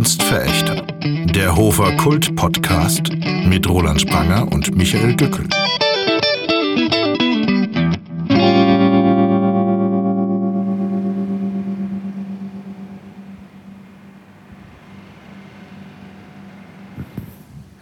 [0.00, 0.86] Kunstverächter.
[1.34, 3.12] Der Hofer Kult Podcast
[3.44, 5.46] mit Roland Spranger und Michael Gückel.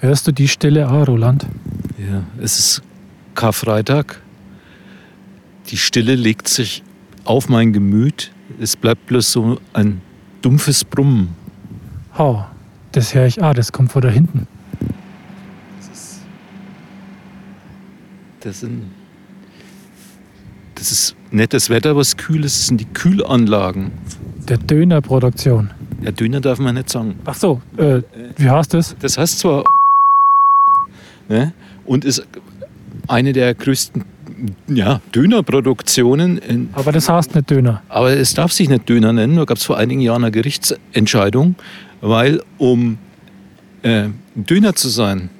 [0.00, 1.46] Hörst du die Stille auch, Roland?
[1.98, 2.82] Ja, es ist
[3.36, 4.20] Karfreitag.
[5.68, 6.82] Die Stille legt sich
[7.24, 8.32] auf mein Gemüt.
[8.58, 10.00] Es bleibt bloß so ein
[10.42, 11.37] dumpfes Brummen.
[12.18, 12.40] Oh,
[12.92, 14.48] das höre ich auch, das kommt von da hinten.
[15.78, 16.20] Das ist.
[18.40, 18.90] Das sind.
[20.74, 22.56] Das ist nettes Wetter, was kühl ist.
[22.56, 23.92] Das sind die Kühlanlagen.
[24.48, 25.70] Der Dönerproduktion.
[26.02, 27.18] Ja, Döner darf man nicht sagen.
[27.24, 28.02] Ach so, äh,
[28.36, 28.96] wie heißt das?
[29.00, 29.64] Das heißt zwar.
[31.28, 31.52] Ne,
[31.84, 32.26] und ist
[33.06, 34.04] eine der größten
[34.68, 36.38] ja, Dönerproduktionen.
[36.38, 37.82] In, Aber das heißt nicht Döner.
[37.88, 39.36] aber es darf sich nicht Döner nennen.
[39.36, 41.56] Da gab es vor einigen Jahren eine Gerichtsentscheidung,
[42.00, 42.98] weil um
[43.82, 45.30] äh, Döner zu sein,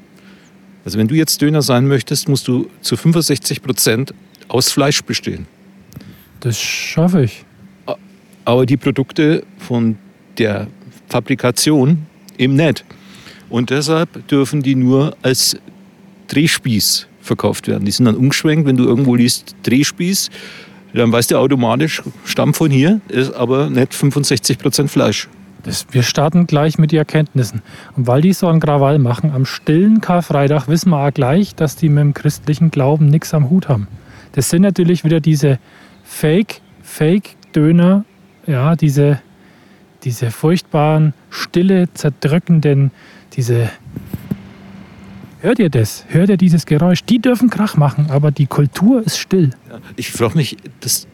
[0.85, 4.15] also wenn du jetzt Döner sein möchtest, musst du zu 65 Prozent
[4.49, 5.47] aus Fleisch bestehen.
[6.41, 7.45] Das schaffe ich.
[8.45, 9.99] aber die Produkte von
[10.39, 10.69] der
[11.09, 12.07] Fabrikation
[12.39, 12.85] eben nicht.
[13.51, 15.57] Und deshalb dürfen die nur als
[16.29, 17.85] Drehspieß verkauft werden.
[17.85, 20.31] Die sind dann umgeschwenkt, wenn du irgendwo liest Drehspieß,
[20.95, 25.29] dann weißt du automatisch, stammt von hier, ist aber nicht 65% Fleisch.
[25.69, 27.61] Das, wir starten gleich mit den Erkenntnissen.
[27.95, 31.77] Und weil die so einen Krawall machen, am stillen Karfreitag wissen wir auch gleich, dass
[31.77, 33.87] die mit dem christlichen Glauben nichts am Hut haben.
[34.33, 35.59] Das sind natürlich wieder diese
[36.05, 38.07] Fake, Fake-Döner,
[38.47, 39.21] ja, diese,
[40.05, 42.91] diese furchtbaren, stille, zerdrückenden,
[43.35, 43.69] diese.
[45.43, 46.07] Hört ihr das?
[46.09, 47.05] Hört ihr dieses Geräusch?
[47.05, 49.51] Die dürfen Krach machen, aber die Kultur ist still.
[49.97, 51.07] Ich frage mich, das,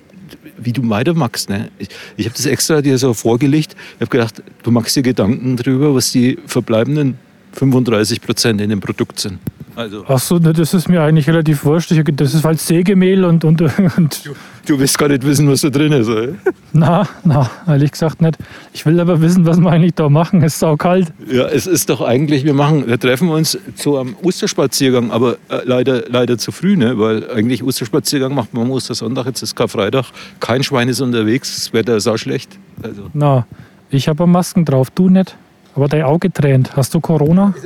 [0.59, 1.49] wie du weitermachst.
[1.51, 1.71] Ne?
[1.79, 3.77] Ich, ich habe das extra dir so vorgelegt.
[3.97, 7.19] Ich habe gedacht, du machst dir Gedanken darüber, was die verbleibenden
[7.53, 9.39] 35 Prozent in dem Produkt sind.
[9.77, 11.91] Also, Ach so, ne, das ist mir eigentlich relativ wurscht.
[11.91, 13.63] Das ist halt Sägemehl und, und,
[13.97, 14.31] und
[14.67, 16.09] du willst gar nicht wissen, was da drin ist.
[16.09, 16.29] Oder?
[16.73, 18.37] Na, na, ehrlich gesagt nicht.
[18.73, 20.43] Ich will aber wissen, was wir eigentlich da machen.
[20.43, 21.13] Es ist saukalt.
[21.31, 25.61] Ja, es ist doch eigentlich, wir machen, wir treffen uns zu einem Osterspaziergang, aber äh,
[25.65, 26.99] leider, leider zu früh, ne?
[26.99, 30.07] weil eigentlich Osterspaziergang macht man am Ostersonntag, jetzt ist Karfreitag,
[30.41, 32.59] kein Schwein ist unterwegs, das Wetter ist auch schlecht.
[32.83, 33.47] Also, Na,
[33.91, 35.37] ich habe Masken drauf, du nicht.
[35.77, 36.77] Aber dein Auge tränt.
[36.77, 37.53] Hast du Corona?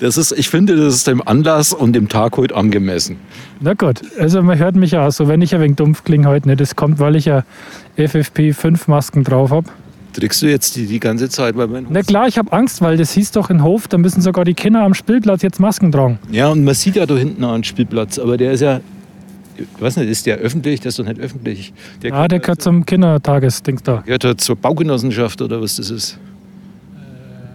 [0.00, 3.16] das ist, ich finde, das ist dem Anlass und dem Tag heute angemessen.
[3.60, 6.48] Na gut, also man hört mich auch so, wenn ich ein wenig dumpf klinge heute
[6.48, 6.60] nicht.
[6.60, 7.44] Das kommt, weil ich ja
[7.96, 9.68] FFP5 Masken drauf habe.
[10.12, 12.96] Trägst du jetzt die, die ganze Zeit bei meinem Na klar, ich habe Angst, weil
[12.96, 16.18] das hieß doch in Hof, da müssen sogar die Kinder am Spielplatz jetzt Masken tragen.
[16.32, 18.80] Ja, und man sieht ja da hinten einen Spielplatz, aber der ist ja,
[19.56, 20.80] ich weiß nicht, ist der öffentlich?
[20.80, 21.72] Der ist doch nicht öffentlich.
[22.02, 24.02] Der Ah, der gehört zum Kindertagesdings da.
[24.04, 26.18] gehört halt zur Baugenossenschaft oder was das ist.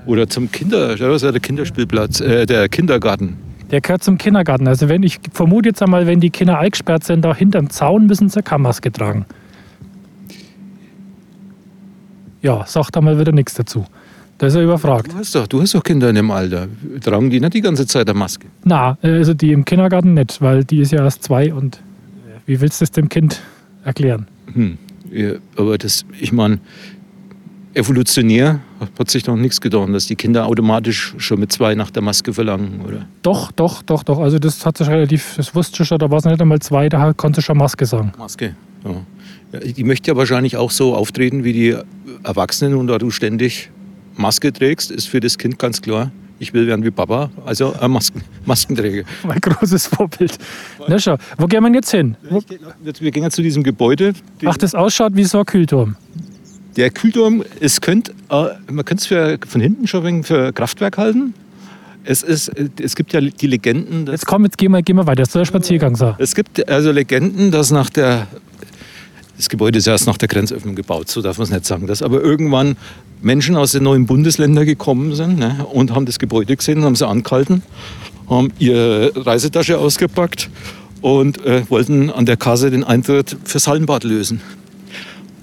[0.06, 3.38] Oder zum Kinder, das ist ja der Kinderspielplatz, äh, der Kindergarten.
[3.72, 4.68] Der gehört zum Kindergarten.
[4.68, 8.30] Also wenn ich vermute jetzt einmal, wenn die Kinder eingesperrt sind, da hinterm Zaun müssen
[8.30, 9.26] sie Maske tragen.
[12.42, 13.86] Ja, sagt einmal wieder nichts dazu.
[14.38, 15.12] Da ist er überfragt.
[15.12, 16.68] Du hast doch, du hast doch Kinder in dem Alter.
[17.02, 18.48] Tragen die nicht die ganze Zeit eine Maske?
[18.64, 21.80] Na, also die im Kindergarten nicht, weil die ist ja erst zwei und
[22.46, 23.42] wie willst du das dem Kind
[23.84, 24.28] erklären?
[24.54, 24.78] Hm.
[25.12, 26.60] Ja, aber das, ich meine,
[27.75, 28.59] evolutionär
[28.97, 32.34] hat sich doch nichts getan, dass die Kinder automatisch schon mit zwei nach der Maske
[32.34, 33.06] verlangen, oder?
[33.22, 34.19] Doch, doch, doch, doch.
[34.19, 36.90] Also das hat sich relativ, das wusste ich schon, da war es nicht einmal zwei,
[36.90, 38.14] da konnte ich schon Maske sagen.
[38.18, 38.56] Maske.
[38.84, 39.59] Ja.
[39.59, 41.75] Die möchte ja wahrscheinlich auch so auftreten wie die
[42.24, 43.69] Erwachsenen und da du ständig
[44.16, 47.91] Maske trägst, ist für das Kind ganz klar, ich will werden wie Papa, also ein
[47.91, 49.03] Masken, Maskenträger.
[49.25, 50.38] Mein großes Vorbild.
[50.88, 52.16] Na schau, wo gehen wir jetzt hin?
[52.30, 52.41] Wo,
[53.00, 54.14] Wir gehen jetzt zu diesem Gebäude.
[54.46, 55.96] ach, das ausschaut wie so ein Kühlturm.
[56.75, 60.97] Der Kühlturm, es könnt, äh, man könnte es für, von hinten schon wegen für Kraftwerk
[60.97, 61.34] halten.
[62.03, 65.24] Es, ist, es gibt ja die Legenden, Jetzt komm, jetzt gehen wir, gehen wir weiter.
[65.24, 66.16] Das soll der Spaziergang sein.
[66.19, 68.28] Es gibt also Legenden, dass nach der.
[69.38, 71.88] Das Gebäude ist erst nach der Grenzöffnung gebaut, so darf man es nicht sagen.
[71.88, 72.78] Dass aber irgendwann
[73.22, 77.05] Menschen aus den neuen Bundesländern gekommen sind ne, und haben das Gebäude gesehen, haben sie
[77.05, 77.61] angehalten,
[78.29, 80.50] haben ihre Reisetasche ausgepackt
[81.02, 84.40] und äh, wollten an der Kasse den Eintritt fürs Hallenbad lösen.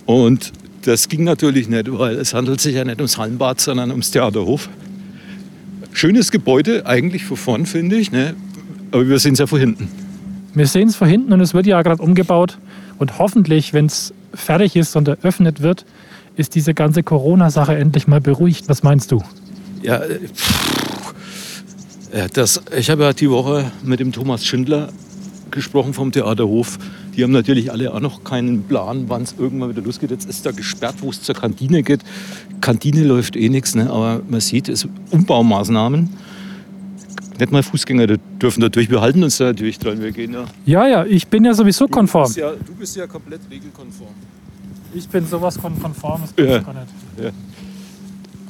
[0.06, 0.52] Und
[0.82, 4.68] das ging natürlich nicht, weil es handelt sich ja nicht ums Hallenbad, sondern ums Theaterhof.
[5.92, 8.34] Schönes Gebäude, eigentlich von vorn, finde ich, ne?
[8.90, 9.88] aber wir sehen es ja von hinten.
[10.54, 12.58] Wir sehen es von hinten und es wird ja gerade umgebaut.
[12.98, 15.84] Und hoffentlich, wenn es fertig ist und eröffnet wird,
[16.36, 18.68] ist diese ganze Corona-Sache endlich mal beruhigt.
[18.68, 19.22] Was meinst du?
[19.82, 21.64] Ja, äh, pff.
[22.14, 24.90] ja das, ich habe ja die Woche mit dem Thomas Schindler
[25.52, 26.78] gesprochen vom Theaterhof.
[27.16, 30.10] Die haben natürlich alle auch noch keinen Plan, wann es irgendwann wieder losgeht.
[30.10, 32.00] Jetzt ist da gesperrt, wo es zur Kantine geht.
[32.60, 33.88] Kantine läuft eh nichts, ne?
[33.90, 36.08] aber man sieht, es Umbaumaßnahmen.
[37.38, 38.06] Nicht mal Fußgänger
[38.40, 38.90] dürfen da durch.
[38.90, 40.00] Wir halten uns da natürlich dran.
[40.00, 40.44] Wir gehen ja.
[40.66, 42.24] Ja, ja, ich bin ja sowieso konform.
[42.24, 44.10] Du bist ja, du bist ja komplett regelkonform.
[44.94, 46.58] Ich bin sowas von konform, das Ja.
[46.58, 47.32] gibt's gar nicht.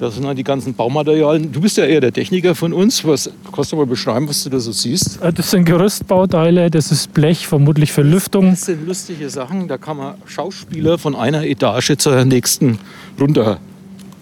[0.03, 1.53] Das sind halt die ganzen Baumaterialien.
[1.53, 3.05] Du bist ja eher der Techniker von uns.
[3.05, 5.23] Was kannst du mal beschreiben, was du da so siehst?
[5.23, 8.51] Äh, Das sind Gerüstbauteile, das ist Blech, vermutlich für Lüftung.
[8.51, 9.69] Das sind lustige Sachen.
[9.69, 12.81] Da kann man Schauspieler von einer Etage zur nächsten
[13.21, 13.59] runter.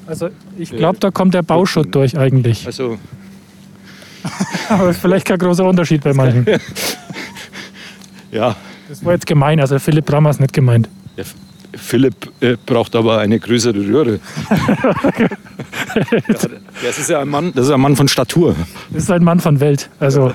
[0.07, 0.29] Also
[0.59, 2.67] ich glaube, da kommt der Bauschutt durch eigentlich.
[2.67, 2.99] Also
[4.69, 6.45] Aber ist vielleicht kein großer Unterschied bei manchen.
[8.33, 8.55] ja,
[8.87, 10.91] Das war jetzt gemein, also Philipp Brammer ist nicht gemeint.
[11.17, 11.35] F-
[11.77, 14.21] Philipp äh, braucht aber eine größere Röhre.
[15.95, 16.37] ja,
[16.83, 18.57] das ist ja ein Mann, das ist ein Mann von Statur.
[18.91, 19.89] Das ist ein Mann von Welt.
[19.99, 20.33] Also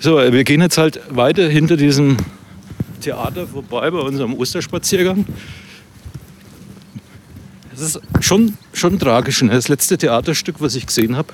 [0.00, 2.16] So, wir gehen jetzt halt weiter hinter diesem
[3.00, 5.26] Theater vorbei bei unserem Osterspaziergang.
[7.70, 9.42] Das ist schon, schon tragisch.
[9.42, 9.52] Ne?
[9.52, 11.32] Das letzte Theaterstück, was ich gesehen habe.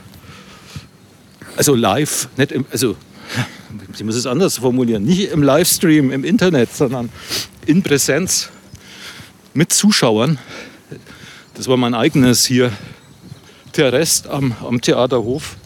[1.56, 2.96] Also live, nicht im, also
[3.94, 7.08] ich muss es anders formulieren, nicht im Livestream, im Internet, sondern
[7.66, 8.50] in Präsenz
[9.56, 10.38] mit Zuschauern.
[11.54, 12.70] Das war mein eigenes hier,
[13.76, 15.56] der Rest am, am Theaterhof.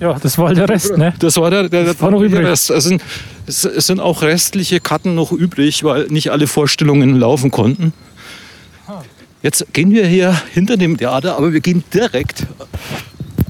[0.00, 1.14] ja, das war der Rest, ne?
[1.18, 2.46] Das war der, der, Das war noch übrig.
[2.46, 2.70] Rest.
[2.70, 3.02] Es sind,
[3.46, 7.92] es, es sind auch restliche Karten noch übrig, weil nicht alle Vorstellungen laufen konnten.
[9.42, 12.46] Jetzt gehen wir hier hinter dem Theater, aber wir gehen direkt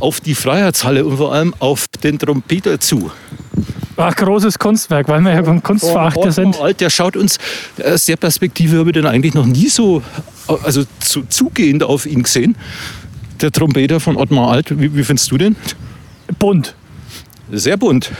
[0.00, 3.10] auf die Freiheitshalle und vor allem auf den Trompeter zu.
[4.00, 6.60] Ach, großes Kunstwerk, weil wir ja beim Kunstveраchter sind.
[6.60, 7.38] Alt, der schaut uns
[7.78, 10.02] äh, aus der Perspektive habe ich den eigentlich noch nie so
[10.48, 12.56] äh, also zu, zugehend auf ihn gesehen.
[13.40, 15.56] Der Trompeter von Ottmar Alt, wie, wie findest du den?
[16.38, 16.74] Bunt.
[17.50, 18.12] Sehr bunt.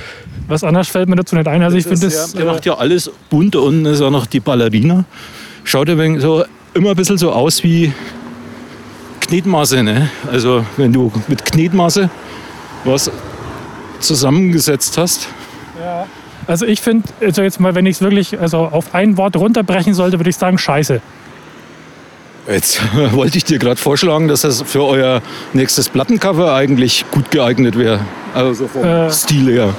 [0.49, 1.63] Was anderes fällt mir dazu nicht ein.
[1.63, 2.33] Also ich finde das.
[2.33, 5.05] Der macht Äh, ja alles bunt und ist auch noch die Ballerina.
[5.63, 6.45] Schaut ein so,
[6.75, 7.93] immer ein bisschen so aus wie
[9.21, 9.83] Knetmasse.
[9.83, 10.11] Ne?
[10.31, 12.11] Also wenn du mit Knetmasse
[12.85, 13.11] was
[14.01, 15.29] zusammengesetzt hast.
[16.47, 19.95] Also ich finde, also jetzt mal, wenn ich es wirklich also auf ein Wort runterbrechen
[19.95, 21.01] sollte, würde ich sagen Scheiße.
[22.49, 22.81] Jetzt
[23.13, 25.21] wollte ich dir gerade vorschlagen, dass das für euer
[25.53, 28.01] nächstes Plattencover eigentlich gut geeignet wäre.
[28.35, 29.75] Also vom Äh, Stil her.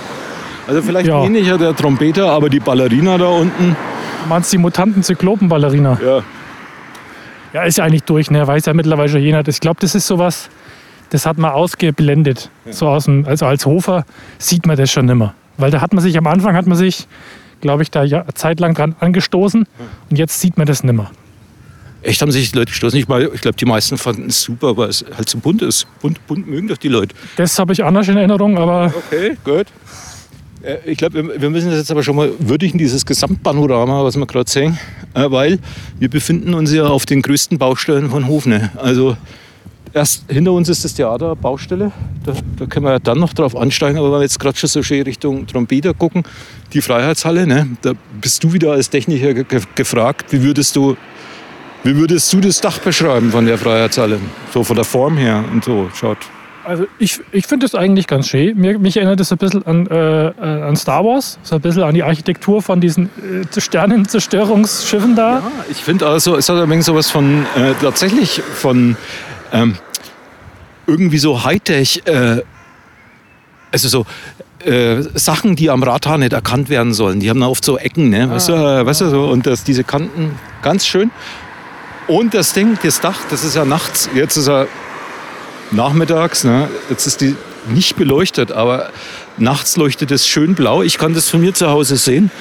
[0.67, 1.23] Also vielleicht ja.
[1.23, 3.75] weniger der Trompeter, aber die Ballerina da unten.
[4.27, 5.97] Meinst du die mutanten Zyklopenballerina?
[6.05, 6.23] Ja.
[7.53, 8.45] Ja, ist ja eigentlich durch, ne?
[8.45, 9.41] Weiß ja mittlerweile schon jeder.
[9.47, 10.49] Ich glaube, das ist sowas,
[11.09, 12.51] das hat man ausgeblendet.
[12.69, 14.05] So aus dem, also als Hofer
[14.37, 15.33] sieht man das schon nimmer.
[15.59, 17.07] Weil da hat man sich, am Anfang hat man sich,
[17.61, 19.67] glaube ich, da ja zeitlang dran angestoßen
[20.09, 21.11] und jetzt sieht man das nimmer.
[22.01, 22.97] Echt haben sich die Leute gestoßen.
[22.97, 25.85] Ich, mal- ich glaube, die meisten fanden es super, weil es halt so bunt ist.
[26.01, 27.13] Bunt, bunt mögen doch die Leute.
[27.35, 29.67] Das habe ich anders in Erinnerung, aber Okay, gut.
[30.63, 34.15] Äh, Ich glaube, wir- wir müssen das jetzt aber schon mal würdigen, dieses Gesamtpanorama, was
[34.15, 34.79] wir gerade sehen,
[35.13, 35.59] äh, weil
[35.99, 38.71] wir befinden uns ja auf den größten Baustellen von Hofne.
[38.77, 39.17] Also
[39.93, 41.91] erst hinter uns ist das Theater, Baustelle.
[42.25, 44.69] Da, da können wir ja dann noch drauf ansteigen, aber wenn wir jetzt gerade schon
[44.69, 46.23] so schön Richtung Trompeter gucken,
[46.73, 50.95] die Freiheitshalle, ne, da bist du wieder als Techniker ge ge gefragt, wie würdest du
[51.83, 54.19] wie würdest du das Dach beschreiben von der Freiheitshalle?
[54.53, 55.89] So von der Form her und so.
[55.95, 56.17] Schaut.
[56.65, 58.57] also ich, ich finde das eigentlich ganz schön.
[58.57, 61.95] Mir, mich erinnert das ein bisschen an, äh, an Star Wars, so ein bisschen an
[61.95, 65.39] die Architektur von diesen äh, Sternenzerstörungsschiffen da.
[65.39, 68.97] Ja, ich finde also, es hat ein wenig sowas von, äh, tatsächlich von
[69.51, 69.77] ähm,
[70.87, 72.41] irgendwie so Hightech, äh,
[73.71, 74.05] also so
[74.65, 77.19] äh, Sachen, die am Radhahn nicht erkannt werden sollen.
[77.19, 78.29] Die haben da oft so Ecken, ne?
[78.29, 81.11] weißt, du, äh, weißt du, so, und das, diese Kanten, ganz schön.
[82.07, 84.67] Und das Ding, das Dach, das ist ja nachts, jetzt ist er
[85.71, 86.67] nachmittags, ne?
[86.89, 87.35] jetzt ist die
[87.67, 88.89] nicht beleuchtet, aber
[89.37, 90.81] nachts leuchtet es schön blau.
[90.81, 92.31] Ich kann das von mir zu Hause sehen.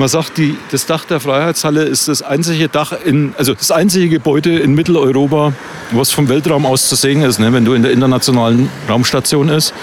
[0.00, 4.08] Man sagt, die, das Dach der Freiheitshalle ist das einzige Dach in, also das einzige
[4.08, 5.52] Gebäude in Mitteleuropa,
[5.90, 9.74] was vom Weltraum aus zu sehen ist, ne, wenn du in der internationalen Raumstation ist.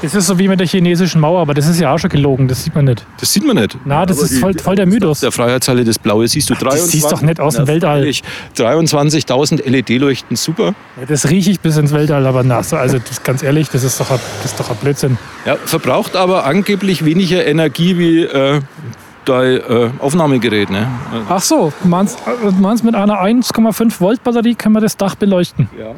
[0.00, 2.48] Das ist so wie mit der chinesischen Mauer, aber das ist ja auch schon gelogen,
[2.48, 3.04] das sieht man nicht.
[3.20, 3.76] Das sieht man nicht.
[3.84, 5.20] Na, das Aber ist voll, voll der Mythos.
[5.20, 6.54] Der Freiheitshalle, das Blaue siehst du.
[6.54, 7.98] das siehst doch nicht aus dem Na, Weltall.
[7.98, 8.22] freilich.
[8.56, 10.74] 23.000 LED-Leuchten, super.
[10.98, 13.84] Ja, Das rieche ich bis ins Weltall, aber na, so, also das, ganz ehrlich, das
[13.84, 15.18] ist, doch ein, das ist doch ein Blödsinn.
[15.44, 18.62] Ja, verbraucht aber angeblich weniger Energie wie äh,
[19.24, 20.70] dein äh, Aufnahmegerät.
[20.70, 20.86] Ne?
[21.28, 25.68] Ach so, meinst, du meinst mit einer 1,5 Volt Batterie können wir das Dach beleuchten.
[25.78, 25.94] Ja.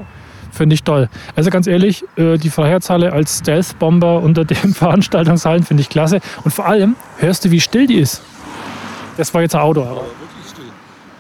[0.53, 1.09] Finde ich toll.
[1.35, 6.21] Also ganz ehrlich, äh, die Freiheitshalle als Stealth-Bomber unter den Veranstaltungshallen finde ich klasse.
[6.45, 8.21] Und vor allem, hörst du, wie still die ist?
[9.17, 9.83] Das war jetzt ein Auto.
[9.83, 10.65] Aber Wirklich still.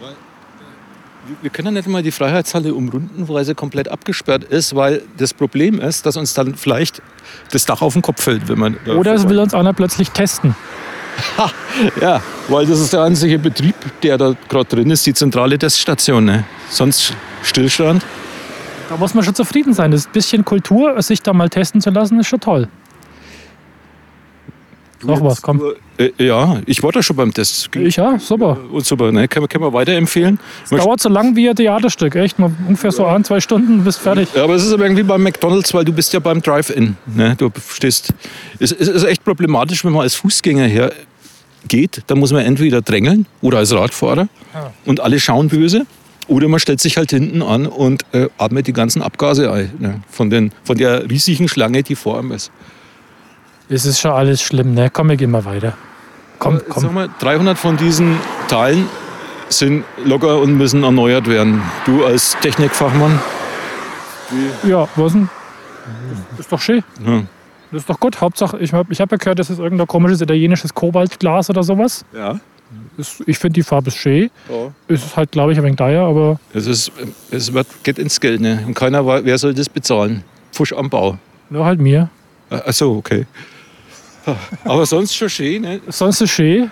[0.01, 4.77] Weil, äh, wir können ja nicht mal die Freiheitshalle umrunden, weil sie komplett abgesperrt ist,
[4.77, 7.01] weil das Problem ist, dass uns dann vielleicht
[7.53, 8.77] das Dach auf den Kopf fällt, wenn man.
[8.87, 10.55] Oder es will uns einer plötzlich testen.
[12.01, 16.25] Ja, weil das ist der einzige Betrieb, der da gerade drin ist, die zentrale Teststation.
[16.25, 16.45] Ne?
[16.69, 18.05] Sonst Stillstand.
[18.89, 19.91] Da muss man schon zufrieden sein.
[19.91, 22.69] Das bisschen Kultur, sich da mal testen zu lassen, ist schon toll.
[25.05, 25.61] Noch was, komm.
[25.99, 27.69] Äh, ja, ich war da schon beim Test.
[27.77, 28.57] Ich ja, super.
[28.71, 29.27] Und super, ne?
[29.29, 30.39] Können, wir- können wir weiterempfehlen?
[30.71, 32.39] Dauert so lang wie ein Theaterstück, echt.
[32.39, 34.29] Mal ungefähr so ein, zwei Stunden, bist fertig.
[34.35, 36.97] Ja, aber es ist aber irgendwie beim McDonalds, weil du bist ja beim Drive-In.
[37.15, 37.35] Ne?
[37.37, 38.15] Du stehst.
[38.59, 40.93] Es, es ist echt problematisch, wenn man als Fußgänger her
[41.69, 42.03] geht.
[42.07, 44.29] Da muss man entweder drängeln oder als Radfahrer
[44.85, 45.87] und alle schauen böse.
[46.29, 49.73] Oder man stellt sich halt hinten an und äh, atmet die ganzen Abgase ein.
[49.81, 50.03] Ne?
[50.09, 52.53] Von, den, von der riesigen Schlange, die vor einem ist.
[53.73, 54.91] Es ist schon alles schlimm, ne?
[54.93, 55.75] Komm, wir gehen mal weiter.
[56.39, 56.95] Komm, Sag komm.
[56.95, 58.17] mal, 300 von diesen
[58.49, 58.87] Teilen
[59.49, 61.63] sind locker und müssen erneuert werden.
[61.87, 63.19] Du als Technikfachmann,
[64.65, 65.29] Ja, was denn?
[66.33, 66.83] Das ist doch schön.
[67.05, 67.23] ja.
[67.71, 68.21] Das ist doch gut.
[68.21, 72.05] Hauptsache, ich habe ich hab ja gehört, das ist irgendein komisches italienisches Kobaltglas oder sowas.
[72.15, 72.39] ja.
[72.97, 74.31] Ist, ich finde die Farbe ist schön.
[74.89, 76.91] Ist es halt, glaube ich, ein wenig teuer, aber Es, ist,
[77.31, 78.41] es wird, geht ins Geld.
[78.41, 78.63] Ne?
[78.67, 80.25] Und keiner weiß, wer soll das bezahlen?
[80.53, 81.19] Fusch am Bau.
[81.51, 82.09] nur halt mir.
[82.49, 83.27] Achso, okay.
[84.65, 85.63] Aber sonst schon schön.
[85.63, 85.81] Ne?
[85.89, 86.71] Sonst ist schön.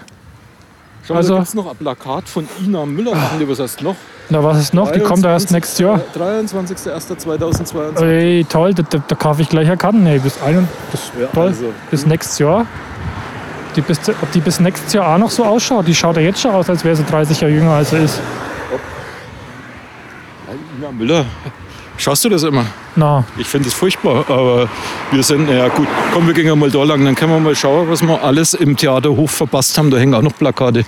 [1.07, 3.13] Schau, Also- da noch ein Plakat von Ina Müller.
[3.15, 3.33] Ach.
[3.47, 3.97] Was heißt noch?
[4.29, 4.93] Na, was ist noch?
[4.93, 6.01] Die kommt erst nächstes Jahr.
[6.17, 8.03] 23.01.2022.
[8.05, 9.97] Ey, toll, da, da, da kaufe ich gleich eine Karte.
[9.97, 11.49] Nee, bis, ein, das Ja, toll.
[11.49, 11.73] also.
[11.91, 12.65] bis nächstes Jahr.
[13.75, 16.41] Die bis, ob die bis nächstes Jahr auch noch so ausschaut, die schaut ja jetzt
[16.41, 18.21] schon aus, als wäre sie 30 Jahre jünger, als sie ist.
[20.79, 21.25] Ina Müller.
[22.01, 22.65] Schaust du das immer?
[22.97, 24.71] Na, Ich finde es furchtbar, aber
[25.11, 27.91] wir sind, ja gut, komm, wir gehen mal da lang, dann können wir mal schauen,
[27.91, 29.91] was wir alles im Theaterhof verpasst haben.
[29.91, 30.87] Da hängen auch noch Plakate.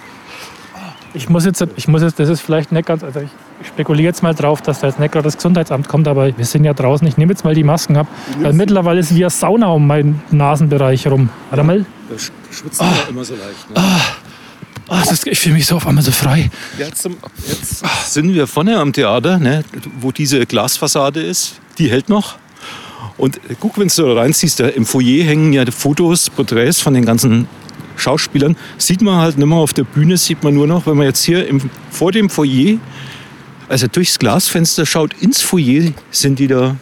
[1.12, 3.28] ich muss jetzt, ich muss jetzt, das ist vielleicht nicht ganz, also ich,
[3.60, 6.46] ich spekuliere jetzt mal drauf, dass da jetzt nicht gerade das Gesundheitsamt kommt, aber wir
[6.46, 7.06] sind ja draußen.
[7.06, 8.06] Ich nehme jetzt mal die Masken ab,
[8.40, 11.28] weil mittlerweile ist wie eine Sauna um meinen Nasenbereich rum.
[11.50, 11.84] Warte mal.
[12.08, 12.16] Da
[12.50, 13.68] schwitzt man immer so leicht.
[13.68, 13.76] Ne?
[13.76, 14.00] Ah,
[14.88, 16.50] das ist, ich fühle mich so auf einmal so frei.
[16.78, 17.08] Jetzt,
[17.48, 19.64] jetzt sind wir vorne am Theater, ne,
[20.00, 21.60] wo diese Glasfassade ist.
[21.78, 22.36] Die hält noch.
[23.16, 27.04] Und guck, wenn du da reinziehst, da im Foyer hängen ja Fotos, Porträts von den
[27.04, 27.46] ganzen
[27.96, 28.56] Schauspielern.
[28.78, 31.22] Sieht man halt nicht mehr auf der Bühne, sieht man nur noch, wenn man jetzt
[31.24, 32.78] hier im, vor dem Foyer,
[33.68, 36.76] also durchs Glasfenster schaut, ins Foyer sind die da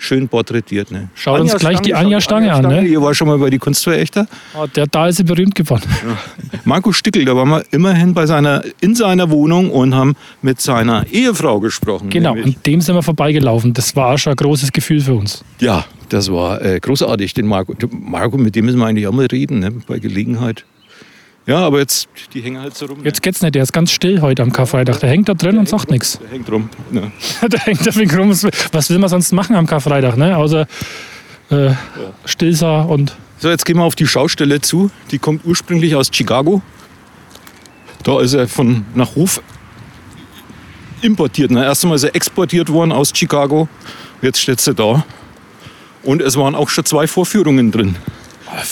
[0.00, 0.90] schön porträtiert.
[0.90, 1.08] Ne?
[1.14, 2.86] Schaut uns gleich die Anja Stange an, ne?
[2.86, 4.26] Ihr war schon mal bei die Kunstverächter.
[4.54, 5.84] Ah, der, da ist sie berühmt geworden.
[6.64, 11.06] Marco Stickel, da waren wir immerhin bei seiner, in seiner Wohnung und haben mit seiner
[11.10, 12.10] Ehefrau gesprochen.
[12.10, 12.56] Genau, nämlich.
[12.56, 13.72] und dem sind wir vorbeigelaufen.
[13.74, 15.44] Das war auch schon ein großes Gefühl für uns.
[15.60, 17.74] Ja, das war äh, großartig, den Marco.
[17.90, 19.72] Marco, mit dem müssen wir eigentlich auch mal reden, ne?
[19.86, 20.64] bei Gelegenheit.
[21.50, 22.98] Ja, aber jetzt, die hängen halt so rum.
[23.02, 25.00] Jetzt geht's nicht, der ist ganz still heute am Karfreitag.
[25.00, 26.20] Der hängt da drin und sagt nichts.
[26.20, 26.70] Der hängt rum.
[26.92, 27.10] Ne?
[27.42, 28.30] Der hängt da wegen rum.
[28.70, 30.36] Was will man sonst machen am Karfreitag, ne?
[30.36, 30.68] Außer
[31.50, 31.70] äh,
[32.24, 34.92] Stillsar und So, jetzt gehen wir auf die Schaustelle zu.
[35.10, 36.62] Die kommt ursprünglich aus Chicago.
[38.04, 39.42] Da ist er von nach Hof
[41.02, 41.50] importiert.
[41.50, 41.64] Ne?
[41.64, 43.68] Erst einmal ist er exportiert worden aus Chicago.
[44.22, 45.04] Jetzt steht sie da.
[46.04, 47.96] Und es waren auch schon zwei Vorführungen drin.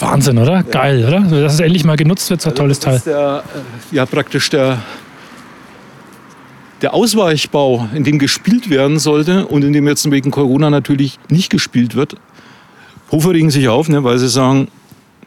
[0.01, 0.63] Wahnsinn, oder?
[0.63, 1.21] Geil, oder?
[1.43, 2.97] Dass es endlich mal genutzt wird, so ein tolles Das Teil.
[2.97, 3.45] ist der,
[3.93, 4.79] äh, ja, praktisch der,
[6.83, 11.51] der Ausweichbau, in dem gespielt werden sollte und in dem jetzt wegen Corona natürlich nicht
[11.51, 12.15] gespielt wird.
[13.11, 14.69] Hofer regen sich auf, ne, weil sie sagen,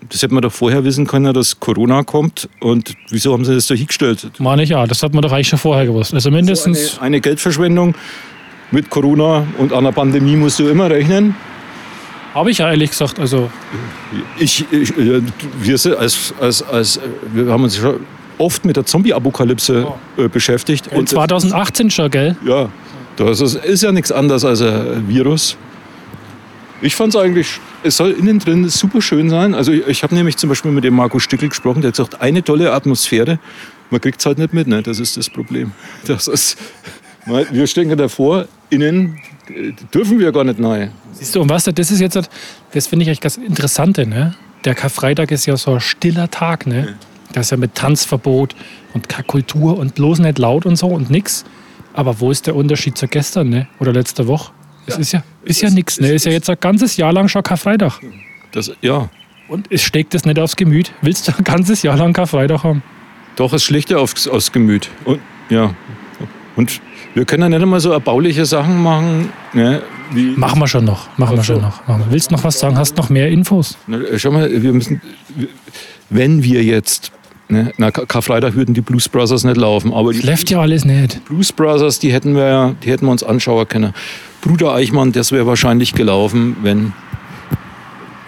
[0.09, 2.49] das hätte man doch vorher wissen können, dass Corona kommt.
[2.59, 4.31] Und wieso haben sie das da hingestellt?
[4.39, 6.13] Meine ich ja, das hat man doch eigentlich schon vorher gewusst.
[6.13, 6.97] Also mindestens.
[6.97, 7.95] Eine, eine Geldverschwendung.
[8.73, 11.35] Mit Corona und einer Pandemie musst du immer rechnen.
[12.33, 13.19] Habe ich ja ehrlich gesagt.
[13.19, 13.49] Also
[14.37, 15.21] Ich, ich, äh,
[15.59, 16.99] wir, sind als, als, als,
[17.33, 18.05] wir haben uns schon
[18.37, 20.87] oft mit der Zombie-Apokalypse äh, beschäftigt.
[20.91, 22.35] Und 2018 schon, gell?
[22.45, 22.69] ja,
[23.17, 25.57] das ist, ist ja nichts anderes als ein Virus.
[26.81, 29.53] Ich fand es eigentlich, es soll innen drin super schön sein.
[29.53, 32.21] Also ich, ich habe nämlich zum Beispiel mit dem Marco Stickel gesprochen, der hat gesagt,
[32.21, 33.39] eine tolle Atmosphäre.
[33.91, 34.81] Man kriegt es halt nicht mit, ne?
[34.81, 35.73] das ist das Problem.
[36.07, 36.57] Das ist,
[37.25, 39.19] wir stehen ja davor, innen
[39.93, 40.91] dürfen wir gar nicht rein.
[41.13, 42.15] Siehst du, und was, das ist jetzt,
[42.73, 44.35] das finde ich eigentlich ganz Interessante, ne?
[44.65, 46.95] Der Karfreitag ist ja so ein stiller Tag, ne?
[47.33, 48.55] Das ist ja mit Tanzverbot
[48.93, 51.45] und Kultur und bloß nicht laut und so und nix.
[51.93, 53.67] Aber wo ist der Unterschied zu gestern, ne?
[53.79, 54.51] Oder letzter Woche?
[54.87, 56.11] Es ist ja, ist ja nichts, ne?
[56.11, 57.99] Ist ja jetzt ein ganzes Jahr lang schon Karfreitag.
[58.51, 59.09] Das, ja,
[59.47, 60.93] Und es steckt das nicht aufs Gemüt.
[61.01, 62.83] Willst du ein ganzes Jahr lang Karfreitag haben?
[63.35, 64.89] Doch, es schlägt ja aufs, aufs Gemüt.
[65.03, 65.73] Und, ja.
[66.55, 66.81] Und
[67.13, 69.81] wir können ja nicht einmal so erbauliche Sachen machen, ne.
[70.35, 71.07] Machen wir schon noch.
[71.17, 71.53] Machen wir Ach so.
[71.53, 71.87] schon noch.
[71.87, 72.03] Machen.
[72.09, 72.77] Willst du noch was sagen?
[72.77, 73.77] Hast noch mehr Infos?
[73.87, 75.01] Na, schau mal, wir müssen,
[76.09, 77.11] wenn wir jetzt,
[77.47, 80.83] ne, na, Kar- Karfreitag würden die Blues Brothers nicht laufen, aber die Läuft ja alles
[80.83, 81.23] nicht.
[81.25, 83.93] Blues Brothers, die hätten wir, ja- die hätten wir uns anschauen können.
[84.41, 86.91] Bruder Eichmann, das wäre wahrscheinlich gelaufen, wenn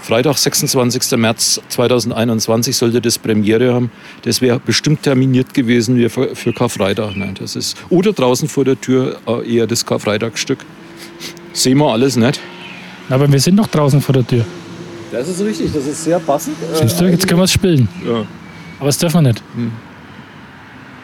[0.04, 1.18] Freitag, 26.
[1.18, 3.90] März 2021 sollte das Premiere haben.
[4.24, 7.16] Das wäre bestimmt terminiert gewesen wie für, für Karfreitag.
[7.16, 7.34] Ne?
[7.40, 10.60] Das ist, oder draußen vor der Tür äh, eher das Karfreitagstück.
[11.54, 12.42] Sehen wir alles nicht.
[13.10, 14.44] Aber wir sind doch draußen vor der Tür.
[15.10, 16.58] Das ist richtig, das ist sehr passend.
[16.74, 17.88] Siehst du, jetzt können wir es spielen.
[18.06, 18.26] Ja.
[18.80, 19.42] Aber das dürfen wir nicht.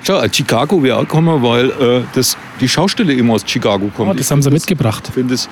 [0.04, 4.12] Schau, Chicago wäre auch gekommen, weil äh, das, die Schaustelle eben aus Chicago kommt.
[4.12, 5.06] Oh, das haben sie mitgebracht.
[5.08, 5.48] Ich finde es.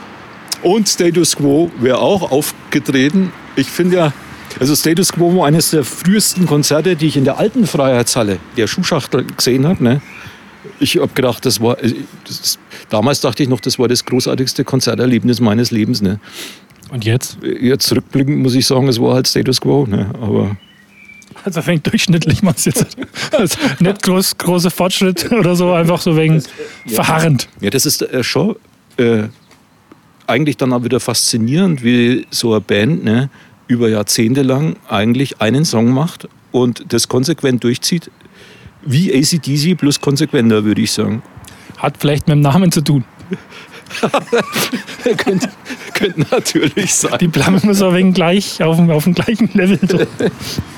[0.64, 3.32] Und Status Quo wäre auch aufgetreten.
[3.56, 4.14] Ich finde ja,
[4.60, 8.68] also Status Quo war eines der frühesten Konzerte, die ich in der alten Freiheitshalle, der
[8.68, 9.84] Schuhschachtel, gesehen habe.
[9.84, 10.02] Ne?
[10.80, 11.82] Ich habe gedacht, das war.
[11.84, 11.94] äh,
[12.26, 12.60] Das ist,
[12.90, 16.02] damals dachte ich noch, das war das großartigste Konzerterlebnis meines Lebens.
[16.02, 16.20] Ne?
[16.92, 17.38] Und jetzt?
[17.42, 19.86] Jetzt rückblickend muss ich sagen, es war halt Status Quo.
[19.86, 20.10] Ne?
[20.22, 20.58] Aber
[21.44, 22.98] Also wegen durchschnittlich machst du jetzt.
[23.32, 26.44] Also nicht groß, große Fortschritt oder so, einfach so wegen
[26.88, 27.48] verharrend.
[27.62, 28.56] Ja, das ist äh, schon
[28.98, 29.24] äh,
[30.28, 33.30] eigentlich dann auch wieder faszinierend, wie so eine Band ne,
[33.68, 38.12] über Jahrzehnte lang eigentlich einen Song macht und das konsequent durchzieht.
[38.84, 41.22] Wie ACDC plus konsequenter, würde ich sagen.
[41.78, 43.04] Hat vielleicht mit dem Namen zu tun.
[45.18, 45.50] könnte,
[45.94, 47.18] könnte natürlich sein.
[47.20, 49.80] Die bleiben immer so wegen gleich auf dem, auf dem gleichen Level.
[49.88, 50.00] So.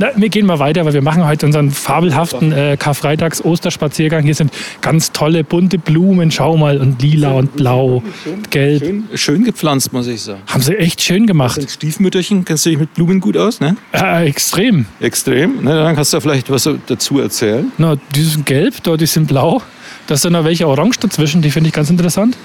[0.00, 4.22] Na, wir gehen mal weiter, weil wir machen heute unseren fabelhaften äh, Karfreitags-Osterspaziergang.
[4.22, 8.04] Hier sind ganz tolle bunte Blumen, schau mal, und lila und blau,
[8.50, 8.84] gelb.
[8.84, 10.42] Schön, schön gepflanzt, muss ich sagen.
[10.46, 11.58] Haben sie echt schön gemacht.
[11.58, 13.76] Ein Stiefmütterchen, kennst du dich mit Blumen gut aus, ne?
[13.92, 14.86] Äh, extrem.
[15.00, 15.64] Extrem.
[15.64, 17.72] Ne, dann kannst du vielleicht was dazu erzählen.
[17.76, 19.62] Na, die sind gelb, da, die sind blau.
[20.06, 22.36] Da sind noch welche orange dazwischen, die finde ich ganz interessant.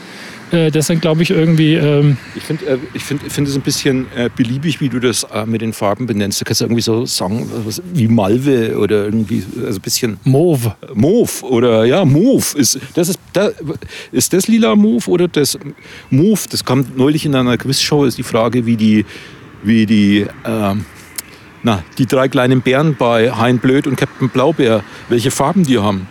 [0.53, 1.74] Äh, das sind, glaube ich, irgendwie.
[1.74, 5.00] Ähm, Ich finde äh, ich find, ich find es ein bisschen äh, beliebig, wie du
[5.00, 6.39] das äh, mit den Farben benennst.
[6.39, 10.75] Du kannst irgendwie so sagen, was, wie Malve oder irgendwie, also ein bisschen Mauve.
[10.93, 12.57] Mauve oder ja, Mauve.
[12.57, 13.50] Ist das, ist, da,
[14.12, 15.57] ist das lila Mauve oder das
[16.12, 16.48] Mauve?
[16.50, 19.05] Das kam neulich in einer Quizshow, ist die Frage, wie die,
[19.63, 20.86] wie die, ähm,
[21.63, 26.07] na, die drei kleinen Bären bei Hein Blöd und Captain Blaubeer, welche Farben die haben.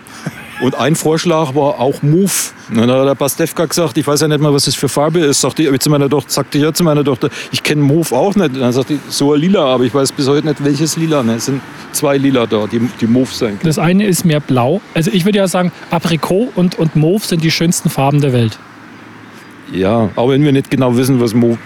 [0.62, 2.30] Und ein Vorschlag war auch Move.
[2.70, 5.20] Und dann hat der Pastewka gesagt, ich weiß ja nicht mal, was das für Farbe
[5.20, 5.40] ist.
[5.40, 8.34] Sagte ich zu meiner Tochter, sagte ich ja zu meiner Tochter, ich kenne Move auch
[8.36, 8.54] nicht.
[8.54, 11.22] Und dann sagte ich, so ein lila, aber ich weiß bis heute nicht, welches lila.
[11.22, 11.34] Ne?
[11.34, 13.60] Es sind zwei lila da, die, die Move sein können.
[13.64, 14.80] Das eine ist mehr blau.
[14.94, 18.58] Also ich würde ja sagen, Aprikot und, und Mauve sind die schönsten Farben der Welt.
[19.72, 21.58] Ja, auch wenn wir nicht genau wissen, was Move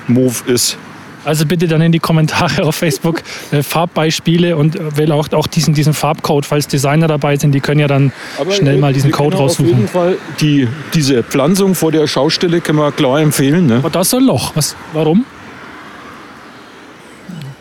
[0.47, 0.79] ist.
[1.27, 5.49] Also bitte dann in die Kommentare auf Facebook äh, Farbbeispiele und äh, will auch, auch
[5.49, 8.13] diesen, diesen Farbcode, falls Designer dabei sind, die können ja dann
[8.51, 9.89] schnell mal diesen Code können Auf jeden raussuchen.
[9.89, 13.67] Fall die, diese Pflanzung vor der Schaustelle können wir klar empfehlen.
[13.67, 13.79] Ne?
[13.79, 14.55] Aber da ist so ein Loch.
[14.55, 15.25] Was, warum?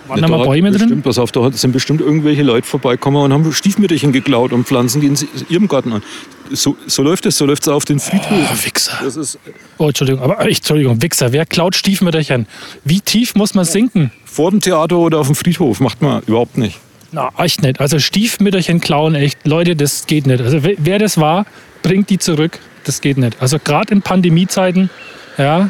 [0.08, 1.02] Waren da Ja, mal hat Bäume bestimmt, drin?
[1.02, 5.08] Pass auf, da sind bestimmt irgendwelche Leute vorbeikommen und haben Stiefmütterchen geklaut und pflanzen die
[5.08, 5.18] in
[5.50, 6.04] ihrem Garten an.
[6.52, 8.28] So, so läuft es, so läuft es auf den Friedhof.
[8.32, 9.00] Oh, Wichser.
[9.04, 9.40] Das ist
[9.78, 11.32] Oh, Entschuldigung, aber äh, Entschuldigung, Wichser.
[11.32, 12.48] Wer klaut Stiefmütterchen?
[12.84, 14.12] Wie tief muss man sinken?
[14.26, 16.78] vor dem Theater oder auf dem Friedhof, macht man überhaupt nicht.
[17.14, 17.80] Na, echt nicht.
[17.80, 19.48] Also Stiefmütterchen klauen, echt.
[19.48, 20.42] Leute, das geht nicht.
[20.42, 21.46] Also wer- das war,
[21.84, 22.60] bringt die zurück.
[22.84, 23.38] Das geht nicht.
[23.42, 24.90] Also gerade in Pandemiezeiten,
[25.38, 25.70] ja,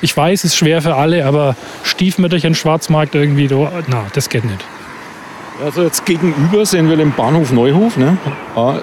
[0.00, 3.48] ich weiß, es ist schwer für alle, aber Stiefmütterchen, Schwarzmarkt irgendwie,
[3.88, 4.64] na, das geht nicht.
[5.62, 7.96] Also jetzt gegenüber sehen wir den Bahnhof Neuhof.
[7.98, 8.16] Ne?
[8.54, 8.80] Ah,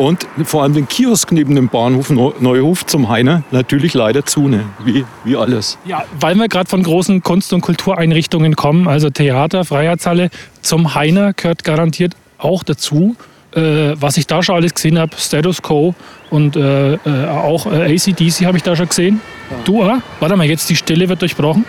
[0.00, 4.48] Und vor allem den Kiosk neben dem Bahnhof Neu- Neuhof zum Heiner natürlich leider zu,
[4.48, 4.64] ne?
[4.82, 5.76] wie, wie alles.
[5.84, 10.30] Ja, weil wir gerade von großen Kunst- und Kultureinrichtungen kommen, also Theater, Freiheitshalle,
[10.62, 13.14] zum Heiner gehört garantiert auch dazu.
[13.54, 15.94] Äh, was ich da schon alles gesehen habe, Status Quo
[16.30, 19.20] und äh, äh, auch äh, ACDC habe ich da schon gesehen.
[19.64, 20.00] Du, ah?
[20.20, 21.66] Warte mal, jetzt die Stille wird durchbrochen.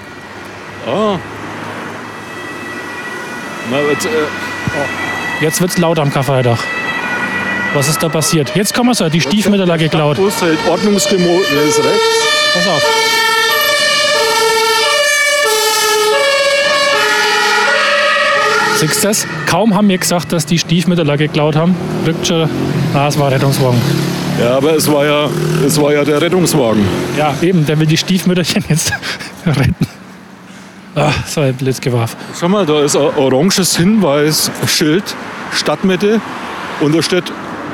[0.88, 1.18] Ah.
[3.70, 4.10] Na, jetzt, äh,
[5.44, 6.60] Jetzt wird's laut am Karfreitag.
[7.74, 8.52] Was ist da passiert?
[8.54, 10.18] Jetzt kommen wir so, die Stiefmütter geklaut.
[10.18, 12.20] Bus hält ordnungsgemäß rechts.
[12.54, 12.84] Pass auf.
[18.76, 19.28] Siehst du das?
[19.46, 22.50] Kaum haben wir gesagt, dass die Stiefmütter geklaut haben, rückt schon.
[22.94, 23.80] Ah, es war Rettungswagen.
[24.40, 25.30] Ja, aber es war ja,
[25.66, 26.84] es war ja der Rettungswagen.
[27.18, 28.92] Ja, eben, der will die Stiefmütterchen jetzt
[29.46, 29.76] retten.
[30.96, 32.18] Ah, so ein Blitz geworfen.
[32.38, 35.16] Schau mal, da ist ein oranges Hinweisschild,
[35.54, 36.20] Stadtmitte,
[36.82, 37.32] und da steht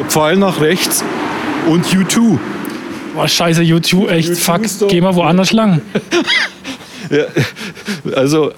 [0.07, 1.03] Pfeil nach rechts
[1.67, 2.37] und U2.
[3.15, 4.63] Boah, scheiße, YouTube, echt, YouTube fuck.
[4.63, 5.81] ist doch- Geh mal woanders lang.
[7.09, 7.23] Ja,
[8.17, 8.51] also,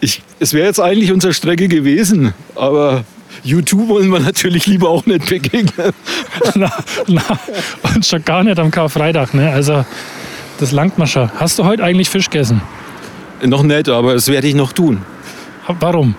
[0.00, 3.04] ich, es wäre jetzt eigentlich unsere Strecke gewesen, aber
[3.46, 5.70] U2 wollen wir natürlich lieber auch nicht begegnen.
[6.56, 6.72] na,
[7.06, 7.22] na,
[7.94, 9.52] und schon gar nicht am Karfreitag, ne?
[9.52, 9.84] Also,
[10.58, 11.30] das langt mir schon.
[11.38, 12.60] Hast du heute eigentlich Fisch gegessen?
[13.44, 15.02] noch nicht, aber das werde ich noch tun.
[15.68, 16.16] Warum?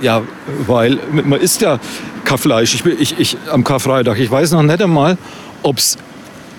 [0.00, 0.22] Ja,
[0.66, 1.78] weil man isst ja
[2.24, 2.74] kein Fleisch.
[2.74, 4.18] Ich, bin- ich, ich, am Karfreitag.
[4.18, 5.16] Ich weiß noch nicht einmal,
[5.62, 5.96] ob es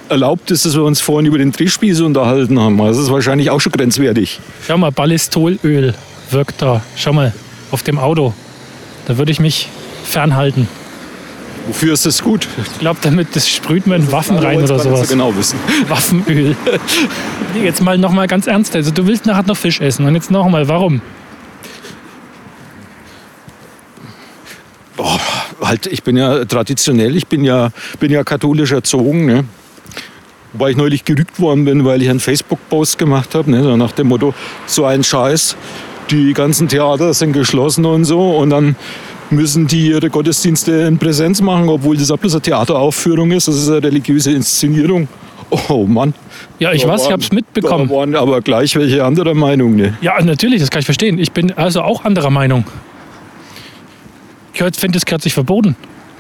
[0.09, 2.79] erlaubt ist, dass wir uns vorhin über den Drehspieß unterhalten haben.
[2.81, 4.39] Also das ist wahrscheinlich auch schon grenzwertig.
[4.65, 5.93] Schau mal, Ballistolöl
[6.31, 6.81] wirkt da.
[6.95, 7.33] Schau mal,
[7.71, 8.33] auf dem Auto.
[9.07, 9.69] Da würde ich mich
[10.03, 10.67] fernhalten.
[11.67, 12.47] Wofür ist das gut?
[12.63, 15.07] Ich glaube, damit das sprüht man in Waffen rein oder sowas.
[15.09, 15.57] genau wissen.
[15.87, 16.55] Waffenöl.
[17.63, 18.75] Jetzt mal noch mal ganz ernst.
[18.75, 21.01] Also du willst nachher noch Fisch essen und jetzt noch mal, warum?
[24.95, 25.19] Boah,
[25.75, 29.25] halt, ich bin ja traditionell, ich bin ja, bin ja katholisch erzogen.
[29.25, 29.43] Ne?
[30.53, 33.61] Wobei ich neulich gerügt worden bin, weil ich einen Facebook-Post gemacht habe, ne?
[33.63, 34.33] so nach dem Motto,
[34.65, 35.55] so ein Scheiß,
[36.11, 38.75] die ganzen Theater sind geschlossen und so und dann
[39.31, 43.55] müssen die ihre Gottesdienste in Präsenz machen, obwohl das auch bloß eine Theateraufführung ist, das
[43.55, 45.07] ist eine religiöse Inszenierung.
[45.69, 46.13] Oh Mann.
[46.59, 47.87] Ja, ich Da weiß, ich waren- habe es mitbekommen.
[47.89, 49.75] Da waren aber gleich welche anderer Meinung.
[49.75, 49.95] Ne?
[50.01, 51.19] Ja, natürlich, das kann ich verstehen.
[51.19, 52.65] Ich bin also auch anderer Meinung.
[54.55, 55.75] Ich finde, das gehört sich verboten.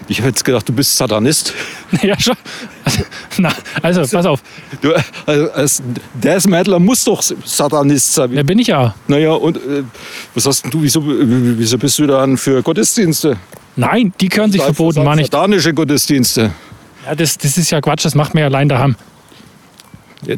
[0.07, 1.53] Ich hätte jetzt gedacht, du bist Satanist.
[2.03, 2.35] ja, schon.
[2.83, 3.03] Also,
[3.37, 4.43] na, also, pass auf.
[4.81, 4.93] Du,
[5.25, 5.81] also, als
[6.13, 8.35] Death Metaler muss doch Satanist sein.
[8.35, 8.93] Da bin ich ja.
[9.07, 9.83] Naja, und äh,
[10.35, 13.37] was hast du, wieso, wieso bist du dann für Gottesdienste?
[13.75, 15.17] Nein, die gehören sich verboten, Mann.
[15.17, 16.51] Ich, Satanische Gottesdienste.
[17.05, 18.95] ja, das, das ist ja Quatsch, das macht mir ja allein daheim.
[20.25, 20.35] Ja,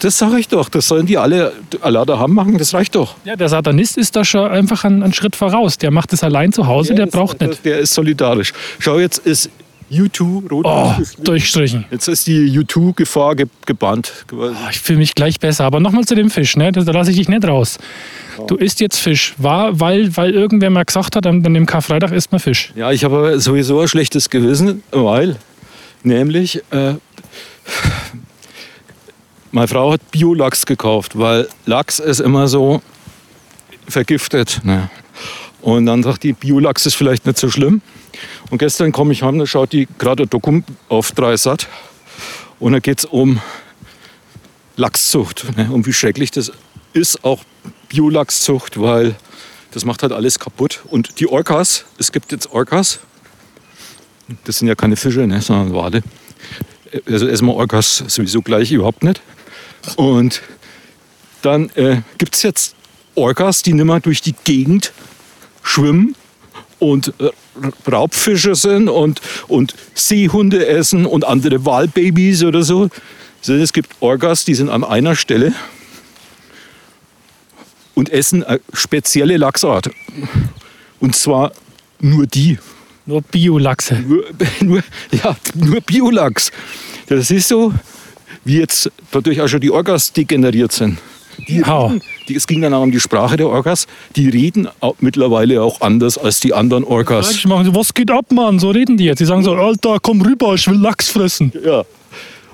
[0.00, 0.68] das sage ich doch.
[0.68, 3.14] Das sollen die alle, alle daheim machen, das reicht doch.
[3.24, 5.76] Ja, der Satanist ist da schon einfach einen, einen Schritt voraus.
[5.78, 7.64] Der macht es allein zu Hause, der das- braucht das- nicht.
[7.64, 8.52] Der ist solidarisch.
[8.78, 9.50] Schau, jetzt ist
[9.90, 10.64] U2 rot.
[10.66, 11.84] Oh, durchstrichen.
[11.90, 14.12] Jetzt ist die U2-Gefahr ge gebannt.
[14.32, 15.64] Oh, ich fühle mich gleich besser.
[15.64, 16.72] Aber nochmal zu dem Fisch, ne?
[16.72, 17.78] da lasse ich dich nicht raus.
[18.46, 19.34] Du isst jetzt Fisch.
[19.36, 22.72] War, weil, weil irgendwer mal gesagt hat, an an dem Karfreitag isst man Fisch.
[22.74, 25.36] Ja, ich habe sowieso ein schlechtes Gewissen, weil
[26.02, 26.94] nämlich äh,
[29.52, 32.82] meine Frau hat Biolachs gekauft, weil Lachs ist immer so
[33.86, 34.60] vergiftet.
[34.64, 34.90] Ne?
[35.60, 37.82] Und dann sagt die, Biolachs ist vielleicht nicht so schlimm.
[38.50, 41.68] Und gestern komme ich heim, da schaut die gerade ein Dokum auf Dreisat.
[42.58, 43.40] Und da geht es um
[44.76, 45.68] Lachszucht, ne?
[45.70, 46.50] um wie schrecklich das
[46.92, 47.44] ist, auch
[47.88, 49.14] Biolachszucht, weil
[49.70, 50.80] das macht halt alles kaputt.
[50.88, 53.00] Und die Orcas, es gibt jetzt Orcas,
[54.44, 56.02] das sind ja keine Fische, ne, sondern Wale.
[57.06, 59.20] Also erstmal Orcas sowieso gleich überhaupt nicht.
[59.96, 60.42] Und
[61.42, 62.74] dann äh, gibt es jetzt
[63.14, 64.92] Orcas, die nimmer durch die Gegend
[65.62, 66.14] schwimmen
[66.78, 67.30] und äh,
[67.90, 72.88] Raubfische sind und, und Seehunde essen und andere Walbabys oder so.
[73.40, 75.52] Also es gibt Orcas, die sind an einer Stelle
[77.94, 79.90] und essen eine spezielle Lachsart.
[81.00, 81.52] Und zwar
[82.00, 82.58] nur die.
[83.04, 83.96] Nur Biolachse.
[83.96, 84.24] Nur,
[84.60, 86.52] nur, ja, nur Biolachs.
[87.06, 87.74] Das ist so,
[88.44, 90.98] wie jetzt dadurch auch schon die Orgas degeneriert sind.
[91.48, 93.86] Die, reden, die, es ging dann auch um die Sprache der Orgas.
[94.16, 97.44] Die reden auch mittlerweile auch anders als die anderen Orgas.
[97.46, 98.58] Machen was geht ab, Mann?
[98.58, 99.18] So reden die jetzt.
[99.18, 101.50] Die sagen so, Alter, komm rüber, ich will Lachs fressen.
[101.64, 101.84] Ja.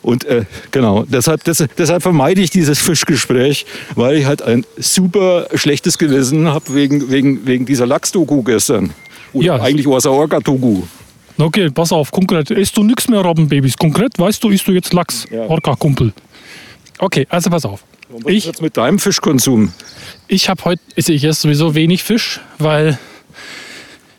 [0.01, 5.49] Und äh, genau, deshalb, des, deshalb vermeide ich dieses Fischgespräch, weil ich halt ein super
[5.55, 8.91] schlechtes Gewissen habe wegen, wegen, wegen dieser Lachs-Doku gestern.
[9.33, 9.61] Oder Ja.
[9.61, 10.83] eigentlich war es ein Orga-Doku.
[11.39, 12.51] Okay, pass auf, konkret.
[12.51, 13.77] Isst du nichts mehr Robbenbabys?
[13.77, 15.27] Konkret, weißt du, isst du jetzt Lachs?
[15.31, 15.43] Ja.
[15.47, 16.13] Orca, Kumpel.
[16.99, 17.85] Okay, also pass auf.
[18.11, 19.73] Was ist Ich, jetzt mit deinem Fischkonsum?
[20.27, 22.99] ich habe heute, ich esse sowieso wenig Fisch, weil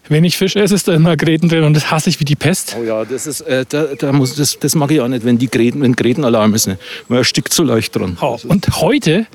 [0.08, 2.36] wenn ich Fisch esse, ist da immer Gräten drin und das hasse ich wie die
[2.36, 2.76] Pest.
[2.80, 5.38] Oh ja, das ist, äh, da, da muss, das, das mag ich auch nicht, wenn
[5.38, 6.68] die Gräten, wenn Grätenalarm ist.
[6.68, 6.78] Ne?
[7.10, 8.18] Man erstickt so leicht dran.
[8.22, 9.28] Oh, Und heute,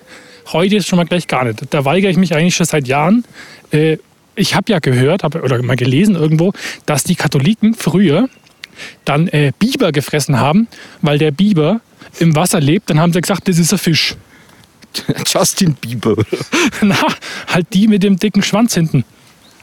[0.53, 1.61] heute ist schon mal gleich gar nicht.
[1.71, 3.25] Da weigere ich mich eigentlich schon seit Jahren.
[3.71, 3.99] Äh,
[4.37, 6.53] ich habe ja gehört hab, oder mal gelesen irgendwo,
[6.87, 8.29] dass die Katholiken früher
[9.05, 10.69] dann äh, Biber gefressen haben,
[11.03, 11.81] weil der Biber
[12.19, 12.91] im Wasser lebt.
[12.91, 14.17] Dann haben sie gesagt, das ist ein Fisch.
[15.27, 16.17] Justin Bieber.
[16.83, 16.97] Na,
[17.49, 19.05] halt die mit dem dicken Schwanz hinten.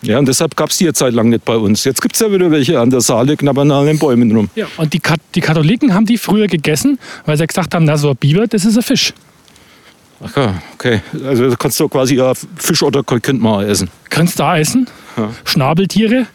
[0.03, 1.84] Ja, und deshalb gab es die jetzt seit lang nicht bei uns.
[1.84, 4.49] Jetzt gibt es ja wieder welche an der Saale, knabbern an den Bäumen rum.
[4.55, 4.65] Ja.
[4.77, 8.10] Und die, Kat die Katholiken haben die früher gegessen, weil sie gesagt haben, na so
[8.10, 9.13] ein Biber, das ist ein Fisch.
[10.23, 11.01] Ach ja, okay.
[11.25, 13.89] Also da kannst du quasi ja Fisch oder könnt man auch essen.
[14.10, 14.88] Kannst du da essen?
[15.45, 16.27] Schnabeltiere?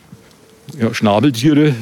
[0.79, 1.75] Ja, Schnabeltiere.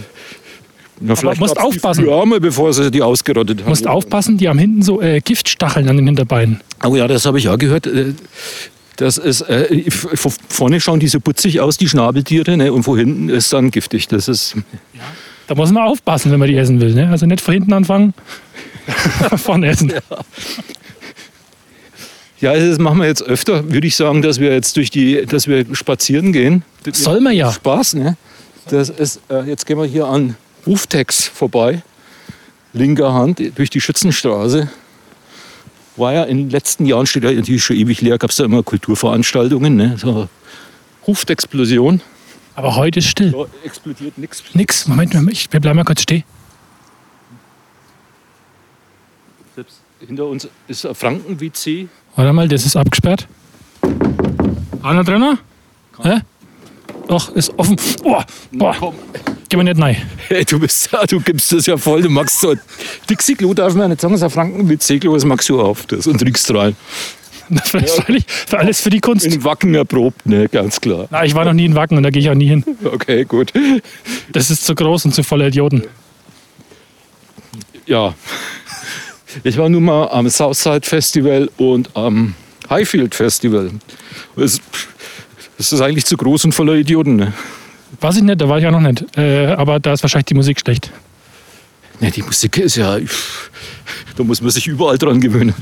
[1.00, 2.08] Na, vielleicht musst die aufpassen.
[2.08, 3.68] auch mal, bevor sie die ausgerottet haben.
[3.68, 6.60] Musst aufpassen, die haben hinten so äh, Giftstacheln an den Hinterbeinen.
[6.84, 7.86] Oh ja, das habe ich auch gehört.
[7.86, 8.14] Äh,
[8.96, 12.72] Das ist, äh, von vorne schauen die so putzig aus, die Schnabeltiere, ne?
[12.72, 14.06] und von hinten ist dann giftig.
[14.06, 14.54] Das ist,
[15.48, 16.94] Da muss man aufpassen, wenn man die essen will.
[16.94, 17.08] Ne?
[17.10, 18.14] Also nicht von hinten anfangen,
[19.36, 19.90] von essen.
[19.90, 20.00] ja,
[22.50, 25.46] also das machen wir jetzt öfter, würde ich sagen, dass wir jetzt durch die, dass
[25.46, 26.64] wir spazieren gehen.
[26.82, 27.52] Das Soll man ja.
[27.52, 28.16] Spaß, ne?
[28.68, 31.82] Das ist, äh, jetzt gehen wir hier an Uftex vorbei,
[32.72, 34.70] linker Hand durch die Schützenstraße.
[35.96, 38.44] War ja in den letzten Jahren, steht ja natürlich schon ewig leer, gab es da
[38.44, 39.96] immer Kulturveranstaltungen, ne?
[39.98, 40.28] So
[41.06, 42.00] Hufexplosion.
[42.56, 43.32] Aber heute ist still.
[43.32, 44.42] Da explodiert nichts.
[44.54, 44.86] Nix.
[44.86, 46.24] Moment, Moment, ich, wir bleiben mal kurz stehen.
[49.54, 51.88] Selbst hinter uns ist Franken-WC.
[52.16, 53.26] Warte mal, das ist abgesperrt.
[54.82, 55.38] Einer drin?
[56.02, 56.20] Hä?
[57.08, 57.76] Doch, ist offen.
[58.02, 58.74] Boah, boah.
[58.78, 58.94] Komm.
[59.48, 59.96] Geh mal nicht rein.
[60.28, 62.02] Hey, du, bist, du gibst das ja voll.
[62.02, 62.54] Du magst so.
[63.10, 65.86] Dixie-Klo darf man ja nicht sagen, es ist ein Franken-WC-Klo, das magst du auf.
[65.86, 66.76] Das und riechst rein.
[67.50, 69.26] Das ist völlig, für alles für die Kunst.
[69.26, 71.08] In Wacken erprobt, ne, ganz klar.
[71.10, 72.64] Na, ich war noch nie in Wacken und da gehe ich auch nie hin.
[72.84, 73.52] Okay, gut.
[74.32, 75.82] Das ist zu groß und zu voller Idioten.
[77.86, 78.14] Ja.
[79.42, 82.34] Ich war nun mal am Southside Festival und am
[82.70, 83.70] Highfield Festival.
[84.36, 84.60] Es,
[85.58, 87.16] es ist eigentlich zu groß und voller Idioten.
[87.16, 87.32] Ne?
[88.00, 89.04] Weiß ich nicht, da war ich auch noch nicht.
[89.16, 90.90] Äh, aber da ist wahrscheinlich die Musik schlecht.
[92.00, 92.98] Ne, die Musik ist ja.
[94.16, 95.54] Da muss man sich überall dran gewöhnen.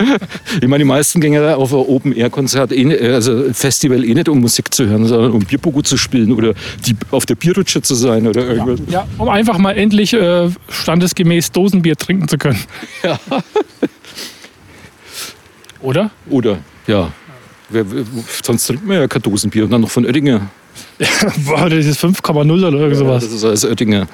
[0.61, 4.41] Ich meine, die meisten gehen ja auf ein Open-Air-Konzert, eh, also Festival eh nicht, um
[4.41, 6.55] Musik zu hören, sondern um Bierpogo zu spielen oder
[6.87, 8.81] die, auf der Bierrutsche zu sein oder irgendwas.
[8.89, 12.61] Ja, um einfach mal endlich äh, standesgemäß Dosenbier trinken zu können.
[13.03, 13.19] Ja.
[15.81, 16.11] Oder?
[16.31, 17.13] Oder, ja.
[18.45, 20.49] Sonst trinkt man ja kein Dosenbier und dann noch von Oettinger.
[20.99, 23.25] Das ist 5,0 oder irgend Ja, sowas.
[23.25, 24.07] das ist alles Oettinger.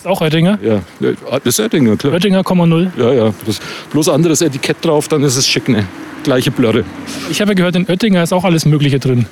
[0.00, 0.58] Ist auch Oettinger?
[0.62, 2.14] Ja, das ist Oettinger, klar.
[2.14, 2.90] Oettinger, 0.
[2.96, 3.34] Ja, ja.
[3.44, 3.60] Das,
[3.92, 5.86] bloß anderes Etikett drauf, dann ist es schick, ne?
[6.24, 6.84] Gleiche Blöre.
[7.30, 9.26] Ich habe ja gehört, in Oettinger ist auch alles Mögliche drin.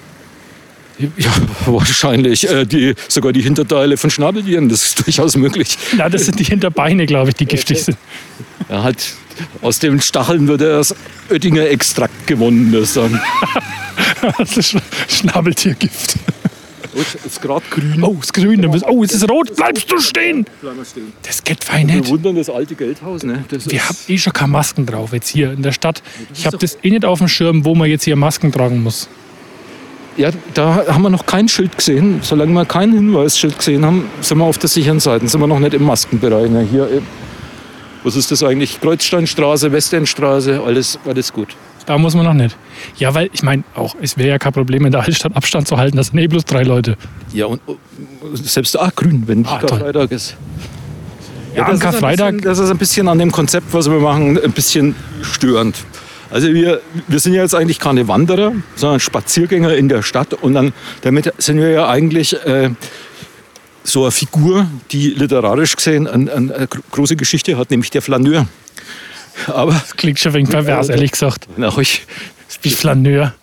[1.17, 1.31] Ja,
[1.65, 2.47] wahrscheinlich.
[2.51, 5.79] Äh, die, sogar die Hinterteile von Schnabeltieren, das ist durchaus möglich.
[5.97, 7.97] Na, das sind die Hinterbeine, glaube ich, die giftig sind.
[8.69, 8.99] Ja, halt,
[9.63, 10.95] aus den Stacheln wird das
[11.31, 13.19] Oettinger Extrakt gewonnen, das dann.
[14.37, 16.17] Das ist Sch- Schnabeltiergift.
[16.99, 18.03] Oh, ist gerade grün.
[18.03, 18.61] Oh, es ist grün.
[18.63, 19.55] dann bist- Oh, es ist rot.
[19.55, 20.45] Bleibst du stehen?
[20.61, 21.13] Bleib stehen.
[21.23, 22.09] Das geht fein Wir nicht.
[22.11, 23.45] wundern das alte Geldhaus, ne?
[23.49, 26.03] Das Wir ist- haben eh schon keine Masken drauf jetzt hier in der Stadt.
[26.35, 29.09] Ich habe das eh nicht auf dem Schirm, wo man jetzt hier Masken tragen muss.
[30.17, 32.19] Ja, da haben wir noch kein Schild gesehen.
[32.23, 35.29] Solange wir kein Hinweisschild gesehen haben, sind wir auf der sicheren Seite.
[35.29, 36.51] Sind wir noch nicht im Maskenbereich.
[36.51, 36.67] Ne?
[36.69, 36.89] Hier,
[38.03, 38.81] was ist das eigentlich?
[38.81, 41.55] Kreuzsteinstraße, Westendstraße, alles, alles gut.
[41.88, 42.55] Da muss man noch nicht.
[42.98, 45.79] Ja, weil ich meine, auch es wäre ja kein Problem, in der Altstadt Abstand zu
[45.79, 45.96] halten.
[45.96, 46.96] Das sind eh bloß drei Leute.
[47.33, 47.79] Ja, und und
[48.46, 49.70] selbst ah, grün, wenn Ah, toll.
[49.70, 50.37] Karfreitag ist.
[51.57, 54.38] Ja, das am ist bisschen- Das ist ein bisschen an dem Konzept, was wir machen,
[54.38, 55.77] ein bisschen störend.
[56.31, 60.35] Also wir, wir sind ja jetzt eigentlich keine Wanderer, sondern Spaziergänger in der Stadt.
[60.35, 62.68] Und dann, damit sind wir ja eigentlich äh,
[63.83, 68.03] so eine Figur, die literarisch gesehen ein, ein, eine gro- große Geschichte hat, nämlich der
[68.03, 68.46] Flaneur.
[69.46, 71.46] Aber Das klingt schon wegen pervers, ehrlich gesagt.
[71.59, 72.03] nach euch
[72.62, 73.35] Wie Flaneur.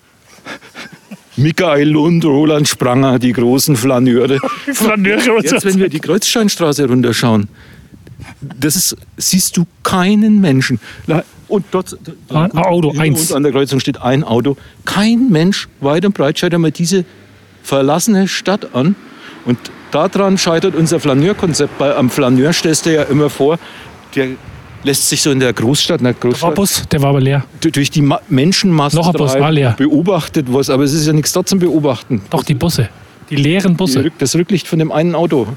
[1.37, 4.39] Michael Lund, Roland Spranger, die großen Flaneure.
[4.67, 7.49] Jetzt, wenn wir die Kreuzsteinstraße runterschauen,
[8.41, 10.79] das ist, siehst du keinen Menschen.
[11.47, 11.97] Und dort,
[12.29, 13.31] Ein Auto, eins.
[13.33, 14.55] an der Kreuzung steht ein Auto.
[14.85, 17.05] Kein Mensch weit und breit schaut einmal diese
[17.63, 18.95] verlassene Stadt an.
[19.45, 19.59] Und
[19.91, 21.79] daran scheitert unser Flaneurkonzept.
[21.79, 23.59] Weil am Flaneur stellst du ja immer vor,
[24.15, 24.29] der
[24.85, 27.43] lässt sich so in der Großstadt, in der war Großstadt Bus, der war aber leer.
[27.59, 29.75] du- durch die Ma Menschenmasse Noch ein Bus, war leer.
[29.77, 30.69] beobachtet was.
[30.69, 32.21] Aber es ist ja nichts da zum Beobachten.
[32.29, 32.89] Doch, die Busse.
[33.29, 34.01] Die leeren Die Busse.
[34.01, 35.47] Rück- das Rücklicht von dem einen Auto.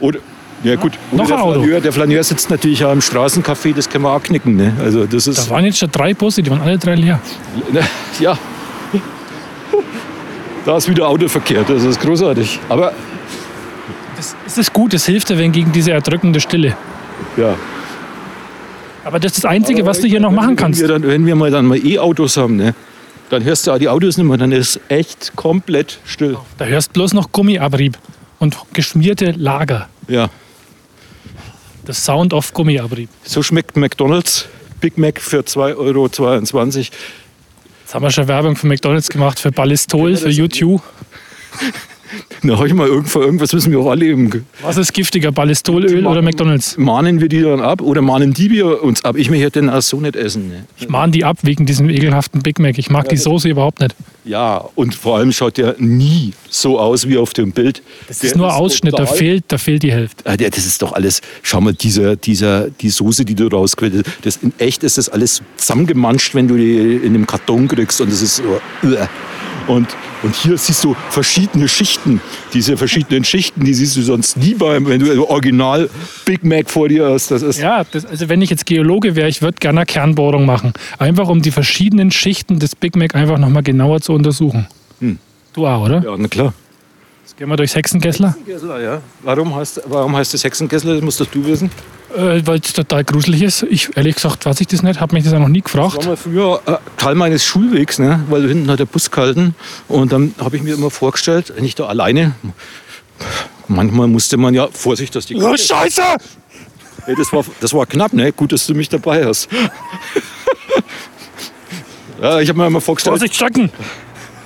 [0.00, 0.18] Oder,
[0.62, 1.60] ja gut, Noch Oder ein der Auto.
[1.60, 4.56] Flaneur, der Flaneur sitzt natürlich auch im Straßencafé, das können wir auch knicken.
[4.56, 4.72] Ne?
[4.82, 7.20] Also das Da ist, waren jetzt schon drei Busse, die waren alle drei leer.
[8.20, 8.38] ja.
[10.64, 12.58] Da ist wieder Autoverkehr, das ist großartig.
[12.70, 12.92] Aber
[14.16, 16.74] Das, ist gut, das hilft dir wenn gegen diese erdrückende Stille.
[17.36, 17.54] ja.
[19.04, 20.80] Aber das ist das Einzige, was du hier noch machen wenn kannst.
[20.80, 22.74] Wir dann, wenn wir mal dann mal E-Autos haben, ne?
[23.30, 26.36] dann hörst du auch die Autos nicht mehr, dann ist echt komplett still.
[26.58, 27.98] Da hörst bloß noch Gummiabrieb
[28.38, 29.88] und geschmierte Lager.
[30.08, 30.28] Ja.
[31.84, 33.08] Das Sound of Gummiabrieb.
[33.24, 34.48] So schmeckt McDonalds
[34.80, 36.06] Big Mac für 2,22 Euro.
[36.06, 40.82] Jetzt haben wir schon Werbung für McDonalds gemacht, für Ballistol, für YouTube.
[42.42, 46.06] Na, hab ich mal irgendwo, irgendwas müssen wir auch alle eben Was ist giftiger, Ballistolöl
[46.06, 46.76] oder McDonalds?
[46.76, 49.16] mahnen wir die dann ab oder mahnen die wir uns ab?
[49.16, 50.48] Ich möchte den auch so nicht essen.
[50.48, 50.64] Ne?
[50.78, 52.78] Ich mahne die ab wegen diesem ekelhaften Big Mac.
[52.78, 53.94] Ich mag die Soße überhaupt nicht.
[54.26, 57.82] Ja, und vor allem schaut der nie so aus wie auf dem Bild.
[58.08, 60.24] Das ist nur Ausschnitt, da fehlt, da fehlt die Hälfte.
[60.26, 64.04] Ah, der- Das ist doch alles, schau mal, dieser, dieser, die Soße, die du rausquälst,
[64.22, 68.10] das, in echt ist das alles zusammengemanscht, wenn du die in einem Karton kriegst und
[68.10, 68.60] das ist so,
[69.66, 69.88] und,
[70.24, 72.20] und hier siehst du verschiedene Schichten,
[72.54, 75.90] diese verschiedenen Schichten, die siehst du sonst nie beim, wenn du original
[76.24, 79.28] Big Mac vor dir hast, das ist, Ja, das, also wenn ich jetzt Geologe wäre,
[79.28, 80.72] ich würde gerne eine Kernbohrung machen.
[80.98, 84.66] Einfach um die verschiedenen Schichten des Big Mac einfach nochmal genauer zu untersuchen.
[85.52, 86.02] Du auch, oder?
[86.02, 86.52] ja, na klar.
[87.22, 89.02] Jetzt gehen wir durchs Hexenkessler, Hexenkessler, ja.
[89.22, 91.70] Warum heißt, warum heißt das Hexenkessler, das musst doch du wissen.
[92.16, 93.62] Äh, weil es total gruselig ist.
[93.64, 95.96] Ich, ehrlich gesagt, weiß ich das nicht, habe mich das auch noch nie Das gefragt.
[95.98, 98.24] war mal früher äh, Teil meines Schulwegs, ne?
[98.28, 99.54] weil hinten hat der Bus gehalten.
[99.88, 102.34] Und dann habe ich mir immer vorgestellt, wenn ich da alleine,
[103.68, 106.02] manchmal musste man ja, Vorsicht, dass die Oh, Scheiße!
[107.06, 108.32] Ey, das, war, das war knapp, ne?
[108.32, 109.48] Gut, dass du mich dabei hast.
[112.22, 113.70] ja, ich habe mir mal vorgestellt, Vorsicht, Schatten!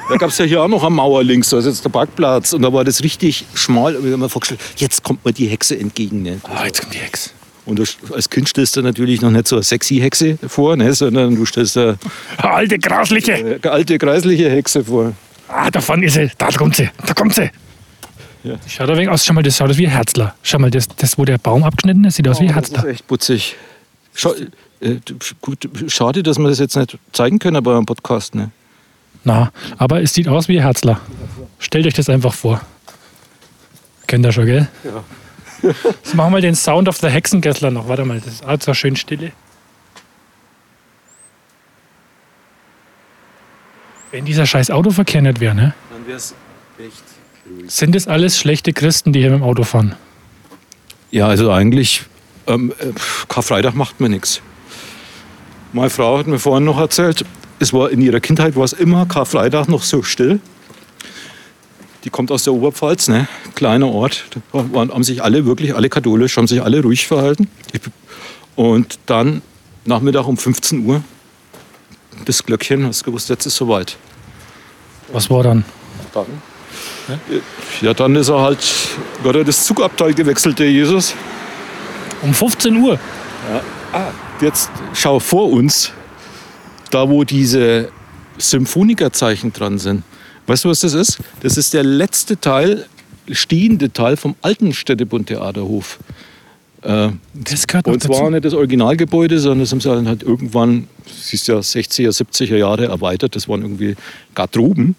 [0.09, 2.53] da gab es ja hier auch noch eine Mauer links, da ist jetzt der Parkplatz
[2.55, 3.95] und da war das richtig schmal.
[3.95, 6.23] Und ich habe mir vorgestellt, jetzt kommt mir die Hexe entgegen.
[6.23, 6.41] Ne?
[6.45, 7.33] Ah, jetzt kommt die Hex.
[7.69, 10.95] Und du, als Kind stellst du natürlich noch nicht so eine sexy Hexe vor, ne?
[10.95, 11.99] sondern du stellst eine,
[12.39, 13.35] Alte Grasliche!
[13.35, 15.13] eine alte, kreisliche Hexe vor.
[15.49, 16.31] Ah, davon ist sie.
[16.39, 16.89] Da kommt sie.
[17.07, 17.51] Da kommt sie.
[18.43, 18.55] Ja.
[18.67, 19.27] Schaut ein wenig aus.
[19.27, 20.35] Schau mal, das schaut aus wie ein Herzler.
[20.43, 22.71] Schau mal, das, das wo der Baum abgeschnitten ist, sieht aus wie ein Oh, das
[22.71, 22.91] ist Herzler.
[22.91, 23.57] echt putzig.
[24.15, 24.33] Schau,
[24.81, 24.97] äh,
[25.43, 28.35] gut, schade, dass wir das jetzt nicht zeigen können bei einem Podcast.
[28.35, 28.51] Ne?
[29.25, 31.01] Na, aber es sieht aus wie ein Herzler.
[31.59, 32.63] Stellt euch das einfach vor.
[34.07, 34.69] Kennt ihr schon, gell?
[34.85, 35.05] Ja.
[35.63, 37.89] Jetzt machen wir den Sound of the Hexengessler noch.
[37.89, 39.33] Warte mal, das ist auch so schön stille.
[44.11, 45.75] Wenn dieser scheiß Autoverkehr nicht wäre, ne?
[45.91, 46.35] Dann wäre es
[46.79, 47.03] echt
[47.51, 47.71] ruhig.
[47.71, 49.97] Sind das alles schlechte Christen, die hier mit dem Auto fahren?
[51.11, 52.03] Ja, also eigentlich,
[52.47, 52.93] ähm, äh,
[53.29, 54.41] Karfreitag macht mir nichts.
[55.73, 57.25] Meine Frau hat mir vorhin noch erzählt,
[57.59, 60.41] es war in ihrer Kindheit war es immer Karfreitag noch so still.
[62.05, 63.29] Die kommt aus der Oberpfalz, ne?
[63.55, 64.25] kleiner Ort.
[64.53, 67.49] Da waren, haben sich alle wirklich, alle katholisch, haben sich alle ruhig verhalten.
[68.55, 69.43] Und dann
[69.85, 71.03] Nachmittag um 15 Uhr
[72.25, 73.97] das Glöckchen, hast du gewusst, jetzt ist soweit.
[75.13, 75.65] Was war dann?
[76.13, 76.27] Dann?
[77.81, 78.59] Ja, dann ist er halt,
[79.23, 81.15] wird er das Zugabteil gewechselt, der Jesus.
[82.23, 82.99] Um 15 Uhr.
[84.41, 85.93] Jetzt schau vor uns,
[86.91, 87.91] da wo diese
[88.37, 90.03] Symphonikerzeichen dran sind.
[90.49, 91.19] Weißt du, was das ist?
[91.41, 92.87] Das ist der letzte Teil,
[93.31, 95.99] stehende Teil vom alten Städtebund Theaterhof.
[96.83, 98.31] Äh, Das gehört und zwar dazu.
[98.31, 103.37] nicht das Originalgebäude, sondern das haben sie halt irgendwann, siehst ja, 60er, 70er Jahre erweitert.
[103.37, 103.95] Das waren irgendwie
[104.35, 104.97] Garderoben.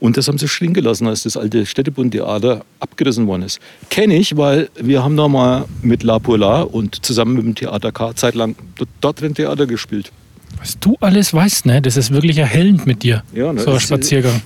[0.00, 3.58] Und das haben sie stehen gelassen, als das alte Städtebund-Theater abgerissen worden ist.
[3.88, 7.90] Kenne ich, weil wir haben da mal mit La Polar und zusammen mit dem Theater
[7.90, 10.12] K zeitlang dort- dort drin Theater gespielt.
[10.58, 11.80] Was du alles weißt, ne?
[11.82, 13.22] Das ist wirklich erhellend mit dir.
[13.34, 14.40] Ja, ne, so ein Spaziergang.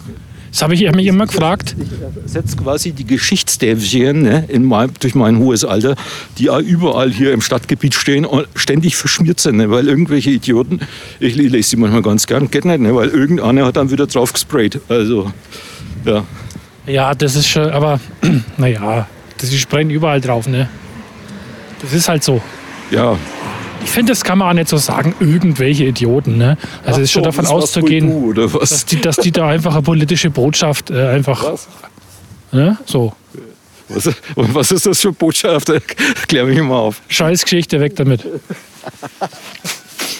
[0.53, 1.75] Das habe ich mich immer gefragt.
[2.27, 5.97] Setzt quasi die Geschichtstäfchen ne, in mein, durch mein hohes Alter,
[6.37, 10.81] die auch überall hier im Stadtgebiet stehen und ständig verschmiert sind, ne, weil irgendwelche Idioten,
[11.21, 14.35] ich lese sie manchmal ganz gern, geht nicht, ne, weil irgendeiner hat dann wieder drauf
[14.35, 14.79] gesprayt.
[14.91, 15.33] Also,
[16.05, 16.25] ja.
[16.87, 17.99] Ja, das ist schon, aber
[18.59, 19.09] naja,
[19.41, 20.69] die sprechen überall drauf, ne?
[21.81, 22.43] Das ist halt so.
[22.91, 23.17] Ja,
[23.85, 26.57] Ich finde, das kann man auch nicht so sagen, irgendwelche Idioten, ne?
[26.85, 29.75] Also es ist schon so, davon das auszugehen, du, dass die, dass die da einfach
[29.75, 31.69] eine politische Botschaft äh, einfach, Was?
[32.53, 32.79] ne?
[32.87, 33.13] So,
[33.89, 35.71] Was, was ist das für Botschaft?
[36.29, 37.03] Klär mich mal auf.
[37.09, 38.25] Scheißgeschichte, weg damit.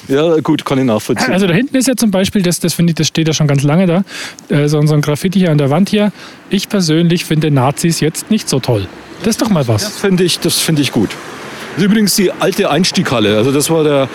[0.09, 1.33] Ja, gut, kann ich nachvollziehen.
[1.33, 3.47] Also da hinten ist ja zum Beispiel, das, das finde ich, das steht ja schon
[3.47, 4.05] ganz lange da,
[4.55, 6.13] äh, so, so ein Graffiti hier an der Wand hier.
[6.51, 8.89] Ich persönlich finde Nazis jetzt nicht so toll.
[9.21, 9.99] Das ist doch mal Das was.
[9.99, 11.11] finde ich, das finde ich gut.
[11.75, 13.37] Das ist übrigens die alte Einstieghalle.
[13.37, 14.09] Also das war der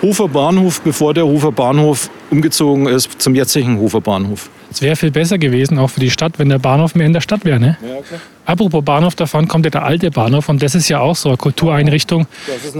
[0.00, 4.48] Hofer Bahnhof, bevor der Hofer Bahnhof umgezogen ist zum jetzigen Hofer Bahnhof.
[4.70, 7.20] Es wäre viel besser gewesen, auch für die Stadt, wenn der Bahnhof mehr in der
[7.20, 7.76] Stadt wäre, ne?
[7.82, 8.20] Ja, klar.
[8.46, 11.36] Apropos Bahnhof, davon kommt ja der alte Bahnhof und das ist ja auch so eine
[11.36, 12.26] Kultureinrichtung,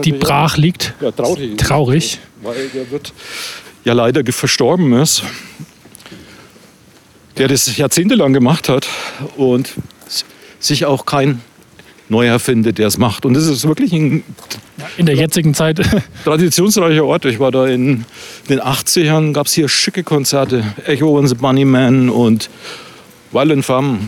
[0.03, 0.95] die brach liegt.
[1.01, 1.57] Ja, traurig.
[1.59, 2.19] Traurig.
[2.43, 3.13] Weil der wird
[3.85, 5.23] ja leider verstorben ist.
[7.37, 8.89] Der das jahrzehntelang gemacht hat
[9.37, 9.75] und
[10.59, 11.41] sich auch kein
[12.13, 13.27] neuer findet, der es macht.
[13.27, 14.23] Und das ist wirklich ein
[14.97, 15.81] In der jetzigen Zeit.
[16.25, 17.25] traditionsreicher Ort.
[17.25, 18.05] Ich war da in
[18.49, 20.63] den 80ern, gab es hier schicke Konzerte.
[20.87, 22.49] Echo and the Bunnymen und
[23.33, 23.99] Violent Femme.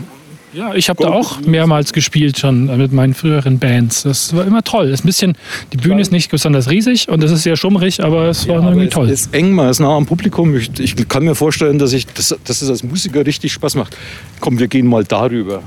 [0.55, 4.03] Ja, ich habe da auch mehrmals gespielt schon mit meinen früheren Bands.
[4.03, 4.87] Das war immer toll.
[4.87, 5.37] Ist ein bisschen,
[5.73, 8.87] die Bühne ist nicht besonders riesig und es ist sehr schummrig, aber es war irgendwie
[8.87, 9.09] toll.
[9.09, 10.55] Es ist eng, man ist nah am Publikum.
[10.55, 13.97] Ich, ich kann mir vorstellen, dass, ich, dass, dass es als Musiker richtig Spaß macht.
[14.39, 15.61] Komm, wir gehen mal darüber.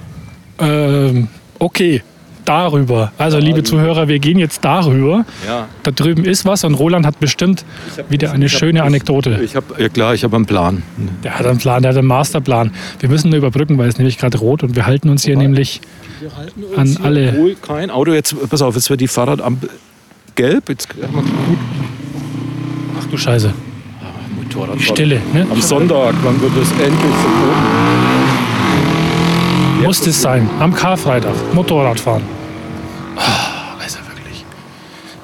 [0.58, 2.02] Ähm, okay,
[2.48, 3.12] darüber.
[3.18, 5.24] Also, liebe Zuhörer, wir gehen jetzt darüber.
[5.46, 5.68] Ja.
[5.82, 7.64] Da drüben ist was und Roland hat bestimmt
[8.08, 9.40] wieder eine schöne Anekdote.
[9.42, 10.82] Ich habe, ja klar, ich habe einen Plan.
[11.22, 12.72] Der hat einen Plan, der hat einen Masterplan.
[13.00, 15.80] Wir müssen nur überbrücken, weil es nämlich gerade rot und wir halten uns hier nämlich
[16.76, 17.30] an alle.
[17.30, 19.68] Obwohl kein Auto, jetzt, pass auf, jetzt wird die Fahrradampel
[20.34, 20.68] gelb.
[20.68, 20.88] Jetzt
[22.98, 23.52] Ach du Scheiße,
[24.36, 24.80] Motorrad.
[24.80, 25.20] Stille.
[25.34, 25.46] Ne?
[25.50, 27.88] Am Sonntag, wann wird das endlich verboten?
[29.82, 30.48] Muss es sein.
[30.58, 31.34] Am Karfreitag.
[31.54, 32.37] Motorradfahren.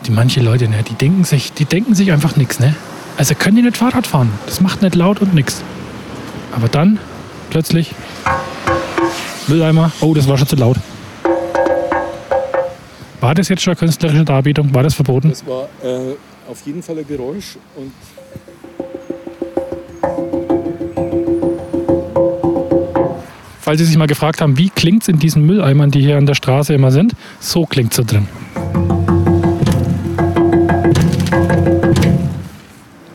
[0.07, 2.75] Die manche Leute, ne, die denken sich, die denken sich einfach nichts, ne?
[3.17, 4.31] Also können die nicht Fahrrad fahren.
[4.45, 5.63] Das macht nicht laut und nix.
[6.53, 6.99] Aber dann
[7.51, 7.95] plötzlich
[9.47, 9.93] Mülleimer.
[10.01, 10.77] Oh, das war schon zu laut.
[13.21, 14.75] War das jetzt schon eine künstlerische Darbietung?
[14.75, 15.31] War das verboten?
[15.31, 16.15] Das war äh,
[16.51, 17.57] auf jeden Fall ein Geräusch.
[17.75, 17.93] Und
[23.61, 26.27] Falls Sie sich mal gefragt haben, wie klingt es in diesen Mülleimern, die hier an
[26.27, 28.29] der Straße immer sind, so klingt es da drin.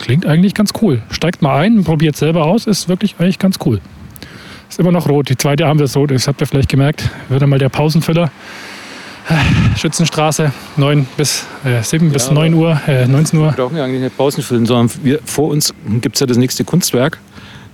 [0.10, 1.01] Eigentlich ganz cool.
[1.10, 3.80] Steigt mal ein, probiert selber aus, ist wirklich eigentlich ganz cool.
[4.70, 5.30] Ist immer noch rot.
[5.30, 7.10] Die zweite Ampel ist rot, das habt ihr vielleicht gemerkt.
[7.30, 8.32] Wird einmal der Pausenfüller.
[9.78, 13.45] Schützenstraße, 9 bis äh, 7 bis Ja, 9 Uhr, äh, 19 Uhr.
[13.45, 16.38] Wir brauchen ja eigentlich nicht Pausen füllen, sondern wir, vor uns gibt es ja das
[16.38, 17.20] nächste Kunstwerk,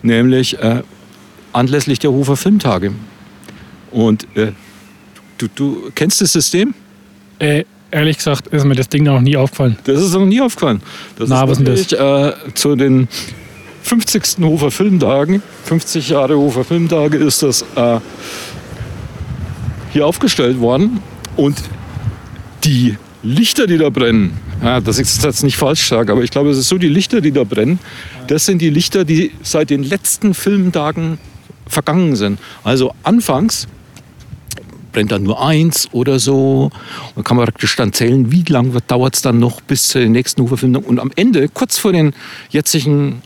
[0.02, 0.82] nämlich äh,
[1.54, 2.92] anlässlich der Hofer Filmtage.
[3.92, 4.52] Und äh,
[5.38, 6.74] du, du kennst das System?
[7.40, 7.64] Äh,
[7.96, 9.78] ehrlich gesagt ist mir das Ding noch nie aufgefallen.
[9.86, 10.82] Das ist noch nie aufgefallen.
[11.18, 13.08] Das Na, was ist ist denn wirklich, äh, zu den
[13.84, 14.44] 50.
[14.44, 18.00] Hofer Filmtagen, 50 Jahre Hofer Filmtage ist das äh,
[19.94, 21.00] hier aufgestellt worden.
[21.38, 21.56] Und
[22.64, 26.50] die Lichter, die da brennen, ja, das ist jetzt nicht falsch sage, aber ich glaube,
[26.50, 27.80] es ist so, die Lichter, die da brennen,
[28.28, 31.18] das sind die Lichter, die seit den letzten Filmtagen
[31.68, 32.40] vergangen sind.
[32.64, 33.68] Also anfangs
[34.96, 36.72] brennt dann nur eins oder so.
[37.16, 40.14] Und kann man praktisch dann zählen, wie lange dauert es dann noch bis zu den
[40.14, 40.88] nächsten Hofer-Filmtagen.
[40.88, 42.14] Und am Ende, kurz vor den
[42.50, 43.22] jetzigen,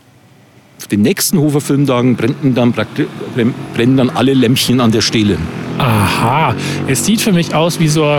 [0.90, 5.38] den nächsten Hofer-Filmtagen, brennen dann, brennen dann alle Lämpchen an der Stele.
[5.78, 6.56] Aha,
[6.88, 8.18] es sieht für mich aus wie so.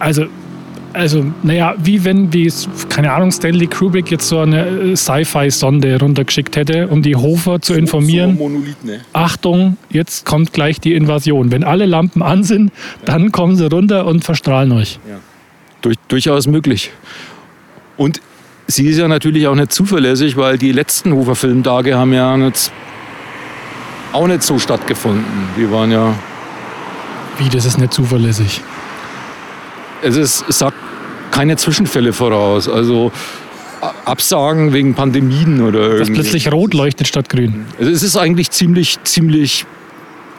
[0.00, 0.26] Also,
[0.92, 5.98] also, naja, wie wenn, wie, es- keine Ahnung, Stanley Kubrick jetzt so eine äh, Sci-Fi-Sonde
[6.00, 8.36] runtergeschickt hätte, um die Hofer zu informieren.
[8.36, 9.00] So Monolith, ne?
[9.12, 11.50] Achtung, jetzt kommt gleich die Invasion.
[11.52, 12.72] Wenn alle Lampen an sind,
[13.04, 14.98] dann kommen sie runter und verstrahlen euch.
[15.82, 16.90] Durch, durchaus möglich.
[17.96, 18.20] Und
[18.66, 22.70] sie ist ja natürlich auch nicht zuverlässig, weil die letzten Hofer Filmtage haben ja nicht,
[24.12, 25.24] auch nicht so stattgefunden.
[25.56, 26.14] Die waren ja
[27.38, 28.60] Wie, das ist nicht zuverlässig.
[30.02, 30.76] Es, ist, es sagt
[31.30, 32.68] keine Zwischenfälle voraus.
[32.68, 33.12] Also
[34.04, 36.20] Absagen wegen Pandemien oder Dass irgendwie.
[36.22, 37.64] plötzlich rot leuchtet statt grün.
[37.78, 39.64] Also es ist eigentlich ziemlich, ziemlich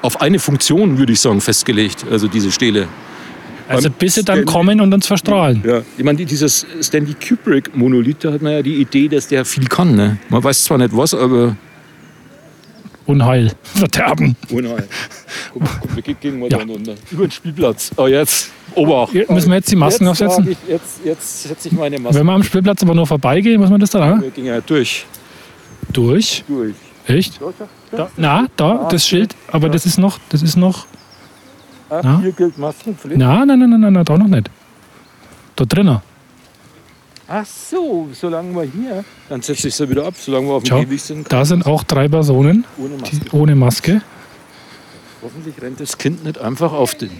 [0.02, 2.06] auf eine Funktion, würde ich sagen, festgelegt.
[2.12, 2.88] Also diese Stele.
[3.68, 5.64] Also bis sie dann kommen und uns verstrahlen.
[5.66, 9.46] Ja, ich meine, die- dieses Stanley Kubrick-Monolith, da hat man ja die Idee, dass der
[9.46, 9.96] viel kann.
[9.96, 10.18] Ne?
[10.30, 11.56] Man weiß zwar nicht was, aber.
[13.06, 14.36] Unheil, Verderben.
[14.52, 14.88] Unheil.
[15.54, 16.60] Guck, guck, wir gehen mal Ja.
[16.60, 16.94] da runter.
[17.12, 17.92] Über den Spielplatz.
[17.98, 18.52] Oh, jetzt.
[18.76, 19.12] Obacht.
[19.12, 20.52] Hier müssen wir jetzt die Masken jetzt aufsetzen?
[20.52, 22.20] Ich, jetzt, jetzt setze ich meine Maske.
[22.20, 24.22] Wenn wir am Spielplatz aber nur vorbeigehen, muss man das dann auch?
[24.22, 25.06] Wir gehen ja durch.
[25.92, 26.44] Durch.
[26.48, 26.76] durch.
[27.08, 27.40] Echt?
[27.92, 30.86] Da, na, da, das Schild, aber das ist noch, das ist noch.
[31.90, 32.20] Ah, Ja.
[32.22, 33.18] Hier gilt Maskenpflicht.
[33.18, 34.50] Na, nein, nein, nein, nein, nein, da noch nicht.
[35.58, 36.00] Da drinnen.
[37.34, 39.06] Ach so, solange wir hier.
[39.30, 41.32] Dann setze ich sie wieder ab, solange wir auf dem Schau, Gehweg sind.
[41.32, 43.16] Da sind auch drei Personen, Ohne Maske.
[43.16, 44.02] die, ohne Maske.
[45.24, 47.12] Hoffentlich rennt das Kind nicht einfach auf den.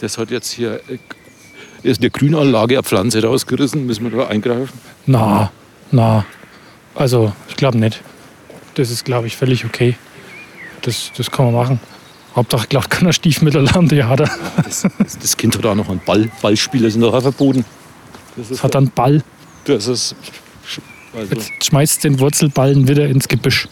[0.00, 0.80] Das hat jetzt hier
[1.82, 4.78] ist eine Grünanlage eine Pflanze rausgerissen, müssen wir da eingreifen.
[5.06, 5.50] Na,
[5.90, 6.26] na.
[6.94, 8.02] Also, ich glaube nicht.
[8.74, 9.96] Das ist, glaube ich, völlig okay.
[10.82, 11.80] Das, das kann man machen.
[12.36, 14.30] Hauptsache, glaubt keiner Stiefmütter am Theater.
[14.62, 16.30] Das, das, das Kind hat auch noch einen Ball.
[16.42, 17.64] Ballspieler sind doch auch verboten.
[18.48, 19.22] Das hat dann Ball.
[19.64, 20.14] das ist
[21.16, 23.68] also, Jetzt schmeißt den Wurzelballen wieder ins Gebüsch.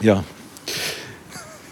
[0.00, 0.24] ja.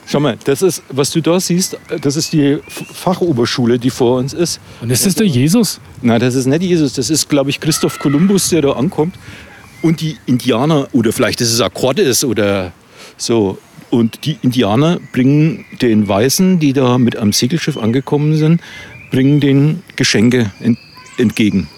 [0.04, 4.34] Schau mal, das ist, was du da siehst, das ist die Fachoberschule, die vor uns
[4.34, 4.60] ist.
[4.82, 5.80] Und ist das der Jesus?
[6.02, 9.14] Nein, das ist nicht Jesus, das ist, glaube ich, Christoph Kolumbus, der da ankommt.
[9.80, 12.72] Und die Indianer, oder vielleicht ist es auch Cordes oder
[13.16, 13.56] so.
[13.88, 18.60] Und die Indianer bringen den Weißen, die da mit einem Segelschiff angekommen sind,
[19.10, 20.78] bringen den Geschenke ent
[21.16, 21.68] entgegen.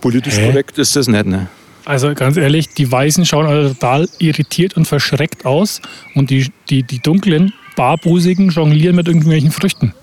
[0.00, 0.46] Politisch Hä?
[0.46, 1.48] korrekt ist das nicht, ne?
[1.84, 5.80] Also ganz ehrlich, die Weißen schauen alle total irritiert und verschreckt aus
[6.14, 9.94] und die, die, die dunklen, barbusigen jonglieren mit irgendwelchen Früchten.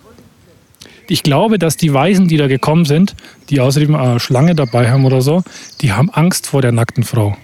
[1.08, 3.16] Ich glaube, dass die Weißen, die da gekommen sind,
[3.50, 5.44] die außerdem eine Schlange dabei haben oder so,
[5.82, 7.38] die haben Angst vor der nackten Frau.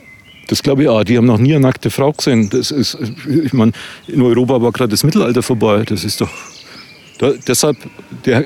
[0.48, 1.04] Das glaube ich auch.
[1.04, 2.50] Die haben noch nie eine nackte Frau gesehen.
[2.50, 3.72] Das ist, ich meine,
[4.08, 5.84] in Europa war gerade das Mittelalter vorbei.
[5.86, 6.30] Das ist doch.
[7.20, 7.78] Da, deshalb,
[8.26, 8.44] der,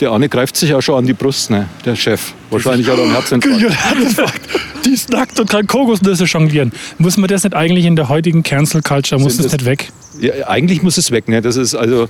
[0.00, 1.68] der Arne greift sich ja schon an die Brust, ne?
[1.84, 2.32] der Chef.
[2.50, 4.40] Wahrscheinlich hat er einen Herzinfarkt.
[4.84, 6.72] die ist nackt und kann Kokosnüsse jonglieren.
[6.98, 9.90] Muss man das nicht eigentlich in der heutigen Cancel Culture, muss das das- nicht weg?
[10.20, 11.28] Ja, eigentlich muss es weg.
[11.28, 11.40] Ne?
[11.42, 12.08] Das ist also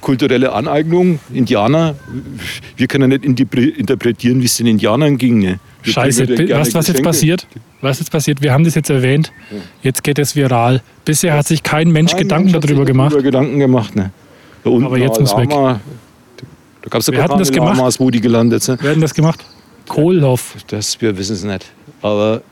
[0.00, 1.18] kulturelle Aneignung.
[1.32, 1.94] Indianer,
[2.76, 5.38] wir können nicht interpre- interpretieren, wie es den Indianern ging.
[5.38, 5.58] Ne?
[5.82, 7.46] Wir Scheiße, du, was jetzt passiert?
[7.80, 8.40] Was jetzt passiert?
[8.42, 9.32] Wir haben das jetzt erwähnt.
[9.82, 10.82] Jetzt geht es viral.
[11.04, 13.16] Bisher hat sich kein Mensch Kein Gedanken Mensch darüber gemacht.
[13.22, 13.94] Gedanken gemacht.
[13.96, 14.10] Ne?
[14.64, 15.50] Aber jetzt muss weg.
[16.86, 17.76] Da gab es Wer hat denn das gemacht?
[17.76, 18.80] Lamas, wo die gelandet sind.
[18.80, 19.44] Wer hat das gemacht?
[19.88, 20.54] Kohlhoff.
[20.68, 21.66] Das, wir wissen es nicht.
[22.00, 22.42] Aber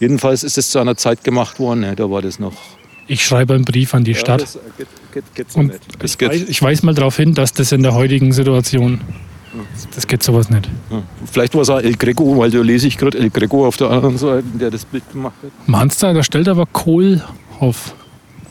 [0.00, 1.80] jedenfalls ist es zu einer Zeit gemacht worden.
[1.80, 1.94] Ne?
[1.94, 2.54] Da war das noch.
[3.06, 4.42] Ich schreibe einen Brief an die Stadt.
[4.42, 5.80] das geht, geht, geht so Und nicht.
[6.02, 9.00] Ich, geht, weiß, ich weiß mal darauf hin, dass das in der heutigen Situation,
[9.94, 10.68] das geht sowas nicht.
[10.90, 11.02] ja.
[11.30, 13.90] Vielleicht war es auch El Greco, weil da lese ich gerade El Greco auf der
[13.90, 15.52] anderen Seite, der das Bild gemacht hat.
[15.68, 17.94] Meinst du, da stellt aber Kohlhoff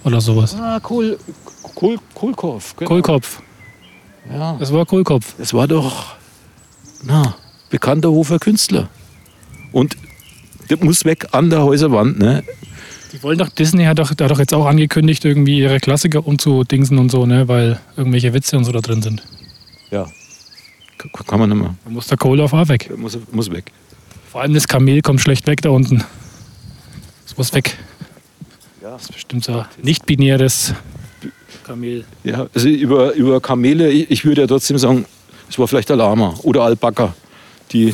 [0.06, 0.56] oder sowas.
[0.58, 1.18] Ah, Kohl,
[1.76, 2.78] Kohl, Kohlkopf.
[2.78, 2.88] Genau.
[2.88, 3.42] Kohlkopf.
[4.32, 4.58] Ja.
[4.60, 5.36] Das war Kohlkopf.
[5.38, 6.16] Das war doch
[7.04, 7.36] na,
[7.70, 8.90] bekannter Hofer Künstler.
[9.72, 9.98] Und
[10.70, 12.20] Das muss weg an der Häuserwand.
[12.20, 12.44] Ne?
[13.14, 16.98] Die wollen doch, Disney hat doch, hat doch jetzt auch angekündigt, irgendwie ihre Klassiker umzudingsen
[16.98, 17.48] und so, ne?
[17.48, 19.24] weil irgendwelche Witze und so da drin sind.
[19.92, 20.08] Ja.
[21.26, 21.76] Kann man nicht mehr.
[21.86, 22.92] Da muss der Kohle auf A weg.
[22.98, 23.72] Muss, muss weg.
[24.30, 26.04] Vor allem das Kamel kommt schlecht weg da unten.
[27.24, 27.78] Das muss weg.
[28.82, 28.92] Ja.
[28.92, 30.74] Das ist bestimmt so ein nicht-binäres
[31.68, 32.06] Kamel.
[32.24, 35.06] Ja, also über, über Kamele, ich, würde ja trotzdem sagen,
[35.50, 37.14] es war vielleicht der Lama oder Alpaka.
[37.72, 37.94] Die,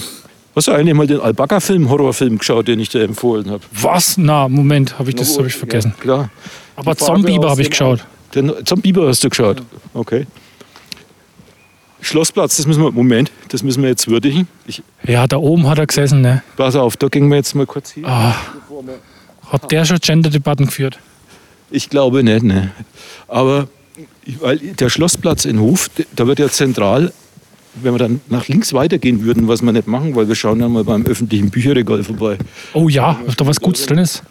[0.55, 3.63] hast du eigentlich mal den Alpaka-Film, Horrorfilm geschaut, den ich dir empfohlen habe?
[3.71, 4.17] Was?
[4.17, 5.93] Na, Moment, habe ich das hab ich vergessen.
[5.97, 6.29] Ja, klar.
[6.75, 8.05] Aber Zombieber habe ich geschaut.
[8.35, 9.63] Den Zombieber hast du geschaut?
[9.93, 10.27] Okay.
[12.01, 14.47] Schlossplatz, das müssen wir, Moment, das müssen wir jetzt würdigen.
[14.67, 16.43] Ich, Ja, da oben hat er gesessen, ne?
[16.57, 18.05] pass auf, da gehen wir jetzt mal kurz hin.
[18.05, 18.35] Ah,
[19.49, 20.99] hat der schon Gender-Debatten geführt?
[21.73, 22.69] Ich glaube nicht, ne.
[23.27, 23.67] Aber
[24.39, 27.11] weil der Schlossplatz in Hof, da wird ja zentral,
[27.73, 30.71] wenn wir dann nach links weitergehen würden, was wir nicht machen, weil wir schauen dann
[30.71, 32.37] mal beim öffentlichen Bücherregal vorbei.
[32.73, 34.21] Oh ja, ob da was Gutes drin ist.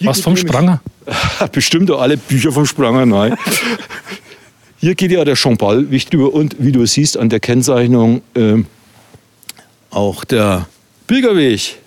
[0.00, 0.82] Was vom Spranger?
[1.52, 3.34] Bestimmt auch alle Bücher vom Spranger, nein.
[4.76, 8.66] Hier geht ja der Jean-Paul-Weg drüber und wie du siehst an der Kennzeichnung ähm,
[9.88, 10.66] auch der
[11.06, 11.78] Pilgerweg,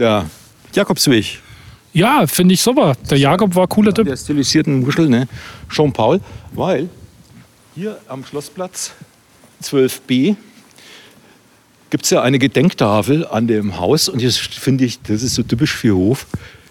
[0.00, 0.28] der
[0.74, 1.38] Jakobsweg.
[1.92, 2.94] Ja, finde ich super.
[3.10, 4.06] Der Jakob war ein cooler Typ.
[4.06, 5.28] der stilisierten Muschel, ne?
[5.68, 6.20] Jean-Paul,
[6.52, 6.88] weil
[7.74, 8.92] hier am Schlossplatz
[9.62, 10.36] 12b
[11.90, 15.42] gibt es ja eine Gedenktafel an dem Haus und das finde ich, das ist so
[15.42, 16.26] typisch für Hof.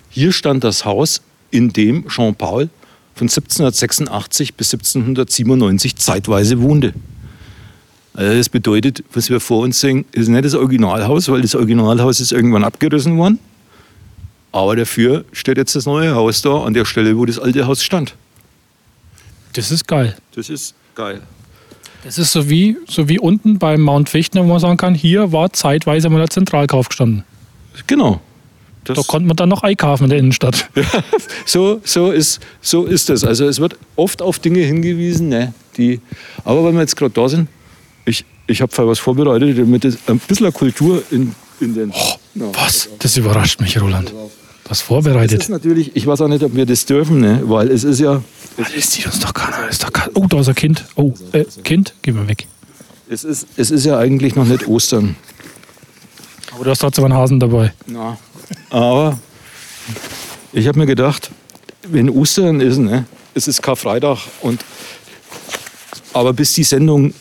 [0.09, 2.69] Hier stand das Haus, in dem Jean-Paul
[3.13, 6.93] von 1786 bis 1797 zeitweise wohnte.
[8.13, 12.19] Also das bedeutet, was wir vor uns sehen, ist nicht das Originalhaus, weil das Originalhaus
[12.19, 13.39] ist irgendwann abgerissen worden.
[14.52, 17.84] Aber dafür steht jetzt das neue Haus da an der Stelle, wo das alte Haus
[17.84, 18.16] stand.
[19.54, 20.16] Das ist geil.
[20.36, 21.22] Das ist geil.
[22.04, 25.32] Das ist so wie, so wie unten beim Mount Fichtner, wo man sagen kann, hier
[25.32, 27.24] war zeitweise mal der Zentralkauf gestanden.
[27.88, 28.20] Genau.
[28.84, 30.68] Das, Da konnte man dann noch einkaufen in der Innenstadt.
[31.45, 33.24] so, so, ist, so ist das.
[33.24, 36.02] Also es wird oft auf Dinge hingewiesen, ne, die.
[36.43, 37.47] Aber weil wir jetzt gerade da sind,
[38.06, 41.91] ich, ich habe was vorbereitet, damit es ein bisschen Kultur in, in den.
[42.34, 42.45] Ja.
[42.54, 42.89] Was?
[42.97, 44.12] Das überrascht mich, Roland.
[44.72, 45.49] Was Das ist vorbereitet.
[45.49, 48.24] natürlich, ich weiß auch nicht, ob wir das dürfen, ne, weil es ist ja,
[48.55, 49.67] Das sieht uns doch keiner.
[49.67, 50.11] Ist doch keiner.
[50.13, 50.86] Oh, da ist ein Kind.
[50.95, 52.47] Oh, äh, Kind, geh mal weg.
[53.09, 55.17] es ist, es ist ja eigentlich noch nicht Ostern.
[56.55, 57.74] Aber du hast trotzdem einen Hasen dabei.
[57.86, 58.17] Na.
[58.69, 59.19] Aber
[60.53, 61.32] ich habe mir gedacht,
[61.89, 63.03] wenn Ostern ist, ne,
[63.34, 64.63] es ist Karfreitag und
[66.13, 67.13] aber bis die Sendung,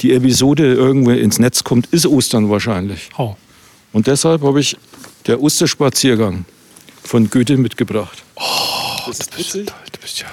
[0.00, 3.08] die Episode irgendwo ins Netz kommt, ist Ostern wahrscheinlich.
[3.18, 3.34] Oh.
[3.92, 4.76] Und deshalb habe ich
[5.26, 6.44] der Osterspaziergang
[7.02, 8.22] von Goethe mitgebracht.
[9.06, 9.66] das ist witzig.
[9.92, 10.26] Du bist ja.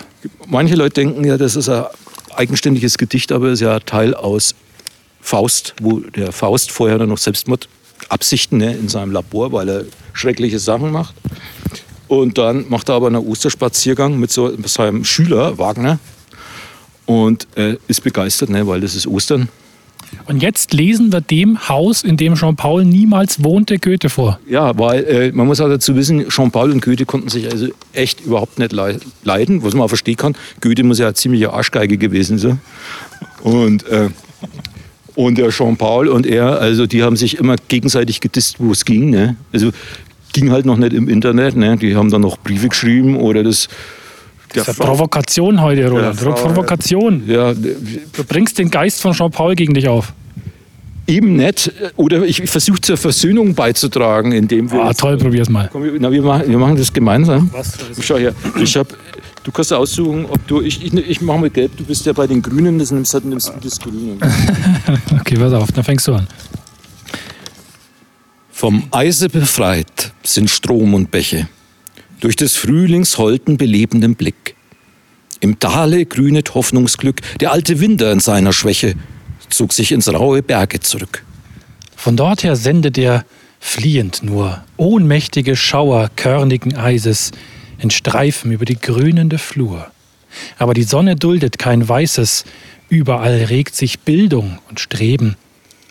[0.47, 1.85] Manche Leute denken ja, das ist ein
[2.35, 4.55] eigenständiges Gedicht, aber es ist ja Teil aus
[5.21, 10.59] Faust, wo der Faust vorher dann noch Selbstmordabsichten ne, in seinem Labor, weil er schreckliche
[10.59, 11.15] Sachen macht.
[12.07, 15.97] Und dann macht er aber einen Osterspaziergang mit, so, mit seinem Schüler Wagner
[17.05, 19.49] und äh, ist begeistert, ne, weil das ist Ostern.
[20.27, 24.39] Und jetzt lesen wir dem Haus, in dem Jean-Paul niemals wohnte, Goethe vor.
[24.49, 28.21] Ja, weil äh, man muss auch dazu wissen, Jean-Paul und Goethe konnten sich also echt
[28.21, 30.35] überhaupt nicht lei- leiden, was man auch verstehen kann.
[30.61, 32.59] Goethe muss ja ziemliche Arschgeige gewesen sein.
[33.43, 34.09] Und, äh,
[35.15, 39.11] und der Jean-Paul und er, also die haben sich immer gegenseitig gedisst, wo es ging.
[39.11, 39.35] Ne?
[39.53, 39.69] Also
[40.33, 41.55] ging halt noch nicht im Internet.
[41.55, 41.77] Ne?
[41.77, 43.67] Die haben dann noch Briefe geschrieben oder das.
[44.55, 46.19] Das ist eine Provokation heute, Roland.
[46.19, 47.23] Frau, Provokation.
[47.27, 50.13] ja, Du bringst den Geist von Jean-Paul gegen dich auf.
[51.07, 51.71] eben nicht.
[51.97, 54.83] Oder ich versuche zur Versöhnung beizutragen, indem wir.
[54.83, 55.69] Ah, toll, probier's mal.
[55.71, 57.49] Komm, wir- na, wir, machen, wir machen das gemeinsam.
[57.53, 57.73] Was?
[58.01, 58.87] Schau her, ich hab,
[59.43, 62.25] du kannst aussuchen, ob du, ich, ich, ich mache mit Gelb, du bist ja bei
[62.25, 64.17] den Grünen, das nimmst, halt, nimmst du das Grüne.
[65.19, 66.27] Okay, pass auf, dann fängst du an.
[68.51, 71.47] Vom Eise befreit sind Strom und Bäche,
[72.25, 74.55] durch des Frühlings holden belebenden Blick.
[75.41, 78.95] Im Tale grünet Hoffnungsglück, der alte Winter in seiner Schwäche
[79.51, 81.23] zog sich ins raue Berge zurück.
[81.95, 83.25] Von dort her sendet er,
[83.59, 87.29] fliehend nur, ohnmächtige Schauer körnigen Eises
[87.77, 89.91] in Streifen über die grünende Flur.
[90.57, 92.43] Aber die Sonne duldet kein Weißes,
[92.89, 95.35] überall regt sich Bildung und Streben.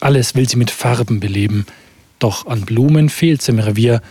[0.00, 1.64] Alles will sie mit Farben beleben,
[2.18, 4.02] doch an Blumen fehlt's im Revier,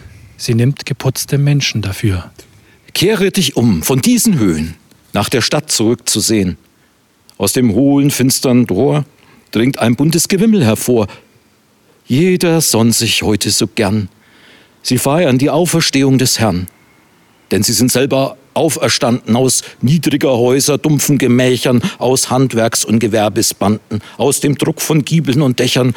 [0.43, 2.29] sie nimmt geputzte Menschen dafür.
[2.93, 4.75] Kehre dich um von diesen Höhen,
[5.13, 6.57] nach der Stadt zurückzusehen.
[7.37, 9.05] Aus dem hohlen, finstern Tor
[9.51, 11.07] dringt ein buntes Gewimmel hervor.
[12.05, 14.09] Jeder sonnt sich heute so gern.
[14.81, 16.67] Sie feiern die Auferstehung des Herrn.
[17.51, 24.41] Denn sie sind selber auferstanden aus niedriger Häuser, dumpfen Gemächern, aus Handwerks- und Gewerbesbanden, aus
[24.41, 25.93] dem Druck von Giebeln und Dächern,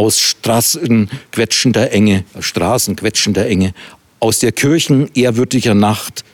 [0.00, 3.74] aus Straßen quetschender Enge, Straßen quetschender Enge,
[4.18, 6.24] aus der Kirchen ehrwürdiger Nacht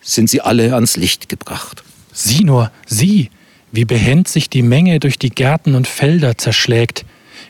[0.00, 1.82] sind sie alle ans Licht gebracht.
[2.12, 3.30] Sieh nur, sieh,
[3.72, 7.04] wie behend sich die Menge durch die Gärten und Felder zerschlägt,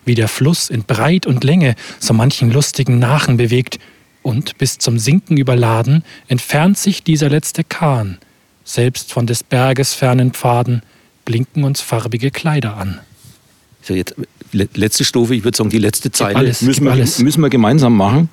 [0.06, 3.78] wie der Fluss in Breit und Länge so manchen lustigen Nachen bewegt,
[4.22, 8.16] und bis zum Sinken überladen entfernt sich dieser letzte Kahn,
[8.64, 10.80] selbst von des Berges fernen Pfaden
[11.26, 13.00] blinken uns farbige Kleider an.
[13.82, 14.14] So jetzt,
[14.53, 17.18] letzte Strophe, ich würde sagen, die letzte Zeile alles, müssen, wir, alles.
[17.18, 18.28] müssen wir gemeinsam machen.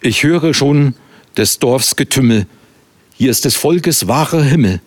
[0.00, 0.94] Ich höre schon
[1.36, 2.46] des Dorfs Getümmel,
[3.14, 4.80] hier ist des Volkes wahrer Himmel.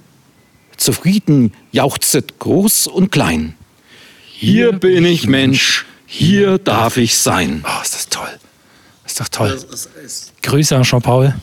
[0.78, 3.56] Zufrieden jauchzet groß und klein.
[4.34, 7.64] Hier bin ich Mensch, hier darf ich sein.
[7.66, 8.28] Oh, ist das toll.
[9.06, 9.58] Ist doch toll.
[10.42, 11.34] Grüße an Jean-Paul.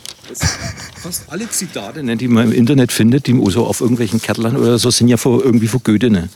[1.02, 4.78] Fast alle Zitate, ne, die man im Internet findet, die so auf irgendwelchen Kettlern oder
[4.78, 6.10] so, sind ja von, irgendwie von Goethe.
[6.10, 6.28] Ne?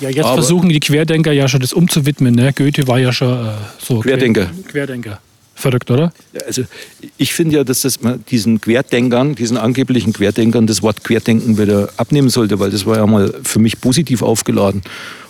[0.00, 2.34] Ja, jetzt Aber- versuchen die Querdenker ja schon das umzuwidmen.
[2.34, 2.52] Ne?
[2.52, 4.00] Goethe war ja schon äh, so.
[4.00, 4.50] Querdenker.
[4.68, 5.20] Querdenker.
[5.54, 6.12] Verrückt, oder?
[6.46, 6.64] Also
[7.16, 11.88] ich finde ja, dass das mal diesen Querdenkern, diesen angeblichen Querdenkern, das Wort Querdenken wieder
[11.96, 14.82] abnehmen sollte, weil das war ja mal für mich positiv aufgeladen.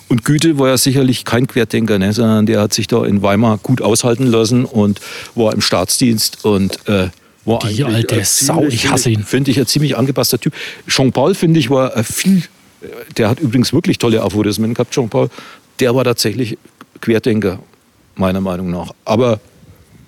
[0.08, 3.58] Und Goethe war ja sicherlich kein Querdenker, ne, sondern der hat sich da in Weimar
[3.58, 5.00] gut aushalten lassen und
[5.36, 7.08] war im Staatsdienst und äh,
[7.44, 9.22] war Die alte ein Sau, ziemlich- ich hasse ihn.
[9.22, 10.52] Finde ich ein ziemlich angepasster Typ.
[10.88, 12.42] Jean-Paul, finde ich, war ein viel,
[13.16, 15.28] der hat übrigens wirklich tolle Aphorismen gehabt, Jean-Paul.
[15.80, 16.58] Der war tatsächlich
[17.00, 17.58] Querdenker,
[18.16, 18.92] meiner Meinung nach.
[19.04, 19.40] Aber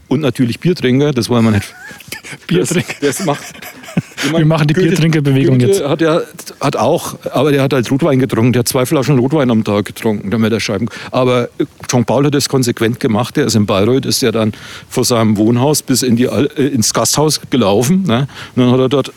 [0.09, 1.75] und natürlich Biertrinker, das wollen wir nicht.
[2.47, 2.95] Biertrinker.
[3.01, 3.45] Das, das macht.
[4.37, 5.85] Wir machen die Biertrinkerbewegung Goethe jetzt.
[5.85, 6.25] Hat er
[6.61, 8.53] hat auch, aber der hat halt Rotwein getrunken.
[8.53, 10.89] Der hat zwei Flaschen Rotwein am Tag getrunken, damit er schreiben.
[11.11, 11.49] Aber
[11.89, 13.37] Jean-Paul hat das konsequent gemacht.
[13.37, 14.53] Der ist in Bayreuth, ist ja dann
[14.89, 18.05] von seinem Wohnhaus bis in die, äh, ins Gasthaus gelaufen.
[18.07, 18.29] Ne?
[18.55, 19.13] Und dann hat er dort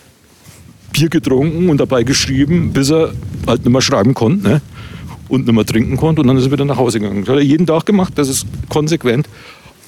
[0.91, 3.13] Bier getrunken und dabei geschrieben, bis er
[3.47, 4.47] halt nicht mehr schreiben konnte.
[4.47, 4.61] Ne?
[5.29, 6.21] Und nicht mehr trinken konnte.
[6.21, 7.21] Und dann ist er wieder nach Hause gegangen.
[7.21, 9.27] Das hat er jeden Tag gemacht, das ist konsequent.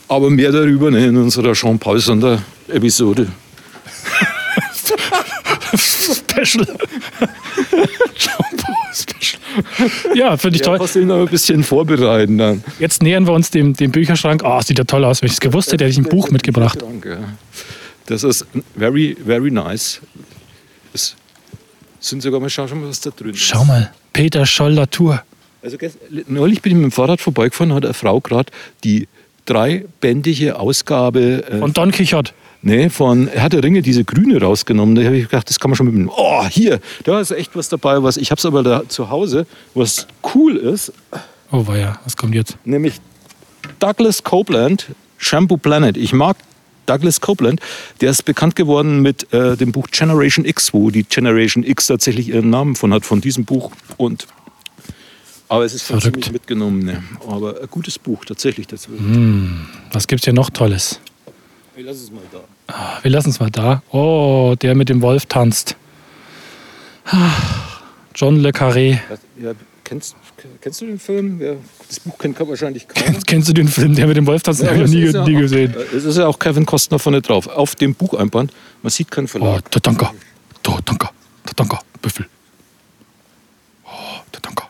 [0.07, 3.27] Aber mehr darüber ne, in unserer Jean-Paul-Sonderepisode.
[5.75, 6.65] Special.
[8.15, 9.41] Jean-Paul Special.
[10.15, 10.77] Ja, finde ich Ja, toll.
[10.79, 12.63] musst du ihn noch ein bisschen vorbereiten dann.
[12.79, 14.41] Jetzt nähern wir uns dem, dem Bücherschrank.
[14.45, 15.21] Oh, sieht ja toll aus.
[15.21, 16.81] Wenn ich es gewusst hätte, hätte ich ein Buch mitgebracht.
[16.81, 17.19] Danke.
[18.05, 18.45] Das ist
[18.77, 20.01] very, very nice.
[22.03, 23.39] Sind sogar mal, schau mal, was da drin ist.
[23.39, 25.23] Schau mal, Peter Scholl Latour.
[25.61, 25.77] Also
[26.27, 28.51] neulich bin ich mit dem Fahrrad vorbeigefahren, hat eine Frau gerade
[28.83, 29.07] die
[29.45, 32.33] dreibändige Ausgabe äh, Und Don Quixote.
[32.61, 34.95] nee, von Herr der Ringe, diese grüne rausgenommen.
[34.95, 36.09] Da habe ich gedacht, das kann man schon mitnehmen.
[36.13, 38.03] Oh, hier, da ist echt was dabei.
[38.03, 40.91] Was, ich habe es aber da zu Hause, was cool ist,
[41.51, 42.57] Oh, war ja, was kommt jetzt?
[42.65, 42.95] nämlich
[43.79, 44.87] Douglas Copeland,
[45.17, 45.95] Shampoo Planet.
[45.95, 46.35] Ich mag
[46.85, 47.59] Douglas Copeland.
[48.01, 52.29] Der ist bekannt geworden mit äh, dem Buch Generation X, wo die Generation X tatsächlich
[52.29, 53.71] ihren Namen von hat, von diesem Buch.
[53.97, 54.27] Und
[55.49, 56.15] aber es ist schon Verrückt.
[56.23, 56.83] ziemlich mitgenommen.
[56.83, 57.03] Ne?
[57.27, 58.65] Aber ein gutes Buch, tatsächlich.
[58.67, 58.87] Das
[59.91, 60.99] Was gibt's hier noch Tolles?
[61.75, 62.39] Ich lass es mal da.
[62.73, 63.81] Ah, Wir lassen es mal da.
[63.91, 65.75] Oh, der mit dem Wolf tanzt.
[67.05, 67.29] Ah,
[68.15, 68.99] John Le Carré.
[69.41, 69.51] Ja,
[69.83, 70.15] kennst,
[70.61, 71.41] kennst du den Film?
[71.41, 71.53] Ja,
[71.87, 73.19] das Buch kennt wahrscheinlich keiner.
[73.27, 74.43] Kennst du den Film, der mit dem Wolf?
[74.43, 75.73] Den Ja, noch es nie, ja nie auch- gesehen.
[75.95, 77.47] Es ist ja auch Kevin Costner vorne drauf.
[77.47, 79.69] Auf dem Bucheinband, man sieht keinen Oh, Verlag.
[79.71, 80.13] Tatanka.
[80.61, 81.11] Tatanka.
[81.45, 81.79] Tatanka.
[82.01, 82.25] Büffel.
[83.85, 83.89] Oh,
[84.31, 84.69] Tatanka.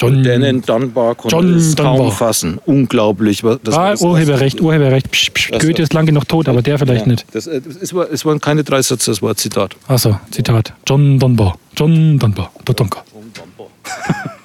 [0.00, 0.22] John.
[0.22, 2.12] Denen Dunbar konnte John es kaum Dunbar.
[2.12, 2.58] fassen.
[2.66, 3.42] Unglaublich.
[3.42, 5.10] was- Das ah, das Urheberrecht, Urheberrecht.
[5.10, 7.24] Psch, psch, Das Goethe ist lang genug tot, aber der vielleicht Ja, nicht.
[7.32, 9.74] Das, äh, es, war, es waren keine drei Sätze, das war ein Zitat.
[9.88, 10.74] Achso, Zitat.
[10.86, 11.56] John Dunbar.
[11.76, 12.52] John Dunbar.
[12.64, 13.04] Tatanka.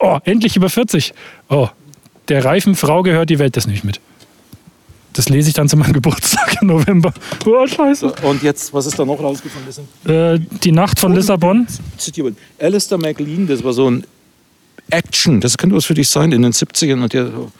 [0.00, 1.12] Oh, endlich über 40.
[1.48, 1.68] Oh,
[2.28, 4.00] der reifen Frau gehört die Welt das nicht mit.
[5.12, 7.12] Das lese ich dann zu meinem Geburtstag im November.
[7.46, 8.12] Oh, scheiße.
[8.22, 9.18] Und jetzt, was ist da noch
[9.70, 11.66] sind Äh, die Nacht von Lissabon.
[11.98, 12.36] zitiert.
[12.58, 14.04] Alistair MacLean, das war so ein
[14.90, 17.50] Action, das könnte was für dich sein, in den 70ern und der so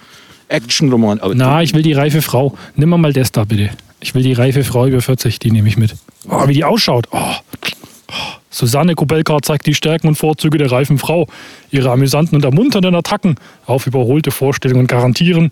[0.48, 1.20] Action-Roman.
[1.34, 2.54] Na, ich will die reife Frau.
[2.76, 3.70] Nimm mal das da bitte.
[4.00, 5.94] Ich will die reife Frau über 40, die nehme ich mit.
[6.28, 7.06] Oh, wie die ausschaut.
[7.12, 7.18] Oh.
[8.54, 11.26] Susanne Kubelka zeigt die Stärken und Vorzüge der reifen Frau.
[11.72, 13.34] Ihre amüsanten und ermunternden Attacken
[13.66, 15.50] auf überholte Vorstellungen garantieren.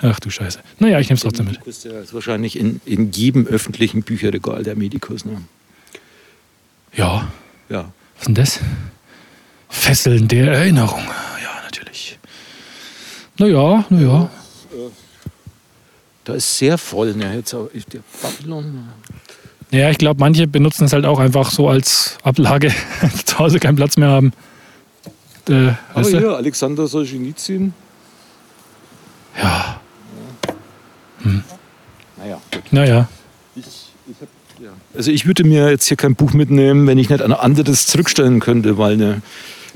[0.00, 0.58] Ach du Scheiße.
[0.80, 1.54] Naja, ich nehme es trotzdem mit.
[1.54, 5.24] Medikus, der ist wahrscheinlich in, in jedem öffentlichen Bücherregal der Medikus.
[5.24, 5.40] Ne?
[6.94, 7.30] Ja,
[7.68, 7.92] Ja.
[8.16, 8.60] was ist denn das?
[9.68, 11.04] Fesseln der Erinnerung.
[11.42, 12.18] Ja, natürlich.
[13.38, 14.30] Naja, naja.
[16.24, 17.14] Da ist sehr voll.
[17.14, 17.36] Ne?
[17.36, 18.88] Jetzt auch, der Babylon.
[19.72, 22.70] Ja, ich glaube, manche benutzen es halt auch einfach so als Ablage,
[23.24, 24.32] zu Hause keinen Platz mehr haben.
[25.48, 26.18] Äh, Aber du?
[26.18, 27.72] hier, Alexander Solzhenitsyn.
[29.42, 29.80] Ja,
[32.18, 32.62] Naja, gut.
[32.70, 33.08] naja.
[33.56, 34.28] Ich, ich hab,
[34.62, 34.70] ja.
[34.94, 38.40] Also ich würde mir jetzt hier kein Buch mitnehmen, wenn ich nicht ein anderes zurückstellen
[38.40, 39.22] könnte, weil ne,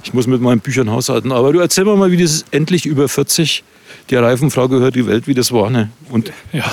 [0.05, 1.32] Ich muss mit meinen Büchern haushalten.
[1.32, 3.64] Aber du erzähl mir mal, wie das endlich über 40
[4.11, 5.70] der Reifenfrau gehört die Welt, wie das war.
[5.70, 5.88] Ne?
[6.11, 6.64] Und Ja.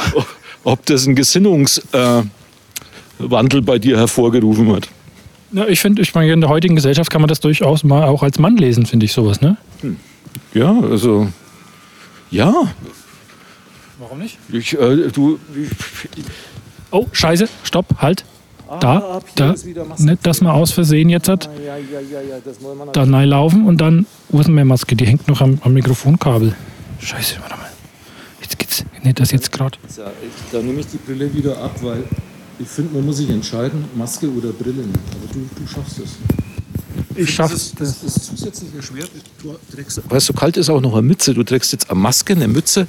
[0.66, 2.43] ob das einen Gesinnungswandel äh,
[3.32, 4.90] Wandel bei dir hervorgerufen hat.
[5.52, 8.24] Ja, ich finde, ich meine, in der heutigen Gesellschaft kann man das durchaus mal auch
[8.24, 9.58] als Mann lesen, finde ich sowas, ne?
[10.54, 11.28] Ja, also.
[12.32, 12.54] Ja,
[14.00, 14.38] Warum nicht?
[14.52, 15.40] ich, äh, du.
[16.92, 18.26] Oh, Scheiße, stopp, halt.
[18.80, 20.06] Da, hier da, ist wieder Maske.
[20.06, 23.04] nicht, dass man aus Versehen jetzt hat, Ja, ja, ja, ja, das wollen wir da
[23.04, 24.96] reinlaufen und dann, wo ist denn meine Maske?
[24.96, 26.56] Die hängt noch am, am Mikrofonkabel.
[27.00, 27.70] Scheiße, warte mal.
[28.42, 29.78] Jetzt geht's, nicht das jetzt gerade.
[29.96, 32.04] Ja, ich, da nehme ich die Brille wieder ab, weil
[32.60, 34.84] ich finde, man muss sich entscheiden, Maske oder Brille.
[34.84, 36.16] Aber du, du schaffst es.
[37.16, 39.10] Ich Das, das, das zusätzliche Schwert,
[39.42, 41.34] du trägst, weil es so kalt ist, auch noch eine Mütze.
[41.34, 42.88] Du trägst jetzt eine Maske, eine Mütze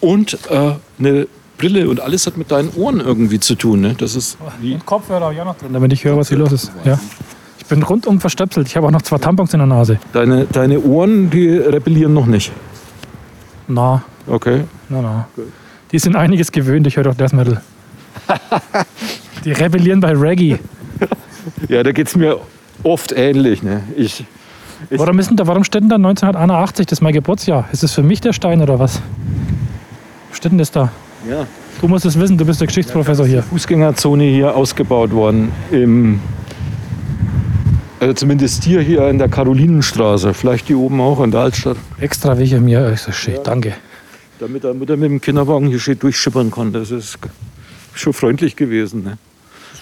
[0.00, 1.26] und äh, eine
[1.58, 3.80] Brille und alles hat mit deinen Ohren irgendwie zu tun.
[3.82, 3.94] Ne?
[3.98, 6.38] Das ist wie, Und Kopfhörer habe ich auch noch drin, damit ich höre, was hier
[6.38, 6.72] los ist.
[6.84, 6.98] Ja.
[7.58, 8.66] Ich bin rundum verstöpselt.
[8.66, 9.98] Ich habe auch noch zwei Tampons in der Nase.
[10.12, 12.52] deine, deine Ohren, die rebellieren noch nicht.
[13.68, 14.64] Na, Okay.
[14.88, 15.28] na, na.
[15.92, 17.60] Die sind einiges gewöhnt, ich höre doch Death Metal.
[19.44, 20.58] Die rebellieren bei Reggae.
[21.68, 22.38] Ja, da geht es mir
[22.82, 23.62] oft ähnlich.
[23.62, 23.82] Ne?
[23.96, 24.24] Ich,
[24.90, 26.86] Ich- Warum, ist denn da, warum steht denn da 1981?
[26.86, 27.68] Das ist mein Geburtsjahr.
[27.72, 29.00] Ist das für mich der Stein oder was?
[30.32, 30.90] Steht denn das da?
[31.28, 31.46] ja.
[31.80, 33.42] Du musst es wissen, du bist der Geschichtsprofessor hier.
[33.42, 35.50] Fußgängerzone hier ausgebaut worden.
[35.70, 36.20] Im,
[38.00, 40.34] also zumindest hier, hier in der Karolinenstraße.
[40.34, 41.78] Vielleicht hier oben auch in der Altstadt.
[41.98, 42.90] Extra wegen mir.
[42.92, 43.72] Ich so, shit, danke.
[44.40, 46.80] Damit er, mit dem Kinderwagen hier steht durchschippern konnte.
[46.80, 47.18] Das ist
[47.94, 49.04] schon freundlich gewesen.
[49.04, 49.18] Ne?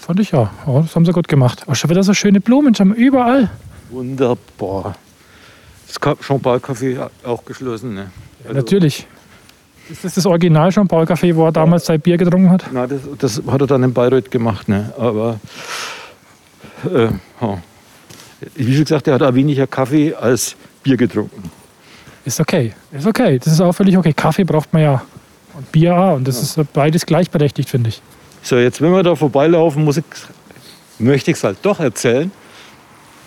[0.00, 0.50] Fand ich ja.
[0.66, 1.62] Oh, das haben sie gut gemacht.
[1.66, 3.50] Aber schon wieder so schöne Blumen, schon überall.
[3.90, 4.96] Wunderbar.
[5.86, 7.94] Das Jean-Paul-Café auch geschlossen.
[7.94, 8.10] Ne?
[8.44, 9.06] Also- Natürlich.
[9.90, 12.66] Ist das das Original Jean-Paul Café, wo er damals sein Bier getrunken hat?
[12.72, 14.68] Na, das, das hat er dann in Bayreuth gemacht.
[14.68, 14.92] Ne?
[14.98, 15.40] Aber
[16.84, 17.08] äh,
[17.40, 17.62] ja.
[18.54, 21.50] wie schon gesagt, er hat auch weniger Kaffee als Bier getrunken.
[22.24, 22.74] Ist okay.
[22.92, 23.38] Ist okay.
[23.38, 24.12] Das ist auch völlig okay.
[24.12, 25.02] Kaffee braucht man ja.
[25.58, 26.16] Und Bier auch.
[26.16, 28.00] Und das ist beides gleichberechtigt, finde ich.
[28.42, 30.04] So, jetzt, wenn wir da vorbeilaufen, muss ich,
[31.00, 32.30] möchte ich es halt doch erzählen.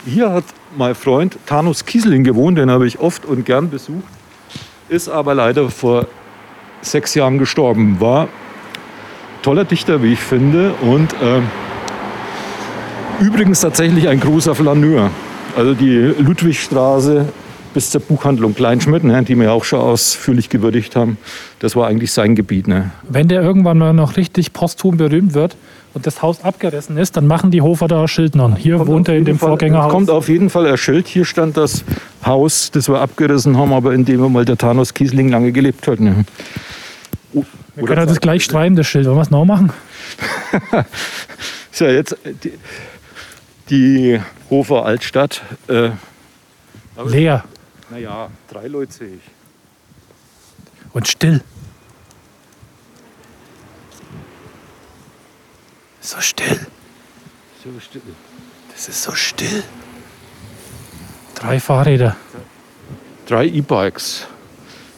[0.05, 0.45] Hier hat
[0.77, 4.07] mein Freund Thanos Kieseling gewohnt, den habe ich oft und gern besucht.
[4.87, 6.07] Ist aber leider vor
[6.81, 7.99] sechs Jahren gestorben.
[7.99, 8.29] War
[9.41, 10.73] toller Dichter, wie ich finde.
[10.81, 11.43] Und ähm,
[13.19, 15.11] übrigens tatsächlich ein großer Flaneur.
[15.57, 17.25] Also die Ludwigstraße
[17.73, 21.17] bis zur Buchhandlung Kleinschmidt, ne, die wir auch schon ausführlich gewürdigt haben,
[21.59, 22.67] das war eigentlich sein Gebiet.
[22.67, 22.91] Ne.
[23.07, 25.55] Wenn der irgendwann mal noch richtig posthum berühmt wird
[25.93, 28.55] und das Haus abgerissen ist, dann machen die Hofer da Schildnern.
[28.55, 29.91] Hier wohnt er in dem Fall, Vorgängerhaus.
[29.91, 31.07] Kommt auf jeden Fall ein Schild.
[31.07, 31.83] Hier stand das
[32.25, 35.99] Haus, das wir abgerissen haben, aber in dem mal der Thanos Kiesling lange gelebt hat.
[35.99, 36.25] Ne?
[37.75, 39.05] Wir können das gleich streiben, das Schild.
[39.05, 39.71] Wollen wir es noch machen?
[41.73, 42.51] So, jetzt äh, die,
[43.69, 44.19] die
[44.49, 45.41] Hofer Altstadt.
[45.67, 45.91] Äh,
[47.05, 47.43] Leer
[47.91, 49.21] naja, drei Leute sehe ich.
[50.93, 51.41] und still.
[56.01, 56.59] So still.
[57.63, 58.01] So still.
[58.71, 59.63] Das ist so still.
[61.35, 62.15] Drei Fahrräder.
[63.27, 64.27] Drei E-Bikes.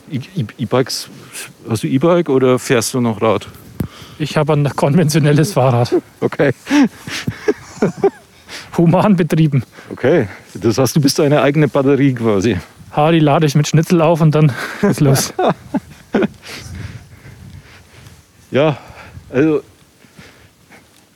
[0.10, 1.10] E-Bikes,
[1.70, 3.48] hast du E-Bike oder fährst du noch Rad?
[4.20, 5.94] Ich habe ein konventionelles Fahrrad.
[6.20, 6.54] Okay.
[8.78, 9.64] Human betrieben.
[9.92, 10.28] Okay.
[10.54, 12.58] Das heißt, du bist deine eigene Batterie quasi.
[12.96, 15.34] Ha, die lade ich mit Schnitzel auf und dann ist los.
[18.52, 18.78] Ja,
[19.32, 19.64] also.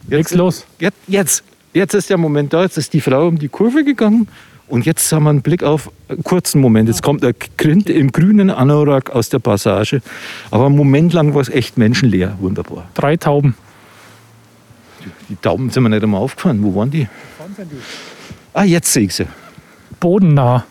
[0.07, 0.65] Leg's los.
[0.79, 4.27] Jetzt, jetzt, jetzt ist der Moment da, jetzt ist die Frau um die Kurve gegangen
[4.67, 6.89] und jetzt haben wir einen Blick auf einen kurzen Moment.
[6.89, 10.01] Jetzt kommt der Grind im grünen Anorak aus der Passage.
[10.49, 12.35] Aber einen Moment lang war es echt menschenleer.
[12.39, 12.89] Wunderbar.
[12.95, 13.55] Drei Tauben.
[15.29, 16.63] Die Daumen sind mir nicht einmal aufgefallen.
[16.63, 17.07] Wo waren die?
[18.53, 19.27] Ah, jetzt sehe ich sie.
[19.99, 20.65] Bodennah.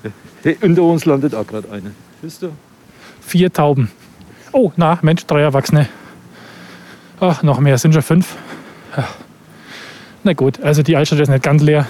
[0.47, 1.91] Hey, unter uns landet auch gerade eine.
[2.23, 2.53] Siehst du?
[3.21, 3.91] Vier Tauben.
[4.53, 5.89] Oh, na, Mensch, drei Erwachsene.
[7.19, 8.37] Ach, noch mehr, sind schon fünf.
[8.97, 9.09] Ja.
[10.23, 11.89] Na gut, also die Altstadt ist nicht ganz leer.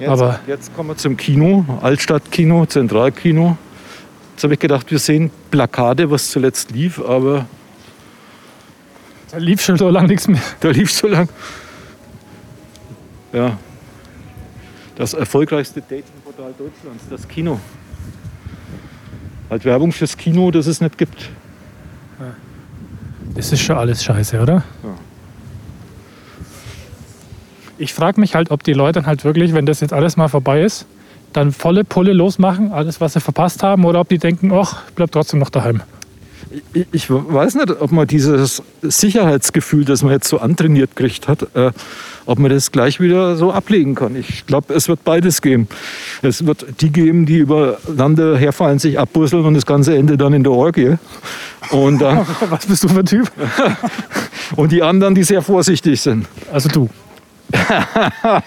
[0.00, 3.56] Jetzt, Aber- jetzt kommen wir zum Kino, Altstadtkino, Zentralkino.
[4.32, 7.46] Jetzt habe ich gedacht, wir sehen Plakate, was zuletzt lief, aber
[9.30, 10.42] Da lief schon so lange nichts mehr.
[10.58, 11.28] Da lief so lang.
[13.32, 13.56] Ja.
[14.96, 15.82] Das erfolgreichste
[16.36, 17.58] Datingportal Deutschlands, das Kino.
[19.48, 21.30] Halt Werbung fürs Kino, das es nicht gibt.
[23.34, 24.54] Das ist schon alles scheiße, oder?
[24.54, 24.94] Ja.
[27.78, 30.28] Ich frage mich halt, ob die Leute dann halt wirklich, wenn das jetzt alles mal
[30.28, 30.86] vorbei ist,
[31.32, 34.94] dann volle Pulle losmachen, alles, was sie verpasst haben, oder ob die denken, ach, ich
[34.94, 35.82] bleib trotzdem noch daheim.
[36.72, 41.42] Ich, ich weiß nicht, ob man dieses Sicherheitsgefühl, das man jetzt so antrainiert gekriegt hat,
[41.54, 41.72] äh,
[42.26, 44.16] ob man das gleich wieder so ablegen kann.
[44.16, 45.68] Ich glaube, es wird beides geben.
[46.22, 50.42] Es wird die geben, die übereinander herfallen, sich abbusseln und das ganze Ende dann in
[50.42, 50.96] der Orgie.
[51.70, 53.30] Und dann, Was bist du für ein Typ?
[54.56, 56.26] und die anderen, die sehr vorsichtig sind.
[56.52, 56.88] Also du.
[57.52, 58.42] Ja,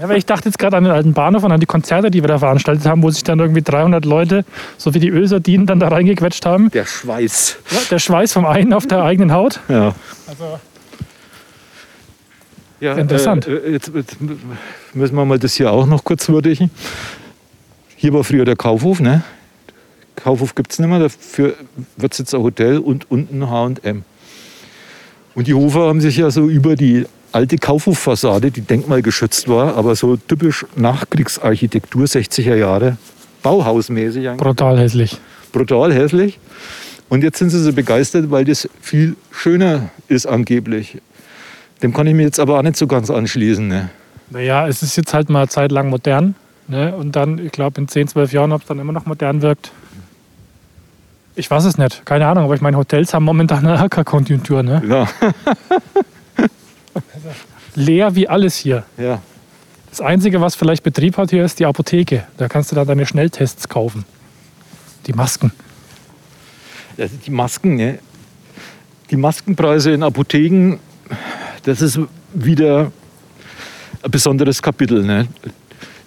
[0.00, 2.28] weil ich dachte jetzt gerade an den alten Bahnhof und an die Konzerte, die wir
[2.28, 4.44] da veranstaltet haben, wo sich dann irgendwie 300 Leute,
[4.76, 6.70] so wie die Ölsardinen, dann da reingequetscht haben.
[6.70, 7.58] Der Schweiß.
[7.70, 9.60] Ja, der Schweiß vom einen auf der eigenen Haut.
[9.68, 9.94] Ja.
[10.26, 10.58] Also,
[12.80, 13.46] Ja, Interessant.
[13.46, 14.16] Äh, jetzt, jetzt
[14.94, 16.70] müssen wir mal das hier auch noch kurz würdigen.
[17.96, 19.22] Hier war früher der Kaufhof, ne?
[20.16, 21.54] Kaufhof gibt es nicht mehr, dafür
[21.96, 24.04] wird es jetzt ein Hotel und unten H&M.
[25.34, 29.94] Und die Hofer haben sich ja so über die alte Kaufhoffassade, die denkmalgeschützt war, aber
[29.94, 32.96] so typisch Nachkriegsarchitektur 60er Jahre,
[33.42, 35.18] Bauhausmäßig eigentlich, brutal hässlich.
[35.52, 36.38] brutal hässlich.
[37.08, 40.98] Und jetzt sind sie so begeistert, weil das viel schöner ist angeblich.
[41.82, 43.66] Dem kann ich mir jetzt aber auch nicht so ganz anschließen.
[43.66, 43.88] Ne?
[44.30, 46.34] Naja, es ist jetzt halt mal eine Zeit lang modern.
[46.66, 46.94] Ne?
[46.94, 49.70] Und dann, ich glaube, in 10, 12 Jahren, ob es dann immer noch modern wirkt.
[51.34, 52.04] Ich weiß es nicht.
[52.04, 52.44] Keine Ahnung.
[52.44, 54.62] Aber ich meine, Hotels haben momentan eine AK-Konjunktur.
[54.62, 54.82] Ne?
[54.86, 55.08] Ja,
[57.74, 58.84] Leer wie alles hier.
[58.96, 59.20] ja.
[59.90, 62.26] Das Einzige, was vielleicht Betrieb hat hier, ist die Apotheke.
[62.36, 64.04] Da kannst du da deine Schnelltests kaufen.
[65.06, 65.50] Die Masken.
[66.98, 67.98] Also die Masken, ne?
[69.10, 70.78] die Maskenpreise in Apotheken,
[71.62, 71.98] das ist
[72.34, 72.92] wieder
[74.02, 75.02] ein besonderes Kapitel.
[75.02, 75.26] Ne?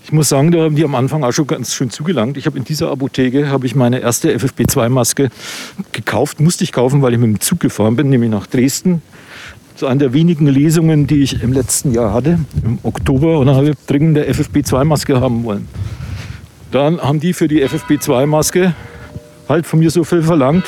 [0.04, 2.38] Ich muss sagen, da haben die am Anfang auch schon ganz schön zugelangt.
[2.38, 5.30] Ich habe in dieser Apotheke habe ich meine erste FFP2-Maske
[5.92, 9.02] gekauft, musste ich kaufen, weil ich mit dem Zug gefahren bin, nämlich nach Dresden.
[9.82, 13.56] Zu einer der wenigen Lesungen, die ich im letzten Jahr hatte, im Oktober, und dann
[13.56, 15.68] habe ich dringend eine FFP2-Maske haben wollen.
[16.70, 18.76] Dann haben die für die FFP2-Maske
[19.50, 20.66] halt von mir so viel verlangt,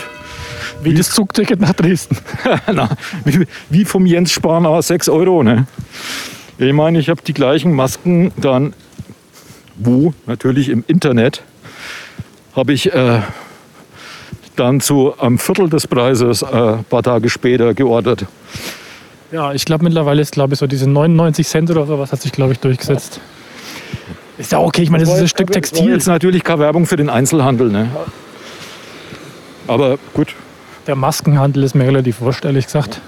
[0.82, 2.18] Wie das Zugticket nach Dresden.
[2.74, 2.90] Na,
[3.24, 5.44] wie, wie vom Jens Spahn auch 6 Euro.
[5.44, 5.68] Ne?
[6.58, 8.74] Ich meine, ich habe die gleichen Masken dann,
[9.76, 10.16] wo?
[10.26, 11.44] Natürlich im Internet,
[12.56, 13.20] habe ich äh,
[14.56, 18.26] dann zu einem Viertel des Preises äh, ein paar Tage später geordert.
[19.34, 22.32] Ja, ich glaube mittlerweile ist, glaube ich, so diese 99 Cent oder sowas hat sich,
[22.32, 23.20] glaube ich, durchgesetzt.
[24.38, 25.90] Ist ja okay, ich meine, das ist ein Stück Textil.
[25.90, 27.70] jetzt natürlich keine Werbung für den Einzelhandel.
[27.72, 27.90] Ne?
[29.68, 30.36] Aber gut.
[30.86, 33.02] Der Maskenhandel ist mir relativ wurscht, ehrlich gesagt.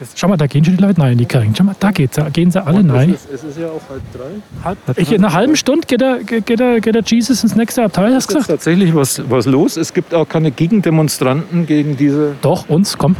[0.00, 1.54] Jetzt, schau mal, da gehen schon die Leute rein in die Karren.
[1.56, 3.14] Schau mal, da geht's, da gehen sie alle rein.
[3.32, 4.64] es ist ja auch halb drei.
[4.64, 7.84] Halb, ich, in einer halben Stunde geht der, geht, der, geht der Jesus ins nächste
[7.84, 8.48] Abteil, hast du Es ist gesagt?
[8.48, 9.76] tatsächlich was, was los.
[9.76, 13.14] Es gibt auch keine Gegendemonstranten gegen diese Doch, uns, komm.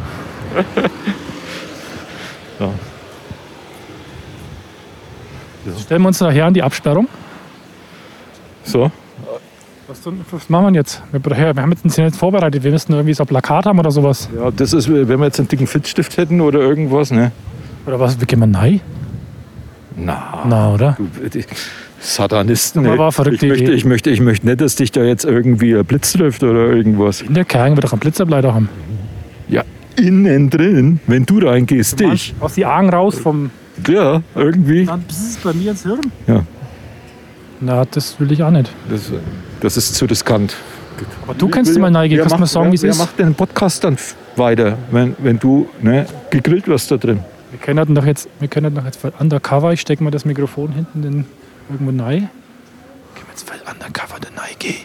[5.66, 5.78] Ja.
[5.80, 7.06] Stellen wir uns nachher an die Absperrung.
[8.64, 8.90] So.
[9.88, 11.02] Was, tun- was machen wir jetzt?
[11.12, 12.62] Wir, wir haben jetzt uns nicht vorbereitet.
[12.64, 14.28] Wir müssten irgendwie so ein Plakat haben oder sowas.
[14.36, 17.32] Ja, das ist, wenn wir jetzt einen dicken Filzstift hätten oder irgendwas, ne?
[17.86, 18.20] Oder was?
[18.20, 18.80] Wie gehen wir rein?
[19.96, 20.96] Na, Na, oder?
[20.98, 21.40] du,
[22.00, 22.86] Satanisten.
[22.86, 23.74] Aber war verrückte ich, möchte, Idee.
[23.74, 27.20] ich, möchte, ich möchte nicht, dass dich da jetzt irgendwie ein Blitz trifft oder irgendwas.
[27.20, 28.68] In der Kerng wird doch einen Blitzableiter haben.
[29.48, 29.62] Ja,
[29.98, 32.34] innen drin, wenn du reingehst, dich.
[32.40, 33.50] Aus die Augen raus vom.
[33.88, 34.84] Ja, irgendwie.
[34.84, 36.00] Dann bzzz bei mir ins Hirn.
[36.26, 36.42] Ja,
[37.60, 38.70] Na, das will ich auch nicht.
[38.90, 39.10] das,
[39.60, 40.54] das ist zu riskant.
[41.24, 42.18] Aber du kannst du mal neigehen.
[42.18, 42.98] Wer Kannst du mal macht- sagen, wie es ist?
[42.98, 43.96] Wer macht den Podcast dann
[44.36, 47.20] weiter, wenn, wenn du ne, gegrillt wirst da drin?
[47.50, 49.72] Wir können halt doch jetzt, wir können halt doch jetzt voll undercover.
[49.72, 51.24] Ich stecke mal das Mikrofon hinten in,
[51.70, 52.28] irgendwo rein.
[53.14, 54.84] Können wir jetzt voll undercover da reingehen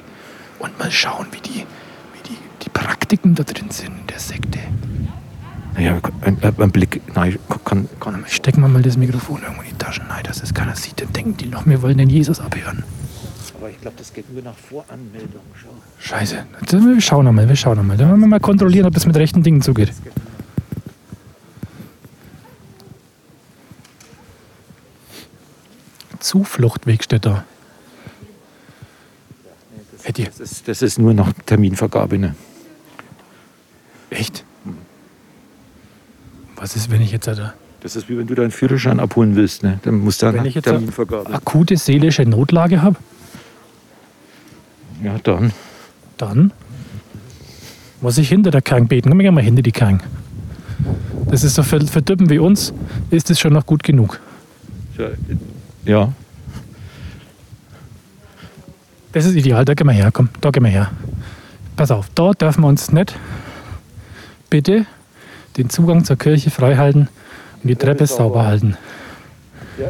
[0.59, 4.59] und mal schauen, wie die, wie die, die Praktiken da drin sind in der Sekte.
[5.77, 9.77] Naja, ein, ein Blick, nein, kann, kann Stecken wir mal das Mikrofon irgendwo in die
[9.77, 10.99] Taschen rein, dass es keiner sieht.
[10.99, 12.83] Dann denken die noch, wir wollen den Jesus abhören.
[13.55, 15.41] Aber ich glaube, das geht nur nach Voranmeldung.
[15.53, 15.69] Schau.
[15.99, 16.45] Scheiße.
[16.61, 17.95] Jetzt, Wir schauen nochmal, wir schauen nochmal.
[17.95, 19.93] Dann wollen wir mal kontrollieren, ob das mit rechten Dingen zugeht.
[26.19, 27.43] Zufluchtweg steht da.
[30.15, 32.17] Das ist, das ist nur nach Terminvergabe.
[32.17, 32.35] Ne?
[34.09, 34.43] Echt?
[36.57, 39.63] Was ist, wenn ich jetzt da Das ist wie wenn du deinen Führerschein abholen willst.
[39.63, 39.79] Ne?
[39.83, 41.33] Dann musst du Wenn ich jetzt Terminvergabe.
[41.33, 42.95] akute seelische Notlage habe?
[45.03, 45.53] Ja, dann.
[46.17, 46.51] Dann
[48.01, 49.09] muss ich hinter der Krank beten.
[49.09, 50.03] Komm, ich mal hinter die Krank.
[51.29, 52.73] Das ist so für, für Typen wie uns,
[53.09, 54.19] ist das schon noch gut genug.
[54.97, 55.09] Ja,
[55.85, 56.13] Ja,
[59.11, 60.91] Das ist ideal, da gehen wir her, komm, da gehen wir her.
[61.75, 63.15] Pass auf, da dürfen wir uns nicht
[64.49, 64.85] bitte
[65.57, 67.07] den Zugang zur Kirche frei halten
[67.63, 68.77] und die Treppe sauber halten.
[69.79, 69.89] Ja,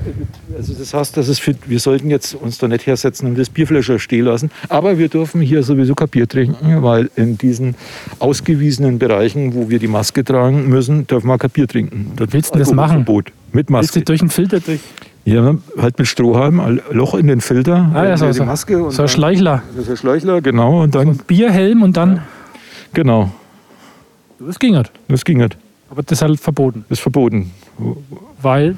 [0.57, 3.49] also das heißt, dass es für, wir sollten jetzt uns da nicht hersetzen und das
[3.49, 4.51] Bierfläscher stehen lassen.
[4.67, 7.75] Aber wir dürfen hier sowieso kein Bier trinken, weil in diesen
[8.19, 12.11] ausgewiesenen Bereichen, wo wir die Maske tragen müssen, dürfen wir kein Bier trinken.
[12.17, 13.05] Wie willst du das machen?
[13.05, 13.31] Verbot.
[13.53, 13.99] Mit Willst Maske.
[13.99, 14.81] du durch den Filter durch?
[15.23, 18.43] Ja, halt mit Strohhalm, ein Loch in den Filter, Ah, ja, so, die so.
[18.45, 19.61] Maske und So ein Schleichler.
[19.79, 22.21] ist ein Schläuchler, genau, und dann, Bierhelm und dann.
[22.93, 23.31] genau,
[24.39, 24.91] Das ging halt.
[25.07, 25.57] das ging nicht.
[25.89, 26.85] Aber das ist halt verboten.
[26.89, 27.51] Das ist verboten.
[28.41, 28.75] Weil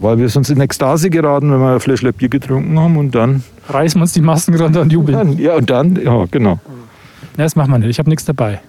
[0.00, 3.44] Weil wir sonst in Ekstase geraten, wenn wir ein Fläschchen Bier getrunken haben und dann,
[3.68, 5.38] reißen wir uns die Masken runter und jubeln.
[5.38, 6.58] ja, und dann, ja, genau.
[7.36, 7.90] Ja, das machen wir nicht.
[7.90, 8.60] Ich habe nichts dabei.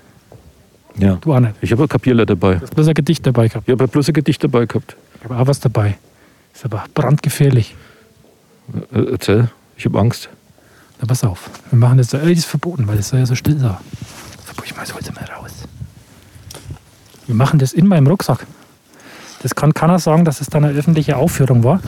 [0.97, 1.15] Ja.
[1.21, 1.53] Du auch nicht.
[1.61, 2.55] Ich habe ein Kapierler dabei.
[2.55, 3.67] Du hast bloß ein Gedicht dabei gehabt.
[3.67, 4.95] Ich habe bloß ein Gedicht dabei gehabt.
[5.19, 5.97] Ich habe auch was dabei.
[6.53, 7.75] Ist aber brandgefährlich.
[8.93, 10.29] Äh, erzähl, ich habe Angst.
[10.99, 11.49] Na, pass auf.
[11.69, 13.77] Wir machen das, äh, das ist verboten, weil es soll ja so still sein.
[14.65, 15.66] Ich holst du mal raus.
[17.27, 18.47] Wir machen das in meinem Rucksack.
[19.43, 21.81] Das kann keiner sagen, dass es dann eine öffentliche Aufführung war.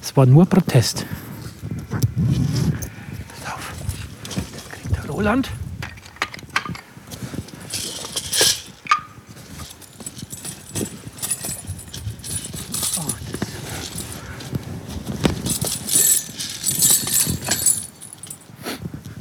[0.00, 1.04] Es war nur Protest.
[1.90, 3.72] Pass auf.
[4.54, 5.50] Das kriegt der Roland.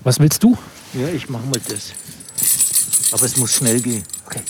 [0.03, 0.57] Was willst du?
[0.93, 1.93] Ja, ich mache mal das.
[3.13, 4.03] Aber es muss schnell gehen.
[4.25, 4.41] Okay.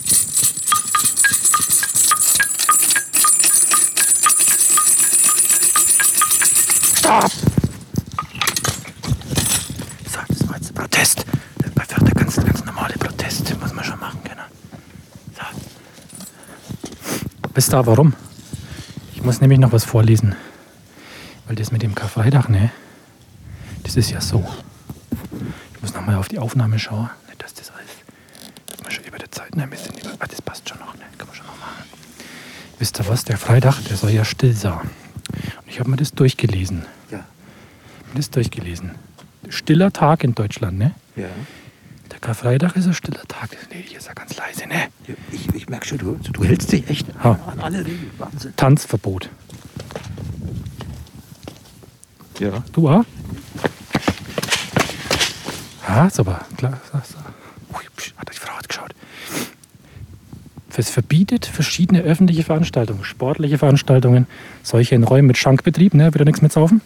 [7.03, 7.29] Stopp!
[10.07, 11.25] So, das war jetzt Protest.
[11.57, 13.59] Bei Wörter ganz, ganz normale Protest.
[13.59, 14.39] Muss man schon machen können.
[15.35, 15.43] So.
[17.53, 18.13] Wisst ihr warum?
[19.15, 20.37] Ich muss nämlich noch was vorlesen.
[21.45, 22.71] Weil das mit dem Karfreitag, ne?
[23.83, 24.47] Das ist ja so.
[25.75, 27.09] Ich muss nochmal auf die Aufnahme schauen.
[27.27, 27.91] Nicht, dass das alles.
[28.67, 30.11] Dass wir schon über der Zeit ne, ein bisschen über.
[30.19, 31.01] Ah, das passt schon noch, ne?
[31.17, 31.83] Kann man schon noch machen.
[32.79, 33.25] Wisst ihr was?
[33.25, 34.79] Der Freitag, der soll ja still sein.
[35.65, 36.85] Und ich habe mir das durchgelesen.
[38.13, 38.17] Ja.
[38.17, 38.91] Das durchgelesen.
[39.49, 40.93] Stiller Tag in Deutschland, ne?
[41.15, 41.25] Ja.
[42.11, 43.49] Der Karfreitag ist ein stiller Tag.
[43.71, 44.87] Nee, hier ist er ganz leise, ne?
[45.31, 47.39] Ich, ich merke schon, du, du hältst dich echt Ha.
[47.47, 48.11] an alle Regeln.
[48.17, 48.53] Wahnsinn.
[48.55, 49.29] Tanzverbot.
[52.39, 52.63] Ja.
[52.71, 53.03] Du auch?
[55.87, 56.79] Ja, ist aber klar.
[56.91, 57.77] so, so.
[57.77, 58.93] Ui, psch, Hat die Frau hat geschaut.
[60.75, 64.25] Es verbietet verschiedene öffentliche Veranstaltungen, sportliche Veranstaltungen,
[64.63, 66.81] solche in Räumen mit Schankbetrieb, ne, wieder nichts mit saufen.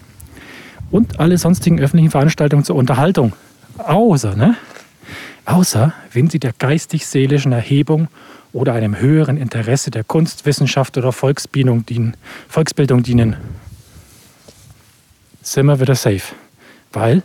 [0.89, 3.33] Und alle sonstigen öffentlichen Veranstaltungen zur Unterhaltung.
[3.77, 4.55] Außer, ne?
[5.45, 8.07] Außer, wenn sie der geistig-seelischen Erhebung
[8.53, 12.15] oder einem höheren Interesse der Kunst, Wissenschaft oder Volksbildung dienen.
[12.47, 13.35] Volksbildung dienen
[15.41, 16.33] sind wir wieder safe.
[16.91, 17.23] Weil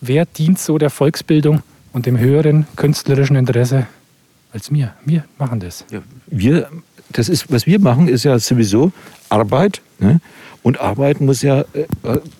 [0.00, 3.86] wer dient so der Volksbildung und dem höheren künstlerischen Interesse
[4.52, 4.94] als mir?
[5.04, 5.84] Wir machen das.
[5.90, 6.68] Ja, wir,
[7.12, 8.92] das ist, was wir machen, ist ja sowieso
[9.28, 9.80] Arbeit.
[9.98, 10.20] Ne?
[10.62, 11.86] Und Arbeit muss ja äh,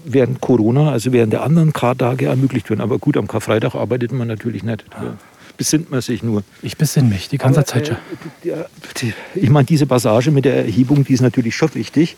[0.04, 2.80] während Corona, also während der anderen K-Tage ermöglicht werden.
[2.80, 4.84] Aber gut, am Karfreitag arbeitet man natürlich nicht.
[4.90, 5.16] Da
[5.56, 6.42] besinnt man sich nur.
[6.62, 7.96] Ich besinn mich die ganze Aber, Zeit schon.
[7.96, 7.98] äh,
[8.44, 8.66] der-
[9.00, 12.16] die- Ich meine, diese Passage mit der Erhebung, die ist natürlich schon wichtig,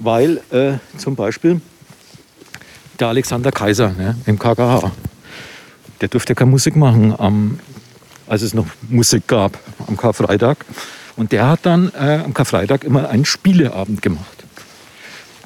[0.00, 1.60] weil äh, zum Beispiel
[2.98, 4.90] der Alexander Kaiser ne, im KKH,
[6.00, 7.60] der durfte keine Musik machen, am,
[8.26, 10.58] als es noch Musik gab, am Karfreitag.
[11.18, 14.44] Und der hat dann äh, am Karfreitag immer einen Spieleabend gemacht.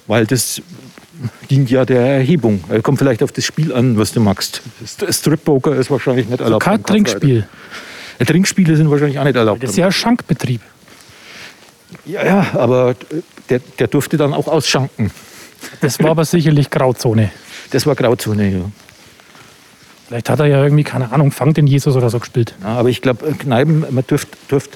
[0.07, 0.61] Weil das
[1.51, 2.63] dient ja der Erhebung.
[2.83, 4.61] Kommt vielleicht auf das Spiel an, was du magst.
[4.85, 6.63] St- Strip-Poker ist wahrscheinlich nicht erlaubt.
[6.63, 6.87] Karfreitag.
[6.89, 7.49] Trinkspiel.
[8.19, 9.63] Äh, Trinkspiele sind wahrscheinlich auch nicht erlaubt.
[9.63, 10.61] Das ist ja Schankbetrieb.
[12.05, 12.95] Ja, ja, aber
[13.49, 15.11] der, der durfte dann auch ausschanken.
[15.81, 17.31] Das war aber sicherlich Grauzone.
[17.71, 18.65] Das war Grauzone, ja.
[20.09, 22.55] Vielleicht hat er ja irgendwie, keine Ahnung, Fang den Jesus oder so gespielt.
[22.63, 24.71] ja aber ich glaube, Kneipen, man dürfte dürft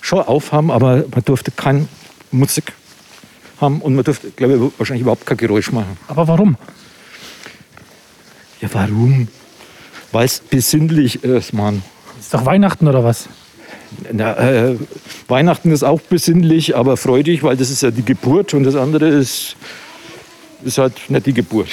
[0.00, 1.88] schon aufhaben, aber man durfte keine
[2.30, 2.72] Musik
[3.60, 5.96] haben und man durfte, glaube ich, wahrscheinlich überhaupt kein Geräusch machen.
[6.08, 6.56] Aber warum?
[8.60, 9.28] Ja, warum?
[10.12, 11.82] Weil es besinnlich ist, Mann.
[12.18, 13.28] Ist doch Weihnachten oder was?
[14.12, 14.76] Na, äh,
[15.28, 19.08] Weihnachten ist auch besinnlich, aber freudig, weil das ist ja die Geburt und das andere
[19.08, 19.56] ist,
[20.64, 21.68] ist halt nicht die Geburt.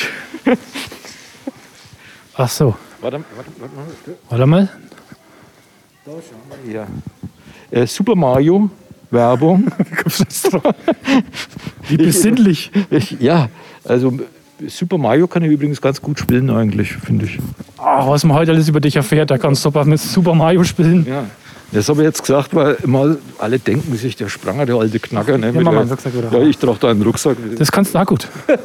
[2.35, 2.75] Ach so.
[3.01, 3.87] Warte, warte, warte mal.
[4.29, 4.69] Warte mal.
[6.71, 6.87] Ja.
[7.71, 8.69] Äh, Super Mario,
[9.09, 9.67] Werbung.
[11.87, 12.71] Wie besinnlich.
[12.89, 13.49] Ich, ja,
[13.83, 14.13] also
[14.67, 17.39] Super Mario kann ich übrigens ganz gut spielen eigentlich, finde ich.
[17.77, 20.63] Ach, was man heute alles über dich erfährt, da kannst du super mit Super Mario
[20.63, 21.05] spielen.
[21.07, 21.23] Ja.
[21.71, 25.37] Das habe ich jetzt gesagt, weil immer alle denken sich, der Spranger, der alte Knacker.
[25.37, 27.37] Ne, mal der, Rucksack wieder ja, ich trage da einen Rucksack.
[27.57, 28.27] Das kannst du auch gut.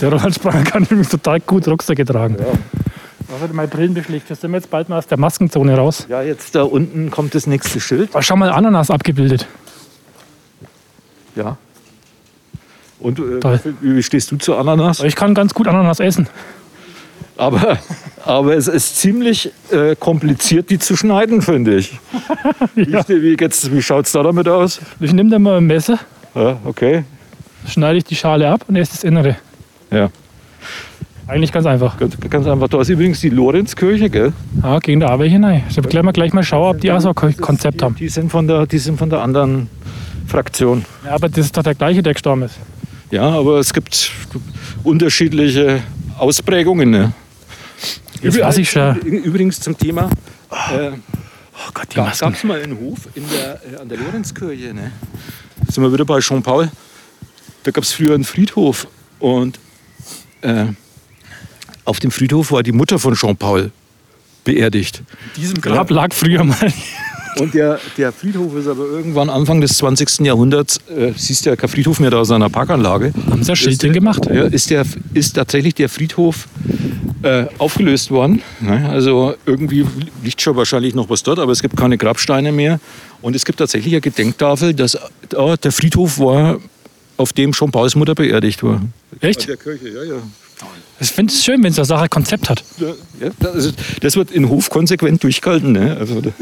[0.00, 2.34] Der Roland Spranger kann übrigens total gut Rucksäcke tragen.
[2.36, 2.81] Ja.
[3.32, 4.28] Was hat meine Brillen beschlägt?
[4.28, 6.06] Wir sind jetzt bald mal aus der Maskenzone raus.
[6.08, 8.10] ja, jetzt da unten kommt das nächste Schild.
[8.14, 9.46] Oh, schau mal, Ananas abgebildet.
[11.34, 11.56] Ja.
[13.00, 15.00] Und äh, wie stehst du zu Ananas?
[15.00, 16.28] Ich kann ganz gut Ananas essen.
[17.38, 17.78] Aber,
[18.24, 21.98] aber es ist ziemlich äh, kompliziert, die zu schneiden, finde ich.
[22.76, 23.06] Ja.
[23.08, 24.80] Wie, wie, geht's- wie schaut es da damit aus?
[25.00, 25.98] Ich nehme dann mal ein Messer,
[26.34, 27.04] Ja, okay.
[27.66, 29.36] schneide ich die Schale ab und esse das Innere.
[29.90, 30.10] Ja,
[31.26, 31.96] Eigentlich ganz einfach.
[31.98, 32.68] ganz, ganz einfach.
[32.68, 34.32] Da ist übrigens die Lorenzkirche, gell?
[34.62, 35.62] Ja, gegen da aber hinein.
[35.68, 37.94] Ich habe gleich mal, gleich mal schauen, ob die auch so ein Konzept haben.
[37.96, 39.68] Die sind von der, die sind von der anderen
[40.26, 40.84] Fraktion.
[41.04, 42.58] Ja, aber das ist doch der gleiche, der gestorben ist.
[43.10, 44.10] Ja, aber es gibt
[44.82, 45.80] unterschiedliche
[46.18, 46.90] Ausprägungen.
[46.90, 47.12] Ne?
[48.22, 48.96] Jetzt ich schon.
[49.00, 50.10] Übrigens zum Thema.
[50.50, 50.92] Äh,
[51.54, 52.32] Oh Gott, die gab Masken.
[52.32, 54.74] es mal einen Hof in der, äh, an der Lorenzkirche.
[54.74, 54.90] Ne?
[55.68, 56.70] Sind wir wieder bei Jean Paul.
[57.62, 58.88] Da gab es früher einen Friedhof
[59.20, 59.60] und
[60.40, 60.66] äh,
[61.84, 63.70] auf dem Friedhof war die Mutter von Jean Paul
[64.44, 65.02] beerdigt.
[65.36, 66.72] Diesem Grab lag früher mal.
[67.38, 70.20] Und der, der Friedhof ist aber irgendwann Anfang des 20.
[70.20, 73.14] Jahrhunderts, äh, siehst du ja kein Friedhof mehr da aus einer Parkanlage.
[73.30, 74.26] Haben sie ein Schild drin gemacht.
[74.26, 76.46] Ja, ist, der, ist tatsächlich der Friedhof
[77.22, 78.42] äh, aufgelöst worden.
[78.60, 78.86] Ne?
[78.88, 79.86] Also irgendwie
[80.22, 82.80] liegt schon wahrscheinlich noch was dort, aber es gibt keine Grabsteine mehr.
[83.22, 84.98] Und es gibt tatsächlich eine Gedenktafel, dass
[85.30, 86.58] da der Friedhof war,
[87.16, 88.82] auf dem schon Pauls Mutter beerdigt war.
[89.20, 89.48] Echt?
[89.48, 90.22] Der Kirche, ja, ja.
[91.00, 92.62] Ich finde es schön, wenn so eine Sache ein Konzept hat.
[92.78, 95.72] ja das, das wird in Hof konsequent durchgehalten.
[95.72, 95.96] Ne?
[95.98, 96.22] Also,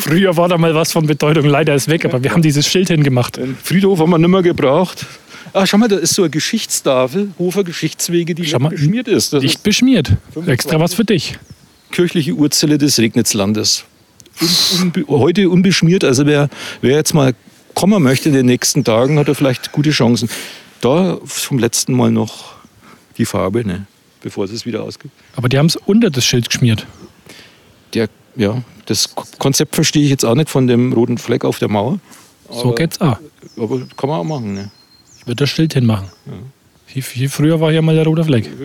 [0.00, 2.88] Früher war da mal was von Bedeutung, leider ist weg, aber wir haben dieses Schild
[2.88, 3.38] hingemacht.
[3.38, 5.06] Den Friedhof haben wir nicht mehr gebraucht.
[5.54, 9.32] Ah, schau mal, da ist so eine Geschichtstafel, Hofer Geschichtswege, die Schau mal, beschmiert ist.
[9.32, 10.12] Das Nicht beschmiert.
[10.46, 11.32] Extra was für dich.
[11.32, 11.38] ist
[11.90, 13.84] kirchliche Urzelle des Regnitzlandes.
[14.40, 14.48] Un,
[14.82, 16.48] unbe, heute unbeschmiert, also wer,
[16.80, 17.34] wer jetzt mal
[17.74, 20.28] kommen möchte in den nächsten Tagen, hat er vielleicht gute Chancen.
[20.80, 22.57] Da vom letzten Mal noch
[23.18, 23.86] die Farbe, ne?
[24.22, 25.12] bevor es es wieder ausgibt.
[25.36, 26.86] Aber die haben es unter das Schild geschmiert.
[27.94, 31.58] Der, ja, das Ko- Konzept verstehe ich jetzt auch nicht von dem roten Fleck auf
[31.60, 32.00] der Mauer.
[32.50, 33.18] So Aber- geht's auch.
[33.56, 34.54] Aber kann man auch machen.
[34.54, 34.70] Ne?
[35.20, 36.08] Ich würde das Schild hinmachen.
[36.86, 38.48] Viel, viel früher war hier mal der rote Fleck.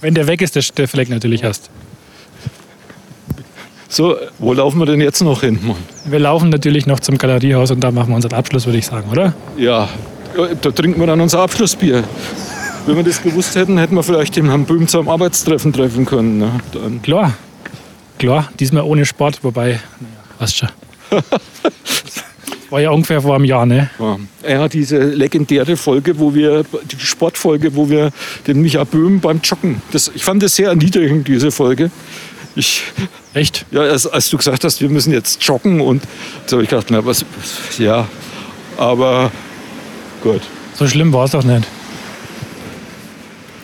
[0.00, 1.70] Wenn der weg ist, der, der Fleck natürlich hast.
[3.88, 5.76] So, wo laufen wir denn jetzt noch hin, Mann?
[6.04, 9.10] Wir laufen natürlich noch zum Galeriehaus und da machen wir unseren Abschluss, würde ich sagen,
[9.10, 9.34] oder?
[9.56, 9.88] Ja,
[10.60, 12.04] da trinken wir dann unser Abschlussbier.
[12.86, 16.38] Wenn wir das gewusst hätten, hätten wir vielleicht den Herrn Böhm zum Arbeitstreffen treffen können.
[16.38, 16.60] Ne?
[16.72, 17.34] Dann, Klar.
[18.18, 20.68] Klar, diesmal ohne Sport, wobei, naja, weißt schon.
[22.70, 23.90] War ja ungefähr vor einem Jahr, ne?
[23.98, 24.58] ja.
[24.58, 28.10] Hat diese legendäre Folge, wo wir, die Sportfolge, wo wir
[28.46, 31.90] den Micha Böhm beim Joggen, das, ich fand das sehr erniedrigend, diese Folge.
[32.56, 32.82] Ich,
[33.34, 33.66] Echt?
[33.70, 36.02] ja, als, als du gesagt hast, wir müssen jetzt joggen und
[36.46, 37.24] so habe ich gedacht, na, was,
[37.78, 38.08] ja,
[38.76, 39.30] aber
[40.22, 40.42] gut,
[40.74, 41.66] So schlimm war es doch nicht.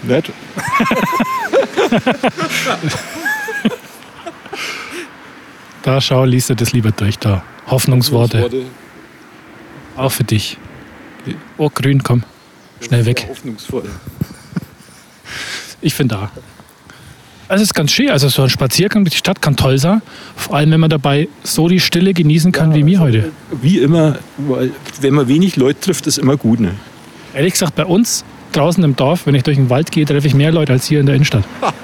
[0.03, 0.31] nett.
[5.83, 7.43] Da schau, liest du das lieber durch da.
[7.67, 8.51] Hoffnungsworte.
[9.97, 10.59] Auch für dich.
[11.57, 12.23] Oh, grün, komm.
[12.81, 13.27] Schnell weg.
[13.29, 13.89] Hoffnungsvoll.
[15.81, 16.31] Ich finde da.
[17.49, 18.11] Also es ist ganz schön.
[18.11, 20.01] Also so ein Spaziergang durch die Stadt kann toll sein.
[20.35, 23.33] Vor allem, wenn man dabei so die Stille genießen kann wie mir heute.
[23.61, 24.71] Wie immer, weil
[25.01, 26.61] wenn man wenig Leute trifft, ist immer gut.
[26.61, 26.75] Ne?
[27.35, 30.35] Ehrlich gesagt, bei uns draußen im Dorf, wenn ich durch den Wald gehe, treffe ich
[30.35, 31.45] mehr Leute als hier in der Innenstadt.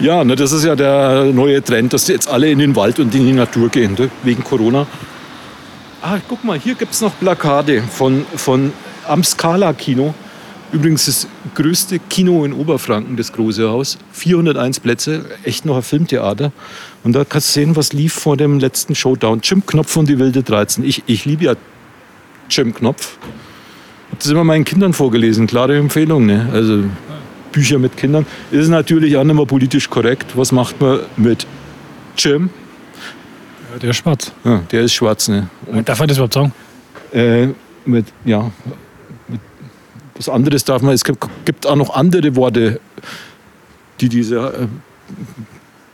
[0.00, 3.14] Ja, ne, das ist ja der neue Trend, dass jetzt alle in den Wald und
[3.14, 4.86] in die Natur gehen, ne, wegen Corona.
[6.02, 8.72] Ah, guck mal, hier gibt es noch Plakate von, von
[9.06, 10.12] am Scala-Kino.
[10.74, 13.96] Übrigens das größte Kino in Oberfranken, das große Haus.
[14.12, 16.50] 401 Plätze, echt noch ein Filmtheater.
[17.04, 19.38] Und da kannst du sehen, was lief vor dem letzten Showdown.
[19.40, 20.84] Jim Knopf und die Wilde 13.
[20.84, 21.54] Ich, ich liebe ja
[22.50, 23.18] Jim Knopf.
[24.10, 26.26] Hab das immer meinen Kindern vorgelesen, klare Empfehlung.
[26.26, 26.48] Ne?
[26.52, 26.82] Also
[27.52, 28.26] Bücher mit Kindern.
[28.50, 30.36] Ist natürlich auch nicht mehr politisch korrekt.
[30.36, 31.46] Was macht man mit
[32.18, 32.50] Jim?
[33.72, 34.32] Ja, der ist schwarz.
[34.42, 35.28] Ja, der ist schwarz.
[35.28, 35.48] Ne?
[35.66, 36.52] Und Darf man das überhaupt sagen?
[37.12, 37.46] äh,
[37.84, 38.50] mit, ja,
[40.16, 40.94] was anderes darf man.
[40.94, 42.80] Es gibt, auch noch andere Worte,
[44.00, 44.66] die diese äh,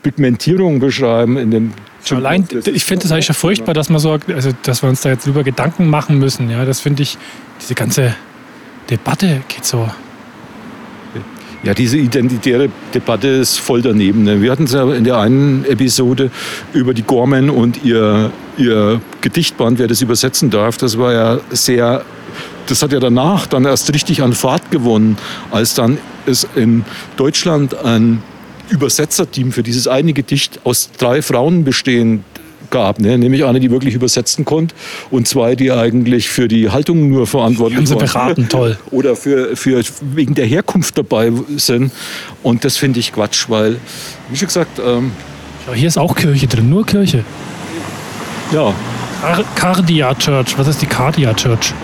[0.02, 1.72] Pigmentierung beschreiben in dem.
[2.04, 5.02] Schon allein, ich finde das eigentlich schon furchtbar, dass, man so, also, dass wir uns
[5.02, 6.48] da jetzt drüber Gedanken machen müssen.
[6.50, 7.18] Ja, das finde ich,
[7.60, 8.14] diese ganze
[8.88, 9.88] Debatte geht so.
[11.62, 14.24] Ja, diese identitäre Debatte ist voll daneben.
[14.24, 14.40] Ne?
[14.40, 16.30] Wir hatten es ja in der einen Episode
[16.72, 20.78] über die Gorman und ihr, ihr Gedichtband, wer das übersetzen darf.
[20.78, 22.02] Das war ja sehr,
[22.66, 25.18] das hat ja danach dann erst richtig an Fahrt gewonnen,
[25.50, 26.86] als dann es in
[27.18, 28.22] Deutschland ein
[28.70, 32.24] Übersetzerteam für dieses eine Gedicht aus drei Frauen bestehend
[32.70, 33.18] gab, ne?
[33.18, 34.74] nämlich eine, die wirklich übersetzen konnte
[35.10, 38.78] und zwei, die eigentlich für die Haltung nur verantwortlich waren beraten, toll.
[38.90, 41.92] oder für, für wegen der Herkunft dabei sind.
[42.42, 43.76] Und das finde ich Quatsch, weil,
[44.30, 45.12] wie schon gesagt, ähm,
[45.66, 47.24] Ja, hier ist auch Kirche drin, nur Kirche.
[48.52, 48.72] ja,
[49.20, 50.56] Car Cardia Church.
[50.56, 51.74] Was ist die Cardia Church?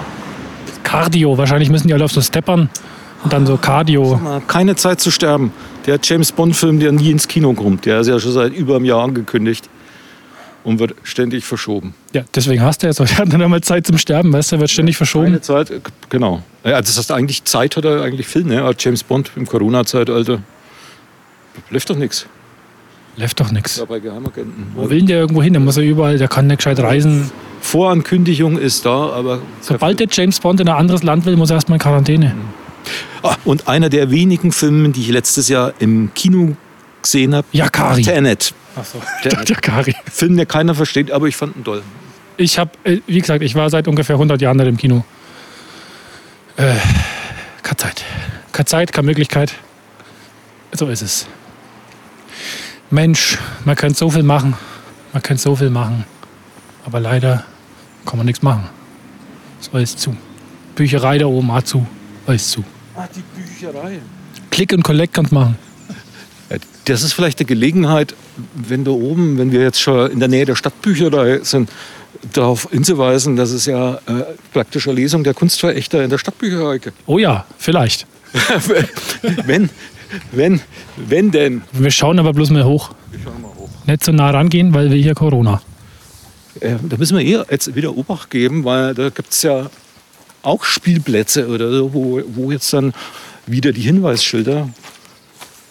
[0.82, 1.36] Cardio.
[1.36, 2.70] Wahrscheinlich müssen die alle auf so Steppern
[3.24, 4.18] und dann so Cardio.
[4.46, 5.52] Keine Zeit zu sterben.
[5.86, 8.86] Der James Bond-Film, der nie ins Kino kommt, der ist ja schon seit über einem
[8.86, 9.68] Jahr angekündigt
[10.66, 11.94] und wird ständig verschoben.
[12.12, 13.04] Ja, deswegen hast du ja so.
[13.04, 15.26] Er hat dann einmal Zeit zum Sterben, weißt du, wird ständig verschoben.
[15.26, 15.70] Keine Zeit,
[16.08, 16.42] genau.
[16.64, 18.68] Ja, das heißt eigentlich Zeit hat er eigentlich viel, ne?
[18.76, 20.40] James Bond im Corona-Zeitalter.
[21.70, 22.26] Läuft doch nichts.
[23.16, 23.76] Läuft doch nichts.
[23.76, 24.66] Ja, bei Geheimagenten.
[24.74, 25.52] Wo will denn der irgendwo hin?
[25.52, 27.30] Der muss ja überall, der kann nicht gescheit reisen.
[27.60, 29.40] Vorankündigung ist da, aber.
[29.60, 32.34] Sobald der James Bond in ein anderes Land will, muss er erstmal in Quarantäne.
[33.22, 36.56] Ah, und einer der wenigen Filme, die ich letztes Jahr im Kino
[37.02, 38.02] gesehen habe, Yakari.
[38.02, 38.52] Tenet.
[38.76, 39.94] Achso, Der- Yakari.
[40.10, 41.82] Film, der keiner versteht, aber ich fand ihn toll.
[42.36, 45.04] Ich habe, wie gesagt, ich war seit ungefähr 100 Jahren nicht im Kino.
[46.56, 46.74] Äh,
[47.62, 48.04] keine Zeit.
[48.52, 49.54] Keine Zeit, keine Möglichkeit.
[50.72, 51.26] So ist es.
[52.90, 54.54] Mensch, man könnte so viel machen.
[55.12, 56.04] Man könnte so viel machen.
[56.84, 57.44] Aber leider
[58.04, 58.68] kann man nichts machen.
[59.60, 60.14] So ist zu.
[60.74, 61.86] Bücherei da oben hat zu.
[62.26, 62.62] Ist zu.
[62.94, 63.98] Ah, die Bücherei.
[64.50, 65.56] Click und Collect kannst machen.
[66.84, 68.14] Das ist vielleicht eine Gelegenheit,
[68.54, 71.70] wenn da oben, wenn wir jetzt schon in der Nähe der Stadtbücherei sind,
[72.32, 76.96] darauf hinzuweisen, dass es ja äh, praktische Lesung der Kunstverächter in der Stadtbücherei gibt.
[77.06, 78.06] Oh ja, vielleicht.
[79.46, 79.70] wenn,
[80.32, 80.60] wenn,
[80.96, 81.62] wenn denn.
[81.72, 82.90] Wir schauen aber bloß mal hoch.
[83.10, 83.68] Wir schauen mal hoch.
[83.86, 85.62] Nicht so nah rangehen, weil wir hier Corona.
[86.60, 89.70] Äh, da müssen wir eher jetzt wieder Obacht geben, weil da gibt es ja
[90.42, 92.92] auch Spielplätze oder so, wo, wo jetzt dann
[93.46, 94.68] wieder die Hinweisschilder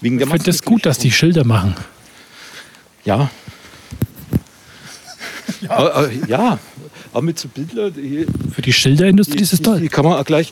[0.02, 1.76] wegen der Ich finde es gut, dass die Schilder machen.
[3.06, 3.30] Ja.
[5.62, 5.70] Ja.
[5.72, 6.60] Aber, äh, ja,
[7.14, 9.80] aber mit so Bildern, die, Für die Schilderindustrie ist es die, toll.
[9.80, 10.52] die kann man auch gleich.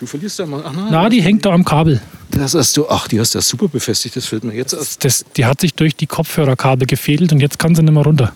[0.00, 0.62] Du verlierst ja mal.
[0.64, 2.00] Ach nein, Na, die hängt da am Kabel.
[2.30, 2.88] das hast du.
[2.88, 4.16] Ach, die hast du ja super befestigt.
[4.16, 5.04] Das fällt mir jetzt erst.
[5.04, 8.32] Das, die hat sich durch die Kopfhörerkabel gefädelt und jetzt kann sie nicht mehr runter.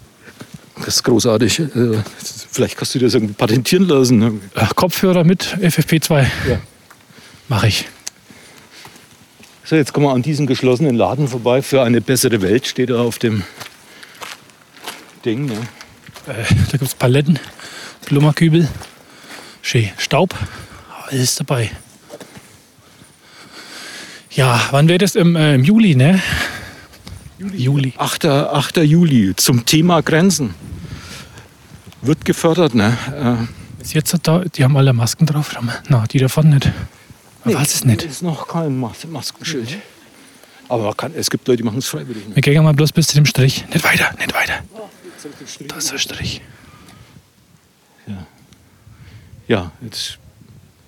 [0.76, 1.60] Das ist großartig.
[1.60, 1.68] Äh,
[2.51, 4.18] Vielleicht kannst du das irgendwie patentieren lassen.
[4.18, 4.32] ne?
[4.55, 6.26] Äh, Kopfhörer mit FFP2.
[6.48, 6.60] Ja.
[7.48, 7.89] Mache ich.
[9.73, 11.62] So, jetzt kommen wir an diesem geschlossenen Laden vorbei.
[11.62, 13.43] Für eine bessere Welt steht da auf dem
[15.24, 15.47] Ding.
[15.47, 15.55] Ne?
[16.27, 17.39] Äh, da gibt es Paletten,
[18.05, 18.69] Blummerkübel,
[19.62, 19.89] Schön.
[19.97, 20.35] Staub.
[21.09, 21.70] Alles dabei.
[24.32, 25.15] Ja, wann wird es?
[25.15, 26.20] Im, äh, Im Juli, ne?
[27.39, 27.94] Juli.
[27.97, 28.27] 8.
[28.27, 28.77] 8.
[28.77, 30.55] Juli zum Thema Grenzen.
[32.03, 32.99] Wird gefördert, ne?
[33.78, 35.57] Äh, Ist jetzt da, die haben alle Masken drauf.
[35.89, 36.70] Na, die davon nicht.
[37.44, 38.02] Man weiß es nicht.
[38.02, 39.78] ist noch kein Mas Maskenschild.
[40.69, 42.28] Aber man kann, es gibt Leute, die machen es freiwillig.
[42.28, 42.36] Ne?
[42.36, 43.64] Wir gehen mal bloß bis zu dem Strich.
[43.73, 44.60] Nicht weiter, nicht weiter.
[45.69, 46.40] Da ist der Strich.
[49.48, 50.19] Ja, jetzt,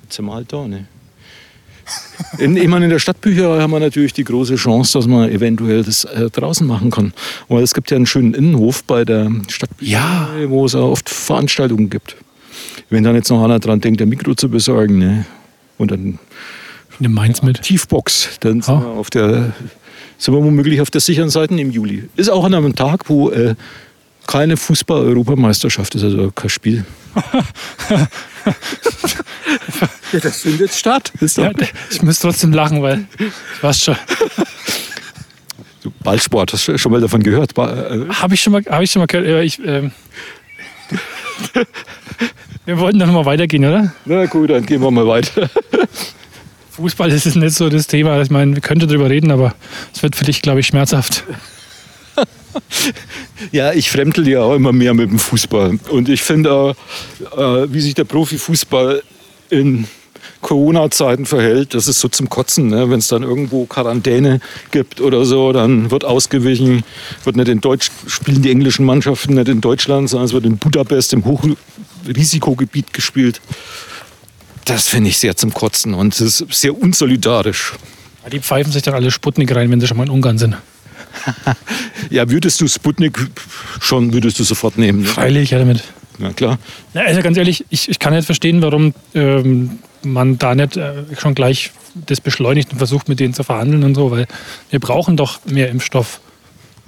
[0.02, 0.66] jetzt sind wir halt da.
[0.66, 0.86] Ne?
[2.39, 5.82] In, ich meine, in der Stadtbücherei haben wir natürlich die große Chance, dass man eventuell
[5.82, 7.12] das äh, draußen machen kann.
[7.48, 11.90] Weil es gibt ja einen schönen Innenhof bei der Stadtbücherei, wo es auch oft Veranstaltungen
[11.90, 12.16] gibt.
[12.89, 15.26] Wenn dann jetzt noch einer dran denkt, ein Mikro zu besorgen ne?
[15.78, 16.18] Und dann
[17.01, 17.62] Nimm meins mit.
[17.62, 18.80] Tiefbox, dann sind, Ah.
[18.80, 19.52] wir auf der,
[20.16, 22.09] sind wir womöglich auf der sicheren Seite im Juli.
[22.16, 23.56] Ist auch an einem Tag, wo äh,
[24.26, 26.84] keine Fußball-Europameisterschaft ist, also kein Spiel.
[30.12, 31.12] ja, das findet statt.
[31.36, 31.51] Ja,
[31.90, 33.96] ich muss trotzdem lachen, weil ich weiß schon.
[35.82, 37.56] Du, Ballsport, hast du schon mal davon gehört?
[37.59, 39.44] Äh, Habe ich schon mal, habe ich schon mal gehört.
[39.44, 39.90] Ich, ähm,
[42.66, 43.93] wir wollten dann noch mal weitergehen, oder?
[44.05, 45.51] na gut, dann gehen wir mal weiter.
[46.70, 48.20] Fußball ist es nicht so das Thema.
[48.20, 49.55] Ich meine, wir könnten darüber reden, aber
[49.95, 51.24] es wird für dich, glaube ich, schmerzhaft.
[53.51, 55.81] Ja, ich fremdel ja auch immer mehr mit dem Fußball.
[55.91, 56.77] Und ich finde, auch,
[57.36, 59.03] äh, wie sich der Profifußball
[59.51, 59.89] in
[60.44, 62.68] Corona-Zeiten verhält, das ist so zum Kotzen.
[62.68, 62.90] Ne?
[62.90, 64.40] Wenn es dann irgendwo Quarantäne
[64.70, 66.84] gibt oder so, dann wird ausgewichen,
[67.24, 70.58] wird nicht in Deutsch, spielen die englischen Mannschaften nicht in Deutschland, sondern es wird in
[70.58, 73.40] Budapest im Hochrisikogebiet gespielt.
[74.66, 77.72] Das finde ich sehr zum Kotzen und es ist sehr unsolidarisch.
[78.30, 80.56] Die pfeifen sich dann alle Sputnik rein, wenn sie schon mal in Ungarn sind.
[82.10, 83.18] Ja, würdest du Sputnik
[83.80, 85.00] schon, würdest du sofort nehmen?
[85.00, 85.06] Ne?
[85.06, 85.82] Freilich, ja damit.
[86.18, 86.58] Ja, klar.
[86.92, 91.05] Na, also ganz ehrlich, ich, ich kann nicht verstehen, warum ähm, man da nicht äh,
[91.18, 94.26] schon gleich das beschleunigt und versucht, mit denen zu verhandeln und so, weil
[94.70, 96.20] wir brauchen doch mehr Impfstoff.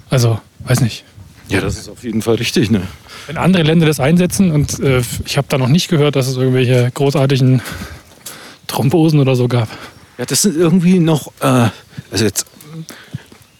[0.09, 1.03] Also, weiß nicht.
[1.49, 2.71] Ja, das ist auf jeden Fall richtig.
[2.71, 2.81] Ne?
[3.25, 6.35] Wenn andere Länder das einsetzen und äh, ich habe da noch nicht gehört, dass es
[6.35, 7.61] irgendwelche großartigen
[8.67, 9.69] Thrombosen oder so gab.
[10.17, 11.69] Ja, das sind irgendwie noch, äh,
[12.11, 12.45] also jetzt,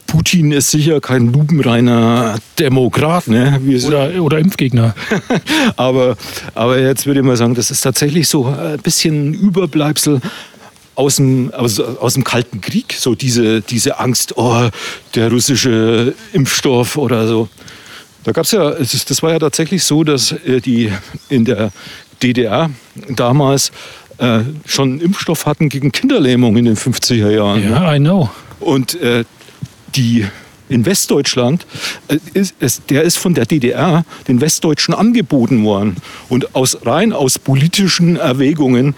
[0.08, 3.60] Putin ist sicher kein lupenreiner Demokrat, ne?
[3.86, 4.96] Oder, oder Impfgegner.
[5.76, 6.18] aber,
[6.56, 10.22] aber jetzt würde ich mal sagen, das ist tatsächlich so ein bisschen ein Überbleibsel
[10.96, 12.96] aus dem, aus, aus dem Kalten Krieg.
[12.98, 14.70] So diese, diese Angst, oh,
[15.14, 17.50] der russische Impfstoff oder so.
[18.24, 20.92] Da gab es ja, das war ja tatsächlich so, dass äh, die
[21.30, 21.72] in der
[22.24, 22.70] DDR
[23.10, 23.72] damals
[24.18, 27.62] äh, schon einen Impfstoff hatten gegen Kinderlähmung in den 50er Jahren.
[27.62, 27.70] ne?
[27.70, 28.30] Ja, I know.
[28.60, 29.24] Und äh,
[29.96, 30.26] die
[30.70, 31.66] in Westdeutschland,
[32.08, 35.96] äh, ist, es, der ist von der DDR den Westdeutschen angeboten worden.
[36.30, 38.96] Und aus, rein aus politischen Erwägungen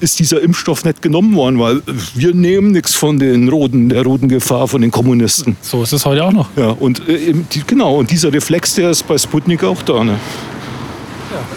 [0.00, 1.82] ist dieser Impfstoff nicht genommen worden, weil
[2.14, 5.56] wir nehmen nichts von den roten, der roten Gefahr von den Kommunisten.
[5.60, 6.48] So ist es heute auch noch.
[6.56, 7.34] Ja, und äh,
[7.66, 10.02] genau, und dieser Reflex, der ist bei Sputnik auch da.
[10.04, 10.18] Ne?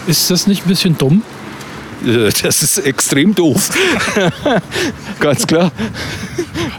[0.06, 1.22] Ist das nicht ein bisschen dumm?
[2.06, 3.70] Äh, Das ist extrem doof.
[5.20, 5.72] Ganz klar.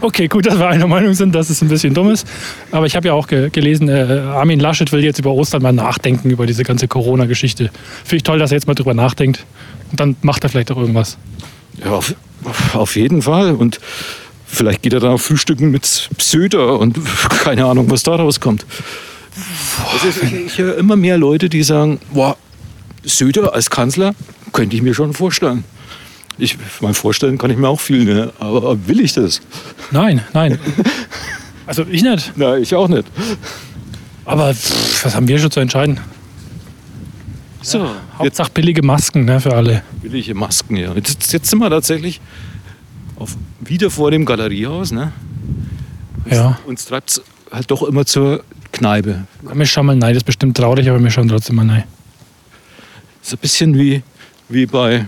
[0.00, 2.26] Okay, gut, dass wir einer Meinung sind, dass es ein bisschen dumm ist.
[2.70, 5.72] Aber ich habe ja auch ge gelesen, äh, Armin Laschet will jetzt über Ostern mal
[5.72, 7.70] nachdenken, über diese ganze Corona-Geschichte.
[8.04, 9.44] Finde ich toll, dass er jetzt mal drüber nachdenkt.
[9.90, 11.18] Und dann macht er vielleicht auch irgendwas.
[11.84, 12.14] Ja, auf,
[12.72, 13.52] auf jeden Fall.
[13.52, 13.80] Und
[14.46, 15.86] vielleicht geht er dann auch frühstücken mit
[16.18, 16.98] Söder und
[17.42, 18.64] keine Ahnung, was da rauskommt.
[19.92, 22.36] Also ich, ich höre immer mehr Leute, die sagen, boah,
[23.04, 24.14] Söder als Kanzler
[24.52, 25.64] könnte ich mir schon vorstellen.
[26.38, 28.32] Ich, mein vorstellen kann ich mir auch viel, ne?
[28.38, 29.40] aber will ich das?
[29.90, 30.58] Nein, nein.
[31.66, 32.32] Also ich nicht.
[32.36, 33.08] Na, ich auch nicht.
[34.24, 35.98] Aber pff, was haben wir schon zu entscheiden?
[37.60, 39.82] So, jetzt Hauptsache billige Masken ne, für alle.
[40.00, 40.94] billige Masken, ja.
[40.94, 42.20] Jetzt, jetzt sind wir tatsächlich
[43.16, 44.92] auf, wieder vor dem Galeriehaus.
[44.92, 45.12] Ne?
[46.30, 46.58] Ja.
[46.66, 49.24] Uns treibt es halt doch immer zur Kneipe.
[49.44, 50.14] Komm, wir schauen mal nein.
[50.14, 51.84] Das ist bestimmt traurig, aber wir schauen trotzdem mal nein.
[53.22, 54.02] ist ein bisschen wie,
[54.48, 55.06] wie bei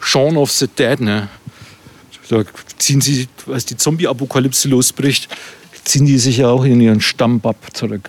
[0.00, 1.00] Shaun of the Dead.
[1.00, 1.28] Ne?
[2.28, 2.42] Da
[2.78, 5.28] ziehen sie, als die Zombie-Apokalypse losbricht,
[5.84, 8.08] ziehen die sich ja auch in ihren Stammbab zurück.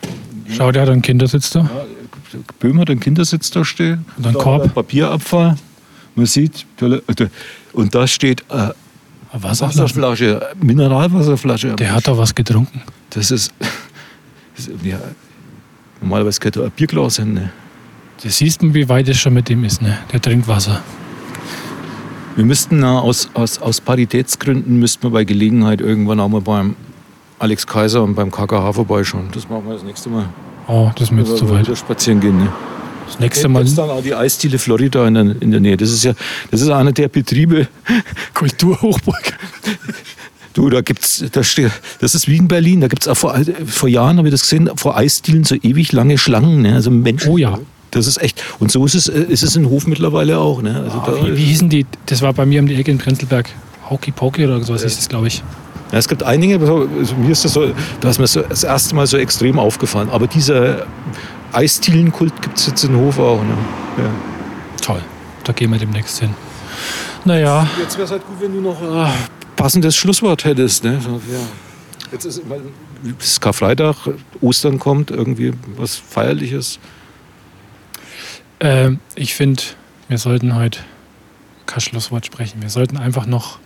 [0.55, 1.69] Schau, der hat einen Kindersitz da.
[2.59, 3.97] Böhmer, den Kindersitz da steht.
[4.17, 4.73] Und ein Da Korb.
[4.73, 5.57] Papierabfall.
[6.15, 6.65] Man sieht,
[7.73, 8.69] und da steht äh,
[9.33, 9.79] Wasserflasche.
[9.79, 11.75] Wasserflasche, Mineralwasserflasche.
[11.77, 12.81] Der hat da was getrunken.
[13.11, 13.53] Das ist,
[14.55, 14.99] das ist ja,
[16.01, 17.33] normalerweise könnte ein Bierglas hin.
[17.33, 17.51] Ne?
[18.21, 19.81] Du siehst mal, wie weit es schon mit dem ist.
[19.81, 19.97] Ne?
[20.11, 20.83] Der trinkt Wasser.
[22.35, 26.75] Wir müssten na, aus, aus, aus Paritätsgründen müssten wir bei Gelegenheit irgendwann auch mal beim
[27.39, 29.29] Alex Kaiser und beim KKH vorbeischauen.
[29.33, 30.29] Das machen wir das nächste Mal.
[30.67, 31.77] Oh, das ist mir jetzt zu weit.
[31.77, 32.37] Spazieren gehen.
[32.37, 32.51] Ne?
[33.07, 35.75] Das nächste Mal Jetzt dann auch die Eisdiele Florida in der, in der Nähe.
[35.75, 36.13] Das ist ja
[36.49, 37.67] das ist einer der Betriebe.
[38.33, 39.33] Kulturhochburg.
[40.53, 41.71] Du, da gibt's, da steht,
[42.01, 42.81] das ist wie in Berlin.
[42.81, 45.93] Da gibt es auch vor, vor Jahren, habe ich das gesehen, vor Eisdielen so ewig
[45.93, 46.63] lange Schlangen.
[46.63, 46.75] Ne?
[46.75, 47.31] Also Menschen.
[47.31, 47.57] Oh ja.
[47.91, 48.41] Das ist echt.
[48.59, 50.61] Und so ist es, äh, ist es in Hof mittlerweile auch.
[50.61, 50.81] Ne?
[50.83, 51.85] Also da, Ah, Wie, wie hießen die?
[52.05, 53.49] Das war bei mir um die Ecke in Prenzlberg.
[53.89, 55.43] Hokey Pokey oder sowas hieß das, glaube ich.
[55.91, 58.95] Ja, es gibt einige, also mir ist das so, da ist mir so das erste
[58.95, 60.09] Mal so extrem aufgefallen.
[60.09, 60.85] Aber dieser
[61.51, 63.41] Eisdielenkult gibt es jetzt in Hof auch.
[63.43, 63.57] Ne?
[63.97, 64.09] Ja.
[64.81, 65.01] Toll.
[65.43, 66.29] Da gehen wir demnächst hin.
[67.25, 69.11] Naja, Jetzt wäre es halt gut, wenn du noch ein
[69.57, 70.83] passendes Schlusswort hättest.
[70.85, 70.99] Ne?
[71.03, 71.39] So, ja.
[72.11, 72.41] Jetzt ist
[73.19, 73.95] es ist Karfreitag,
[74.41, 76.79] Ostern kommt, irgendwie was Feierliches.
[78.61, 79.61] Ähm, ich finde,
[80.07, 80.79] wir sollten heute
[81.65, 82.61] kein Schlusswort sprechen.
[82.61, 83.59] Wir sollten einfach noch,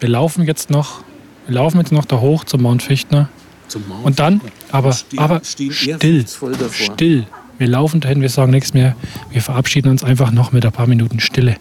[0.00, 1.02] wir laufen jetzt noch,
[1.46, 3.28] wir laufen jetzt noch da hoch zum Mount Fichtner.
[3.68, 4.04] Zum Mount.
[4.04, 4.40] Und dann,
[4.70, 6.26] aber, Stehen- aber stehen still,
[6.70, 7.26] still.
[7.58, 8.96] Wir laufen dahin, wir sagen nichts mehr.
[9.30, 11.56] Wir verabschieden uns einfach noch mit ein paar Minuten Stille.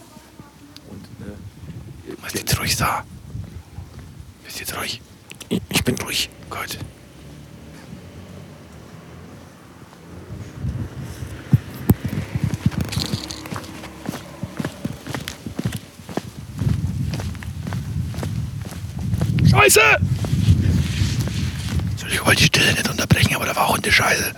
[2.22, 3.04] Was jetzt ruhig da?
[4.46, 5.02] Bist jetzt ruhig?
[5.70, 6.30] Ich bin ruhig.
[6.50, 6.78] Gut.
[19.52, 19.82] Scheiße!
[22.10, 24.34] Ich wollte die Stille nicht unterbrechen, aber da war Hundescheiße.